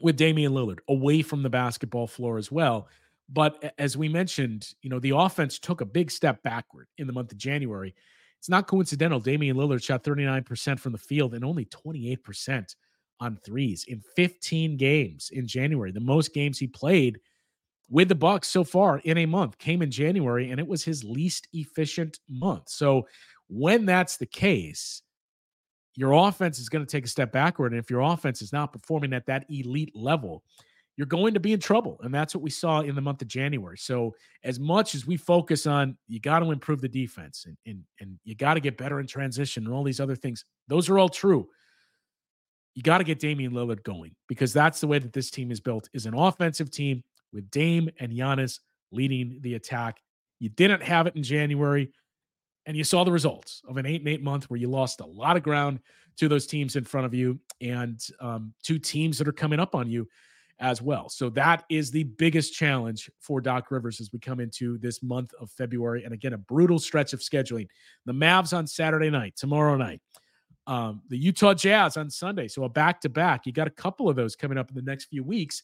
with 0.00 0.16
Damian 0.16 0.52
Lillard 0.52 0.78
away 0.88 1.22
from 1.22 1.42
the 1.42 1.50
basketball 1.50 2.06
floor 2.06 2.38
as 2.38 2.50
well. 2.50 2.88
But 3.28 3.74
as 3.78 3.96
we 3.96 4.08
mentioned, 4.08 4.68
you 4.80 4.88
know, 4.88 5.00
the 5.00 5.14
offense 5.14 5.58
took 5.58 5.80
a 5.80 5.86
big 5.86 6.10
step 6.10 6.42
backward 6.44 6.86
in 6.96 7.06
the 7.06 7.12
month 7.12 7.32
of 7.32 7.38
January. 7.38 7.94
It's 8.38 8.48
not 8.48 8.68
coincidental. 8.68 9.18
Damian 9.18 9.56
Lillard 9.56 9.82
shot 9.82 10.04
39% 10.04 10.78
from 10.78 10.92
the 10.92 10.98
field 10.98 11.34
and 11.34 11.44
only 11.44 11.64
28% 11.66 12.74
on 13.20 13.36
threes 13.44 13.84
in 13.88 14.00
15 14.14 14.76
games 14.76 15.30
in 15.32 15.48
January, 15.48 15.90
the 15.90 16.00
most 16.00 16.32
games 16.32 16.58
he 16.58 16.68
played 16.68 17.18
with 17.90 18.08
the 18.08 18.14
Bucks 18.14 18.48
so 18.48 18.64
far 18.64 18.98
in 18.98 19.18
a 19.18 19.26
month 19.26 19.58
came 19.58 19.82
in 19.82 19.90
January 19.90 20.50
and 20.50 20.60
it 20.60 20.66
was 20.66 20.84
his 20.84 21.04
least 21.04 21.48
efficient 21.52 22.18
month. 22.28 22.68
So 22.68 23.06
when 23.48 23.86
that's 23.86 24.16
the 24.16 24.26
case, 24.26 25.02
your 25.94 26.12
offense 26.12 26.58
is 26.58 26.68
going 26.68 26.84
to 26.84 26.90
take 26.90 27.04
a 27.04 27.08
step 27.08 27.32
backward 27.32 27.72
and 27.72 27.80
if 27.82 27.90
your 27.90 28.02
offense 28.02 28.42
is 28.42 28.52
not 28.52 28.72
performing 28.72 29.12
at 29.12 29.26
that 29.26 29.46
elite 29.50 29.94
level, 29.96 30.42
you're 30.96 31.06
going 31.06 31.32
to 31.32 31.40
be 31.40 31.52
in 31.52 31.60
trouble. 31.60 31.98
And 32.02 32.12
that's 32.12 32.34
what 32.34 32.42
we 32.42 32.50
saw 32.50 32.80
in 32.80 32.94
the 32.94 33.00
month 33.00 33.22
of 33.22 33.28
January. 33.28 33.78
So 33.78 34.14
as 34.42 34.58
much 34.58 34.94
as 34.94 35.06
we 35.06 35.16
focus 35.16 35.66
on 35.66 35.96
you 36.08 36.20
got 36.20 36.40
to 36.40 36.50
improve 36.50 36.80
the 36.80 36.88
defense 36.88 37.46
and 37.46 37.56
and, 37.66 37.82
and 38.00 38.18
you 38.24 38.34
got 38.34 38.54
to 38.54 38.60
get 38.60 38.76
better 38.76 39.00
in 39.00 39.06
transition 39.06 39.64
and 39.64 39.72
all 39.72 39.84
these 39.84 40.00
other 40.00 40.16
things, 40.16 40.44
those 40.66 40.88
are 40.90 40.98
all 40.98 41.08
true. 41.08 41.48
You 42.74 42.82
got 42.82 42.98
to 42.98 43.04
get 43.04 43.18
Damian 43.18 43.52
Lillard 43.52 43.82
going 43.82 44.14
because 44.28 44.52
that's 44.52 44.80
the 44.80 44.86
way 44.86 44.98
that 44.98 45.12
this 45.12 45.30
team 45.30 45.50
is 45.50 45.58
built 45.58 45.88
is 45.94 46.06
an 46.06 46.14
offensive 46.14 46.70
team 46.70 47.02
with 47.32 47.50
Dame 47.50 47.90
and 48.00 48.12
Giannis 48.12 48.60
leading 48.90 49.38
the 49.42 49.54
attack. 49.54 50.00
You 50.38 50.48
didn't 50.48 50.82
have 50.82 51.06
it 51.06 51.16
in 51.16 51.22
January, 51.22 51.90
and 52.66 52.76
you 52.76 52.84
saw 52.84 53.04
the 53.04 53.12
results 53.12 53.62
of 53.68 53.76
an 53.76 53.86
eight 53.86 54.00
and 54.00 54.08
eight 54.08 54.22
month 54.22 54.48
where 54.50 54.60
you 54.60 54.68
lost 54.68 55.00
a 55.00 55.06
lot 55.06 55.36
of 55.36 55.42
ground 55.42 55.80
to 56.18 56.28
those 56.28 56.46
teams 56.46 56.76
in 56.76 56.84
front 56.84 57.06
of 57.06 57.14
you 57.14 57.38
and 57.60 58.04
um, 58.20 58.52
two 58.62 58.78
teams 58.78 59.18
that 59.18 59.28
are 59.28 59.32
coming 59.32 59.60
up 59.60 59.74
on 59.74 59.88
you 59.88 60.06
as 60.60 60.82
well. 60.82 61.08
So 61.08 61.30
that 61.30 61.64
is 61.70 61.90
the 61.90 62.02
biggest 62.02 62.52
challenge 62.52 63.08
for 63.20 63.40
Doc 63.40 63.70
Rivers 63.70 64.00
as 64.00 64.12
we 64.12 64.18
come 64.18 64.40
into 64.40 64.78
this 64.78 65.02
month 65.02 65.32
of 65.40 65.50
February. 65.52 66.04
And 66.04 66.12
again, 66.12 66.32
a 66.32 66.38
brutal 66.38 66.78
stretch 66.78 67.12
of 67.12 67.20
scheduling. 67.20 67.68
The 68.06 68.12
Mavs 68.12 68.56
on 68.56 68.66
Saturday 68.66 69.10
night, 69.10 69.36
tomorrow 69.36 69.76
night. 69.76 70.00
Um, 70.66 71.00
the 71.08 71.16
Utah 71.16 71.54
Jazz 71.54 71.96
on 71.96 72.10
Sunday. 72.10 72.48
So 72.48 72.64
a 72.64 72.68
back 72.68 73.00
to 73.02 73.08
back. 73.08 73.46
You 73.46 73.52
got 73.52 73.68
a 73.68 73.70
couple 73.70 74.08
of 74.08 74.16
those 74.16 74.36
coming 74.36 74.58
up 74.58 74.68
in 74.68 74.74
the 74.74 74.82
next 74.82 75.06
few 75.06 75.22
weeks. 75.22 75.62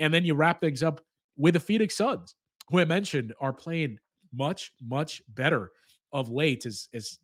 And 0.00 0.12
then 0.12 0.24
you 0.24 0.34
wrap 0.34 0.60
things 0.60 0.82
up 0.82 1.00
with 1.36 1.54
the 1.54 1.60
Phoenix 1.60 1.94
Suns, 1.94 2.34
who 2.70 2.80
I 2.80 2.84
mentioned 2.84 3.32
are 3.40 3.52
playing 3.52 3.98
much, 4.32 4.72
much 4.82 5.22
better 5.28 5.70
of 6.12 6.30
late 6.30 6.66
as, 6.66 6.88
as 6.92 7.18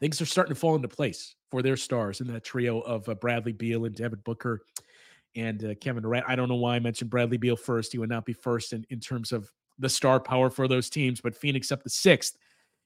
things 0.00 0.20
are 0.20 0.26
starting 0.26 0.54
to 0.54 0.60
fall 0.60 0.74
into 0.74 0.88
place 0.88 1.36
for 1.50 1.62
their 1.62 1.76
stars 1.76 2.20
in 2.20 2.26
that 2.28 2.44
trio 2.44 2.80
of 2.80 3.08
uh, 3.08 3.14
Bradley 3.14 3.52
Beal 3.52 3.84
and 3.84 3.94
Devin 3.94 4.20
Booker 4.24 4.62
and 5.36 5.64
uh, 5.64 5.74
Kevin 5.76 6.02
Durant. 6.02 6.24
I 6.26 6.34
don't 6.34 6.48
know 6.48 6.56
why 6.56 6.76
I 6.76 6.80
mentioned 6.80 7.10
Bradley 7.10 7.36
Beal 7.36 7.56
first. 7.56 7.92
He 7.92 7.98
would 7.98 8.08
not 8.08 8.24
be 8.24 8.32
first 8.32 8.72
in, 8.72 8.84
in 8.90 9.00
terms 9.00 9.32
of 9.32 9.50
the 9.78 9.88
star 9.88 10.18
power 10.18 10.50
for 10.50 10.66
those 10.66 10.88
teams, 10.90 11.20
but 11.20 11.36
Phoenix 11.36 11.70
up 11.70 11.82
the 11.82 11.90
sixth 11.90 12.36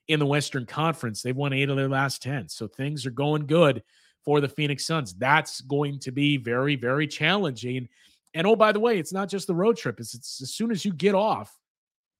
in 0.09 0.19
the 0.19 0.27
Western 0.27 0.67
Conference. 0.67 1.23
They've 1.23 1.37
won 1.37 1.53
eight 1.53 1.71
of 1.71 1.77
their 1.77 1.89
last 1.89 2.23
10. 2.23 2.49
So 2.49 2.67
things 2.67 3.07
are 3.07 3.13
going 3.13 3.47
good 3.47 3.83
for 4.25 4.41
the 4.41 4.49
Phoenix 4.49 4.85
Suns. 4.85 5.15
That's 5.15 5.61
going 5.63 6.01
to 6.01 6.11
be 6.11 6.37
very, 6.37 6.75
very 6.77 7.07
challenging 7.07 7.89
and 8.35 8.47
oh, 8.47 8.57
by 8.57 8.73
the 8.73 8.81
way, 8.81 8.99
it's 8.99 9.13
not 9.13 9.29
just 9.29 9.47
the 9.47 9.55
road 9.55 9.77
trip. 9.77 9.99
It's, 10.01 10.15
it's 10.15 10.41
as 10.41 10.55
soon 10.55 10.71
as 10.71 10.85
you 10.85 10.93
get 10.93 11.15
off, 11.15 11.57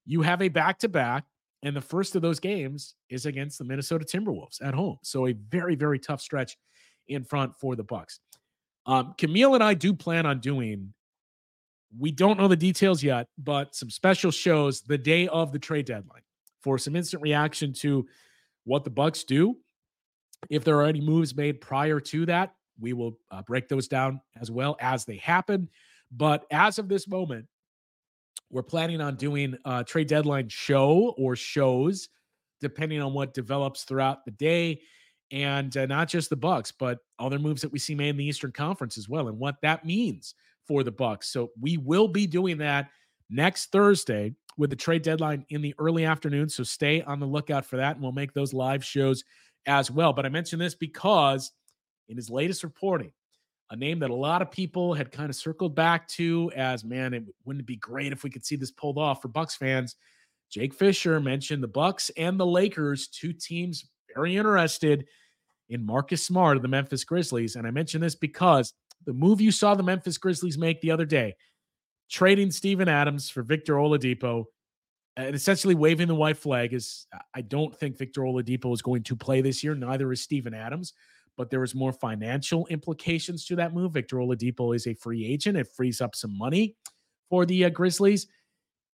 you 0.07 0.23
have 0.23 0.43
a 0.43 0.49
back 0.49 0.79
to 0.81 0.89
back, 0.89 1.25
and 1.63 1.77
the 1.77 1.81
first 1.81 2.17
of 2.17 2.23
those 2.23 2.41
games 2.41 2.95
is 3.09 3.27
against 3.27 3.59
the 3.59 3.65
Minnesota 3.65 4.05
Timberwolves 4.05 4.63
at 4.63 4.75
home. 4.75 4.99
So 5.03 5.27
a 5.27 5.33
very 5.33 5.75
very 5.75 5.99
tough 5.99 6.21
stretch 6.21 6.57
in 7.09 7.25
front 7.25 7.55
for 7.57 7.77
the 7.77 7.85
Bucks. 7.85 8.21
Um, 8.87 9.15
Camille 9.19 9.55
and 9.55 9.63
I 9.63 9.75
do 9.75 9.93
plan 9.93 10.27
on 10.27 10.41
doing. 10.41 10.95
We 11.99 12.13
don't 12.13 12.39
know 12.39 12.49
the 12.49 12.57
details 12.57 13.03
yet, 13.03 13.27
but 13.37 13.75
some 13.75 13.91
special 13.91 14.31
shows 14.31 14.81
the 14.81 14.99
day 14.99 15.27
of 15.27 15.53
the 15.53 15.59
trade 15.59 15.87
deadline 15.87 16.23
for 16.63 16.79
some 16.79 16.95
instant 16.95 17.23
reaction 17.23 17.73
to 17.73 18.07
what 18.65 18.85
the 18.85 18.91
Bucks 18.91 19.25
do. 19.25 19.57
If 20.49 20.65
there 20.65 20.77
are 20.77 20.87
any 20.87 21.01
moves 21.01 21.35
made 21.35 21.61
prior 21.61 22.01
to 22.01 22.27
that, 22.27 22.55
we 22.79 22.93
will 22.93 23.19
uh, 23.31 23.43
break 23.43 23.69
those 23.69 23.89
down 23.89 24.21
as 24.41 24.51
well 24.51 24.77
as 24.81 25.05
they 25.05 25.17
happen. 25.17 25.69
But 26.11 26.45
as 26.51 26.79
of 26.79 26.89
this 26.89 27.07
moment, 27.09 27.47
we're 28.51 28.63
planning 28.63 29.01
on 29.01 29.15
doing 29.15 29.57
a 29.65 29.85
trade 29.85 30.09
deadline 30.09 30.49
show 30.49 31.15
or 31.17 31.37
shows, 31.37 32.09
depending 32.61 33.01
on 33.01 33.15
what 33.15 33.33
develops 33.33 33.85
throughout 33.85 34.25
the 34.25 34.33
day, 34.33 34.81
and 35.31 35.77
uh, 35.77 35.87
not 35.87 36.09
just 36.09 36.31
the 36.31 36.37
Bucks, 36.37 36.73
but 36.73 36.99
other 37.19 37.39
moves 37.39 37.63
that 37.63 37.71
we 37.71 37.79
see 37.79 37.95
made 37.95 38.09
in 38.09 38.17
the 38.17 38.25
Eastern 38.25 38.51
Conference 38.51 38.99
as 38.99 39.09
well, 39.09 39.29
and 39.29 39.39
what 39.39 39.57
that 39.63 39.85
means 39.85 40.35
for 40.67 40.83
the 40.83 40.91
Bucks. 40.91 41.33
So 41.33 41.51
we 41.61 41.77
will 41.77 42.09
be 42.09 42.27
doing 42.27 42.59
that 42.59 42.91
next 43.29 43.71
Thursday 43.71 44.35
with 44.59 44.71
the 44.71 44.77
trade 44.77 45.03
deadline 45.03 45.47
in 45.51 45.63
the 45.63 45.75
early 45.79 46.05
afternoon. 46.05 46.49
So 46.49 46.65
stay 46.65 47.03
on 47.03 47.21
the 47.21 47.27
lookout 47.27 47.65
for 47.65 47.77
that, 47.77 47.95
and 47.95 48.03
we'll 48.03 48.13
make 48.13 48.35
those 48.35 48.53
live 48.53 48.85
shows 48.85 49.23
as 49.67 49.91
well. 49.91 50.13
But 50.13 50.27
I 50.27 50.29
mention 50.29 50.59
this 50.59 50.75
because 50.75 51.53
in 52.09 52.17
his 52.17 52.31
latest 52.31 52.65
reporting, 52.65 53.13
a 53.71 53.77
name 53.77 54.01
that 54.01 54.11
a 54.11 54.15
lot 54.15 54.43
of 54.43 54.51
people 54.51 54.95
had 54.95 55.13
kind 55.13 55.31
of 55.31 55.37
circled 55.37 55.75
back 55.75 56.09
to 56.09 56.51
as 56.57 56.85
man, 56.85 57.15
it 57.15 57.25
wouldn't 57.45 57.63
it 57.63 57.67
be 57.67 57.77
great 57.77 58.13
if 58.13 58.25
we 58.25 58.31
could 58.31 58.45
see 58.45 58.57
this 58.57 58.71
pulled 58.71 58.99
off 58.99 59.23
for 59.23 59.29
Bucks 59.29 59.55
fans. 59.55 59.97
Jake 60.51 60.75
Fisher 60.75 61.21
mentioned 61.21 61.63
the 61.63 61.69
Bucks 61.69 62.11
and 62.17 62.39
the 62.39 62.47
Lakers, 62.47 63.07
two 63.07 63.33
teams 63.33 63.89
very 64.15 64.37
interested 64.37 65.07
in 65.69 65.87
Marcus 65.87 66.25
Smart 66.25 66.57
of 66.57 66.63
the 66.63 66.69
Memphis 66.69 67.05
Grizzlies. 67.05 67.55
And 67.55 67.67
I 67.67 67.71
mention 67.71 68.01
this 68.01 68.17
because 68.17 68.75
the 69.07 69.13
move 69.13 69.41
you 69.41 69.53
saw 69.53 69.77
the 69.77 69.85
Memphis 69.85 70.19
Grizzlies 70.19 70.59
make 70.59 70.81
the 70.81 70.91
other 70.91 71.07
day, 71.07 71.37
trading 72.11 72.51
Steven 72.51 72.89
Adams 72.89 73.31
for 73.31 73.43
Victor 73.45 73.75
Oladipo, 73.75 74.47
and 75.17 75.37
essentially 75.37 75.77
waving 75.77 76.09
the 76.09 76.15
white 76.15 76.37
flag 76.37 76.73
is 76.73 77.07
I 77.35 77.43
don't 77.43 77.77
think 77.77 77.97
Victor 77.97 78.23
Oladipo 78.23 78.75
is 78.75 78.83
going 78.83 79.05
to 79.05 79.15
play 79.15 79.41
this 79.41 79.63
year. 79.63 79.77
Neither 79.77 80.11
is 80.11 80.23
Steven 80.23 80.55
Adams 80.55 80.93
but 81.41 81.49
there 81.49 81.61
was 81.61 81.75
more 81.75 81.95
financial 81.95 82.67
implications 82.67 83.47
to 83.47 83.57
that 83.57 83.73
move. 83.73 83.93
Victor 83.93 84.17
Oladipo 84.17 84.77
is 84.77 84.87
a 84.87 84.93
free 84.93 85.25
agent. 85.25 85.57
It 85.57 85.69
frees 85.75 86.03
up 86.03 86.15
some 86.15 86.37
money 86.37 86.77
for 87.31 87.47
the 87.47 87.65
uh, 87.65 87.71
Grizzlies. 87.71 88.27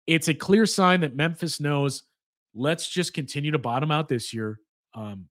It's 0.06 0.28
a 0.28 0.34
clear 0.34 0.66
sign 0.66 1.00
that 1.00 1.16
Memphis 1.16 1.58
knows 1.58 2.02
let's 2.54 2.86
just 2.86 3.14
continue 3.14 3.50
to 3.52 3.58
bottom 3.58 3.90
out 3.90 4.10
this 4.10 4.34
year. 4.34 4.60
Um, 4.92 5.24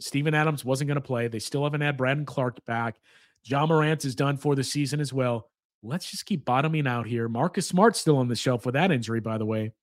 Steven 0.00 0.34
Adams 0.34 0.64
wasn't 0.64 0.88
going 0.88 0.96
to 0.96 1.00
play. 1.00 1.28
They 1.28 1.38
still 1.38 1.62
haven't 1.62 1.82
had 1.82 1.96
Brandon 1.96 2.26
Clarke 2.26 2.58
back. 2.66 2.96
John 3.44 3.68
Morant 3.68 4.04
is 4.04 4.16
done 4.16 4.36
for 4.36 4.56
the 4.56 4.64
season 4.64 4.98
as 4.98 5.12
well. 5.12 5.48
Let's 5.84 6.10
just 6.10 6.26
keep 6.26 6.44
bottoming 6.44 6.88
out 6.88 7.06
here. 7.06 7.28
Marcus 7.28 7.68
Smart 7.68 7.94
still 7.94 8.16
on 8.16 8.26
the 8.26 8.34
shelf 8.34 8.66
with 8.66 8.72
that 8.72 8.90
injury, 8.90 9.20
by 9.20 9.38
the 9.38 9.46
way. 9.46 9.74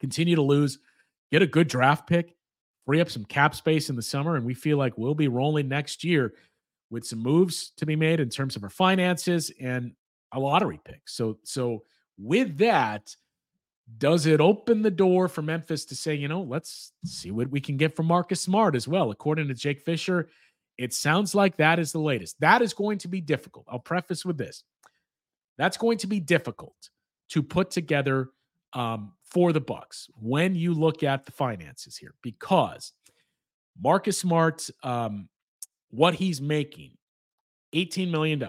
Continue 0.00 0.36
to 0.36 0.42
lose. 0.42 0.78
Get 1.30 1.42
a 1.42 1.46
good 1.46 1.68
draft 1.68 2.08
pick 2.08 2.34
free 2.86 3.00
up 3.00 3.10
some 3.10 3.24
cap 3.24 3.54
space 3.54 3.90
in 3.90 3.96
the 3.96 4.02
summer, 4.02 4.36
and 4.36 4.44
we 4.44 4.54
feel 4.54 4.78
like 4.78 4.96
we'll 4.96 5.14
be 5.14 5.28
rolling 5.28 5.68
next 5.68 6.04
year 6.04 6.34
with 6.90 7.06
some 7.06 7.20
moves 7.20 7.72
to 7.76 7.86
be 7.86 7.96
made 7.96 8.20
in 8.20 8.28
terms 8.28 8.56
of 8.56 8.64
our 8.64 8.70
finances 8.70 9.52
and 9.60 9.92
a 10.32 10.40
lottery 10.40 10.80
pick. 10.84 11.02
So, 11.06 11.38
so 11.44 11.84
with 12.18 12.58
that, 12.58 13.14
does 13.98 14.26
it 14.26 14.40
open 14.40 14.82
the 14.82 14.90
door 14.90 15.28
for 15.28 15.42
Memphis 15.42 15.84
to 15.86 15.96
say, 15.96 16.14
you 16.14 16.28
know, 16.28 16.42
let's 16.42 16.92
see 17.04 17.30
what 17.30 17.50
we 17.50 17.60
can 17.60 17.76
get 17.76 17.96
from 17.96 18.06
Marcus 18.06 18.40
Smart 18.40 18.76
as 18.76 18.86
well? 18.86 19.10
According 19.10 19.48
to 19.48 19.54
Jake 19.54 19.82
Fisher, 19.82 20.28
it 20.78 20.94
sounds 20.94 21.34
like 21.34 21.56
that 21.56 21.78
is 21.78 21.92
the 21.92 22.00
latest. 22.00 22.36
That 22.40 22.62
is 22.62 22.72
going 22.72 22.98
to 22.98 23.08
be 23.08 23.20
difficult. 23.20 23.66
I'll 23.68 23.78
preface 23.78 24.24
with 24.24 24.38
this. 24.38 24.62
That's 25.58 25.76
going 25.76 25.98
to 25.98 26.06
be 26.06 26.20
difficult 26.20 26.88
to 27.30 27.42
put 27.42 27.70
together 27.70 28.30
um, 28.72 29.12
for 29.30 29.52
the 29.52 29.60
Bucks 29.60 30.08
when 30.20 30.54
you 30.54 30.74
look 30.74 31.02
at 31.02 31.24
the 31.24 31.32
finances 31.32 31.96
here, 31.96 32.14
because 32.22 32.92
Marcus 33.80 34.18
Smart, 34.18 34.68
um, 34.82 35.28
what 35.90 36.14
he's 36.14 36.40
making, 36.40 36.92
$18 37.74 38.10
million. 38.10 38.42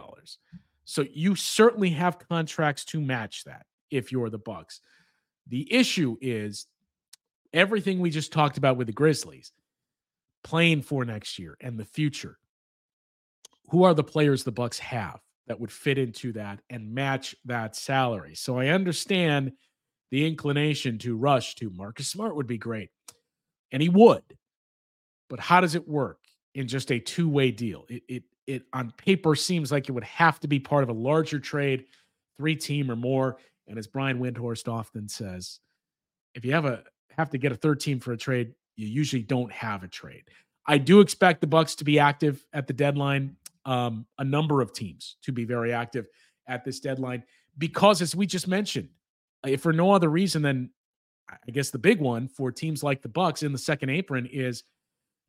So 0.86 1.06
you 1.14 1.36
certainly 1.36 1.92
have 1.92 2.20
contracts 2.28 2.86
to 2.86 3.00
match 3.00 3.44
that 3.46 3.66
if 3.90 4.12
you're 4.12 4.30
the 4.30 4.40
Bucks. 4.40 4.82
The 5.48 5.72
issue 5.72 6.18
is 6.22 6.68
everything 7.54 8.00
we 8.00 8.10
just 8.10 8.34
talked 8.34 8.58
about 8.58 8.78
with 8.78 8.88
the 8.88 8.94
Grizzlies 8.94 9.52
playing 10.44 10.82
for 10.82 11.06
next 11.06 11.38
year 11.38 11.58
and 11.62 11.80
the 11.80 11.86
future. 11.86 12.38
Who 13.70 13.84
are 13.84 13.94
the 13.94 14.04
players 14.04 14.44
the 14.44 14.52
Bucks 14.52 14.80
have 14.80 15.20
that 15.48 15.60
would 15.60 15.72
fit 15.72 15.98
into 15.98 16.34
that 16.34 16.60
and 16.70 16.94
match 16.94 17.36
that 17.46 17.76
salary? 17.76 18.36
So 18.36 18.58
I 18.58 18.68
understand 18.68 19.54
the 20.12 20.28
inclination 20.28 20.98
to 21.00 21.16
rush 21.16 21.56
to 21.56 21.70
Marcus 21.70 22.10
Smart 22.10 22.36
would 22.36 22.48
be 22.48 22.58
great. 22.58 22.90
And 23.72 23.82
he 23.82 23.90
would. 23.90 24.24
But 25.30 25.40
how 25.40 25.62
does 25.62 25.76
it 25.76 25.88
work 25.88 26.20
in 26.54 26.68
just 26.68 26.92
a 26.92 27.00
two-way 27.00 27.52
deal? 27.52 27.86
It 27.90 28.04
it 28.08 28.24
it 28.48 28.64
on 28.74 28.92
paper 28.98 29.36
seems 29.36 29.72
like 29.72 29.88
it 29.88 29.94
would 29.94 30.04
have 30.04 30.40
to 30.42 30.48
be 30.48 30.60
part 30.60 30.84
of 30.84 30.90
a 30.90 30.94
larger 30.94 31.40
trade, 31.40 31.86
three 32.38 32.56
team 32.56 32.92
or 32.92 32.98
more. 32.98 33.38
And 33.68 33.80
as 33.80 33.88
Brian 33.88 34.20
Windhorst 34.20 34.68
often 34.68 35.08
says, 35.08 35.60
if 36.36 36.44
you 36.44 36.52
have 36.52 36.66
a 36.66 36.84
have 37.18 37.30
to 37.30 37.38
get 37.38 37.54
a 37.54 37.56
third 37.56 37.80
team 37.80 38.00
for 38.00 38.12
a 38.12 38.18
trade, 38.18 38.54
you 38.76 38.88
usually 38.88 39.24
don't 39.24 39.52
have 39.52 39.84
a 39.84 39.88
trade. 39.88 40.24
I 40.66 40.78
do 40.78 41.00
expect 41.00 41.42
the 41.42 41.48
Bucks 41.48 41.76
to 41.76 41.86
be 41.86 42.00
active 42.00 42.44
at 42.54 42.68
the 42.68 42.74
deadline. 42.74 43.38
Um, 43.64 44.08
a 44.18 44.24
number 44.24 44.62
of 44.62 44.74
teams 44.74 45.18
to 45.22 45.32
be 45.32 45.46
very 45.46 45.72
active 45.72 46.08
at 46.48 46.66
this 46.66 46.80
deadline 46.80 47.24
because, 47.58 48.02
as 48.02 48.16
we 48.16 48.26
just 48.26 48.48
mentioned, 48.48 48.90
if 49.46 49.62
for 49.62 49.74
no 49.74 49.92
other 49.92 50.10
reason 50.10 50.42
than 50.42 50.70
I 51.30 51.52
guess 51.52 51.70
the 51.70 51.80
big 51.80 52.00
one 52.00 52.28
for 52.28 52.52
teams 52.52 52.84
like 52.84 53.02
the 53.02 53.10
Bucks 53.10 53.44
in 53.44 53.52
the 53.52 53.58
second 53.58 53.90
apron 53.90 54.26
is 54.26 54.64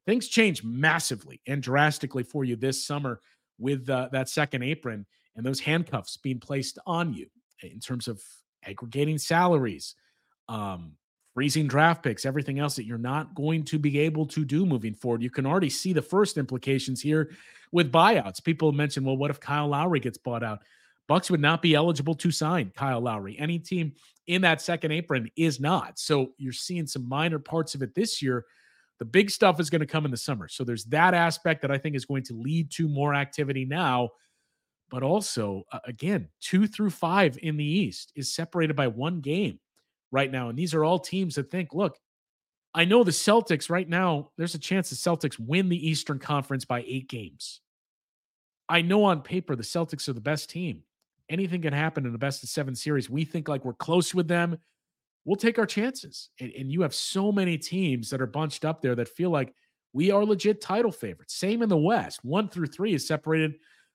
things 0.07 0.29
change 0.29 0.65
massively 0.65 1.41
and 1.47 1.63
drastically 1.63 2.25
for 2.25 2.45
you 2.45 2.57
this 2.57 2.85
summer 2.85 3.21
with 3.59 3.89
uh, 3.89 4.09
that 4.13 4.29
second 4.29 4.63
apron 4.63 5.07
and 5.37 5.47
those 5.47 5.61
handcuffs 5.61 6.17
being 6.17 6.41
placed 6.41 6.79
on 6.87 7.13
you 7.13 7.27
in 7.63 7.79
terms 7.79 8.09
of 8.09 8.21
aggregating 8.65 9.19
salaries, 9.19 9.95
um, 10.49 10.93
freezing 11.35 11.69
draft 11.69 12.03
picks, 12.03 12.27
everything 12.27 12.59
else 12.59 12.77
that 12.77 12.85
you're 12.85 12.99
not 12.99 13.35
going 13.35 13.65
to 13.65 13.79
be 13.79 13.99
able 14.01 14.27
to 14.27 14.45
do 14.45 14.67
moving 14.67 14.95
forward. 14.95 15.23
You 15.23 15.31
can 15.31 15.47
already 15.47 15.71
see 15.71 15.93
the 15.93 16.03
first 16.03 16.37
implications 16.37 17.01
here 17.01 17.31
with 17.71 17.93
buyouts. 17.93 18.43
People 18.43 18.73
mentioned, 18.73 19.07
well, 19.07 19.17
what 19.17 19.31
if 19.31 19.41
Kyle 19.41 19.69
Lowry 19.69 20.01
gets 20.01 20.19
bought 20.19 20.43
out? 20.43 20.63
Bucks 21.09 21.31
would 21.31 21.41
not 21.41 21.63
be 21.63 21.75
eligible 21.75 22.15
to 22.15 22.31
sign 22.31 22.73
Kyle 22.77 23.01
Lowry. 23.01 23.37
Any 23.39 23.59
team 23.59 23.93
in 24.27 24.43
that 24.43 24.63
second 24.63 24.93
apron 24.93 25.31
is 25.37 25.61
not. 25.61 25.99
So 25.99 26.33
you're 26.39 26.53
seeing 26.53 26.87
some 26.87 27.09
minor 27.09 27.39
parts 27.39 27.75
of 27.75 27.83
it 27.83 27.95
this 27.95 28.23
year. 28.23 28.45
The 28.99 29.05
big 29.05 29.31
stuff 29.31 29.59
is 29.59 29.69
going 29.69 29.81
to 29.81 29.87
come 29.87 30.05
in 30.05 30.11
the 30.11 30.17
summer. 30.17 30.49
So 30.49 30.63
there's 30.63 30.85
that 30.85 31.13
aspect 31.13 31.63
that 31.63 31.73
I 31.73 31.79
think 31.79 31.97
is 31.97 32.05
going 32.05 32.23
to 32.25 32.35
lead 32.35 32.71
to 32.73 32.89
more 32.89 33.15
activity 33.15 33.65
now. 33.65 34.11
But 34.91 35.03
also, 35.03 35.65
again, 35.85 36.29
two 36.41 36.67
through 36.67 36.91
five 36.91 37.39
in 37.43 37.57
the 37.57 37.65
East 37.65 38.13
is 38.15 38.35
separated 38.35 38.77
by 38.77 38.87
one 38.89 39.21
game 39.21 39.59
right 40.13 40.31
now. 40.31 40.51
And 40.51 40.59
these 40.59 40.75
are 40.75 40.85
all 40.85 40.99
teams 40.99 41.35
that 41.35 41.51
think, 41.51 41.75
look, 41.75 41.99
I 42.75 42.85
know 42.85 43.03
the 43.03 43.11
Celtics 43.11 43.71
right 43.71 43.89
now, 43.89 44.31
there's 44.39 44.55
a 44.55 44.59
chance 44.59 44.91
the 44.91 44.97
Celtics 44.97 45.39
win 45.39 45.69
the 45.69 45.89
Eastern 45.89 46.19
Conference 46.19 46.65
by 46.65 46.85
eight 46.87 47.09
games. 47.09 47.61
I 48.69 48.83
know 48.83 49.05
on 49.05 49.23
paper 49.23 49.57
the 49.57 49.63
Celtics 49.63 50.09
are 50.09 50.15
the 50.15 50.21
best 50.21 50.49
team 50.49 50.83
anything 51.33 51.63
can 51.63 51.73
happen 51.73 52.07
in 52.07 52.13
the 52.13 52.19
best 52.19 52.43
of 52.43 52.49
seven 52.49 52.75
series. 52.75 53.09
We 53.09 53.25
think 53.25 53.49
like 53.49 53.65
we're 53.65 53.73
close 53.73 54.15
with 54.15 54.29
them. 54.29 54.59
We'll 55.25 55.37
take 55.37 55.59
our 55.59 55.67
chances. 55.67 56.31
And, 56.41 56.53
and, 56.59 56.71
you 56.71 56.83
have 56.83 56.95
so 56.95 57.31
many 57.31 57.57
teams 57.57 58.11
that 58.11 58.21
are 58.21 58.27
bunched 58.27 58.65
up 58.65 58.83
there 58.83 58.97
that 58.97 59.09
feel 59.09 59.31
like 59.31 59.55
we 59.93 60.11
are 60.11 60.25
legit 60.25 60.61
title 60.61 60.91
favorites. 60.91 61.35
Same 61.35 61.63
in 61.63 61.69
the 61.69 61.77
West. 61.77 62.25
One 62.25 62.49
through 62.49 62.67
three 62.67 62.95
is 62.95 63.07
separated 63.07 63.55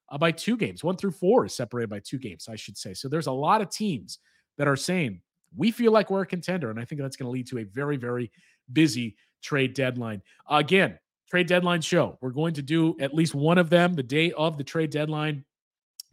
uh, 0.10 0.18
by 0.18 0.32
two 0.32 0.56
games. 0.56 0.84
One 0.84 0.96
through 0.96 1.12
four 1.12 1.46
is 1.46 1.54
separated 1.54 1.90
by 1.90 2.00
two 2.00 2.18
games, 2.18 2.48
I 2.50 2.56
should 2.56 2.78
say. 2.78 2.94
So 2.94 3.10
there's 3.10 3.28
a 3.28 3.32
lot 3.32 3.62
of 3.62 3.70
teams 3.70 4.20
that 4.58 4.68
are 4.68 4.78
saying 4.78 5.22
we 5.56 5.72
feel 5.72 5.92
like 5.92 6.10
we're 6.10 6.22
a 6.22 6.28
contender. 6.28 6.70
And 6.70 6.80
I 6.80 6.86
think 6.86 7.02
that's 7.02 7.18
going 7.18 7.28
to 7.28 7.32
lead 7.32 7.48
to 7.48 7.60
a 7.60 7.64
very, 7.64 7.98
very 7.98 8.32
busy 8.72 9.18
trade 9.42 9.74
deadline. 9.74 10.22
Again, 10.50 10.98
trade 11.30 11.48
deadline 11.48 11.82
show. 11.82 12.18
We're 12.22 12.32
going 12.32 12.54
to 12.56 12.62
do 12.62 12.96
at 13.00 13.14
least 13.14 13.36
one 13.36 13.58
of 13.58 13.70
them 13.70 13.94
the 13.94 14.04
day 14.04 14.32
of 14.32 14.58
the 14.58 14.64
trade 14.64 14.92
deadline 14.92 15.44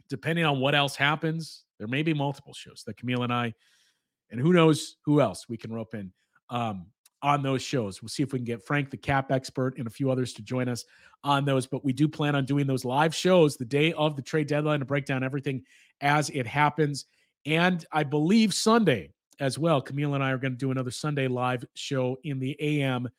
depending 0.09 0.45
on 0.45 0.59
what 0.59 0.75
else 0.75 0.95
happens, 0.95 1.63
there 1.77 1.87
may 1.87 2.03
be 2.03 2.13
multiple 2.13 2.53
shows 2.53 2.83
that 2.85 2.97
Camille 2.97 3.23
and 3.23 3.33
I, 3.33 3.53
and 4.31 4.39
who 4.39 4.53
knows 4.53 4.97
who 5.05 5.21
else 5.21 5.47
we 5.49 5.57
can 5.57 5.73
rope 5.73 5.93
in 5.93 6.11
um, 6.49 6.87
on 7.21 7.41
those 7.41 7.61
shows. 7.61 8.01
We'll 8.01 8.09
see 8.09 8.23
if 8.23 8.33
we 8.33 8.39
can 8.39 8.45
get 8.45 8.65
Frank, 8.65 8.91
the 8.91 8.97
cap 8.97 9.31
expert, 9.31 9.77
and 9.77 9.87
a 9.87 9.91
few 9.91 10.11
others 10.11 10.33
to 10.33 10.41
join 10.41 10.69
us 10.69 10.85
on 11.23 11.45
those. 11.45 11.67
But 11.67 11.83
we 11.83 11.93
do 11.93 12.07
plan 12.07 12.35
on 12.35 12.45
doing 12.45 12.67
those 12.67 12.85
live 12.85 13.13
shows 13.13 13.57
the 13.57 13.65
day 13.65 13.93
of 13.93 14.15
the 14.15 14.21
trade 14.21 14.47
deadline 14.47 14.79
to 14.79 14.85
break 14.85 15.05
down 15.05 15.23
everything 15.23 15.63
as 16.01 16.29
it 16.29 16.47
happens. 16.47 17.05
And 17.45 17.85
I 17.91 18.03
believe 18.03 18.53
Sunday 18.53 19.11
as 19.39 19.59
well. 19.59 19.81
Camille 19.81 20.15
and 20.15 20.23
I 20.23 20.31
are 20.31 20.37
going 20.37 20.53
to 20.53 20.57
do 20.57 20.71
another 20.71 20.91
Sunday 20.91 21.27
live 21.27 21.65
show 21.75 22.17
in 22.23 22.39
the 22.39 22.55
AM 22.59 23.09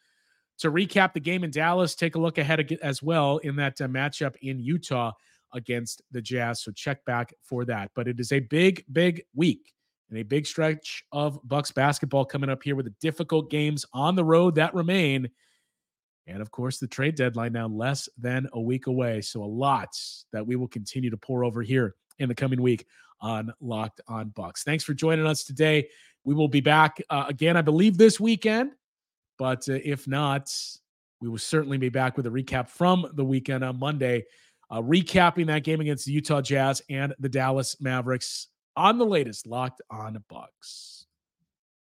to 0.59 0.71
recap 0.71 1.13
the 1.13 1.21
game 1.21 1.45
in 1.45 1.51
Dallas, 1.51 1.95
take 1.95 2.15
a 2.15 2.19
look 2.19 2.39
ahead 2.39 2.79
as 2.83 3.03
well 3.03 3.39
in 3.39 3.57
that 3.57 3.81
uh, 3.81 3.87
matchup 3.89 4.37
in 4.41 4.59
Utah 4.59 5.13
against 5.57 6.03
the 6.13 6.23
Jazz. 6.23 6.63
So 6.63 6.71
check 6.71 7.05
back 7.05 7.35
for 7.43 7.65
that. 7.65 7.91
But 7.95 8.07
it 8.07 8.21
is 8.21 8.33
a 8.33 8.41
big, 8.41 8.85
big 8.93 9.25
week 9.35 9.73
and 10.11 10.19
a 10.19 10.23
big 10.23 10.47
stretch 10.47 11.05
of 11.11 11.41
Bucks 11.43 11.73
basketball 11.73 12.25
coming 12.25 12.51
up 12.51 12.63
here 12.63 12.77
with 12.77 12.87
the 12.87 12.95
difficult 13.01 13.51
games 13.51 13.85
on 13.93 14.15
the 14.15 14.25
road 14.25 14.55
that 14.55 14.75
remain. 14.75 15.29
And 16.29 16.41
of 16.41 16.51
course, 16.51 16.79
the 16.79 16.87
trade 16.87 17.15
deadline 17.15 17.53
now 17.53 17.69
less 17.69 18.09
than 18.19 18.49
a 18.53 18.61
week 18.61 18.87
away. 18.87 19.21
So 19.21 19.43
a 19.43 19.45
lot 19.45 19.89
that 20.33 20.47
we 20.47 20.57
will 20.57 20.69
continue 20.69 21.11
to 21.11 21.17
pour 21.17 21.45
over 21.45 21.63
here 21.63 21.95
in 22.19 22.29
the 22.29 22.35
coming 22.35 22.61
week 22.63 22.87
on 23.21 23.53
Locked 23.61 24.01
On 24.09 24.29
Bucks. 24.31 24.63
Thanks 24.63 24.85
for 24.85 24.95
joining 24.95 25.27
us 25.27 25.45
today. 25.45 25.89
We 26.25 26.35
will 26.35 26.49
be 26.49 26.61
back 26.61 27.01
uh, 27.11 27.25
again, 27.29 27.57
I 27.57 27.63
believe, 27.63 27.97
this 27.97 28.21
weekend. 28.21 28.73
But 29.39 29.69
uh, 29.69 29.79
if 29.85 30.09
not, 30.09 30.53
we 31.21 31.29
will 31.29 31.39
certainly 31.39 31.79
be 31.79 31.89
back 31.89 32.17
with 32.17 32.27
a 32.27 32.31
recap 32.31 32.69
from 32.69 33.07
the 33.15 33.25
weekend 33.25 33.65
on 33.65 33.79
Monday, 33.79 34.25
uh, 34.71 34.81
recapping 34.81 35.47
that 35.47 35.65
game 35.65 35.81
against 35.81 36.07
the 36.07 36.13
Utah 36.13 36.41
Jazz 36.41 36.83
and 36.89 37.15
the 37.19 37.29
Dallas 37.29 37.77
Mavericks 37.81 38.49
on 38.77 38.99
the 38.99 39.07
latest 39.07 39.47
Locked 39.47 39.81
On 39.91 40.23
Bucks. 40.29 40.96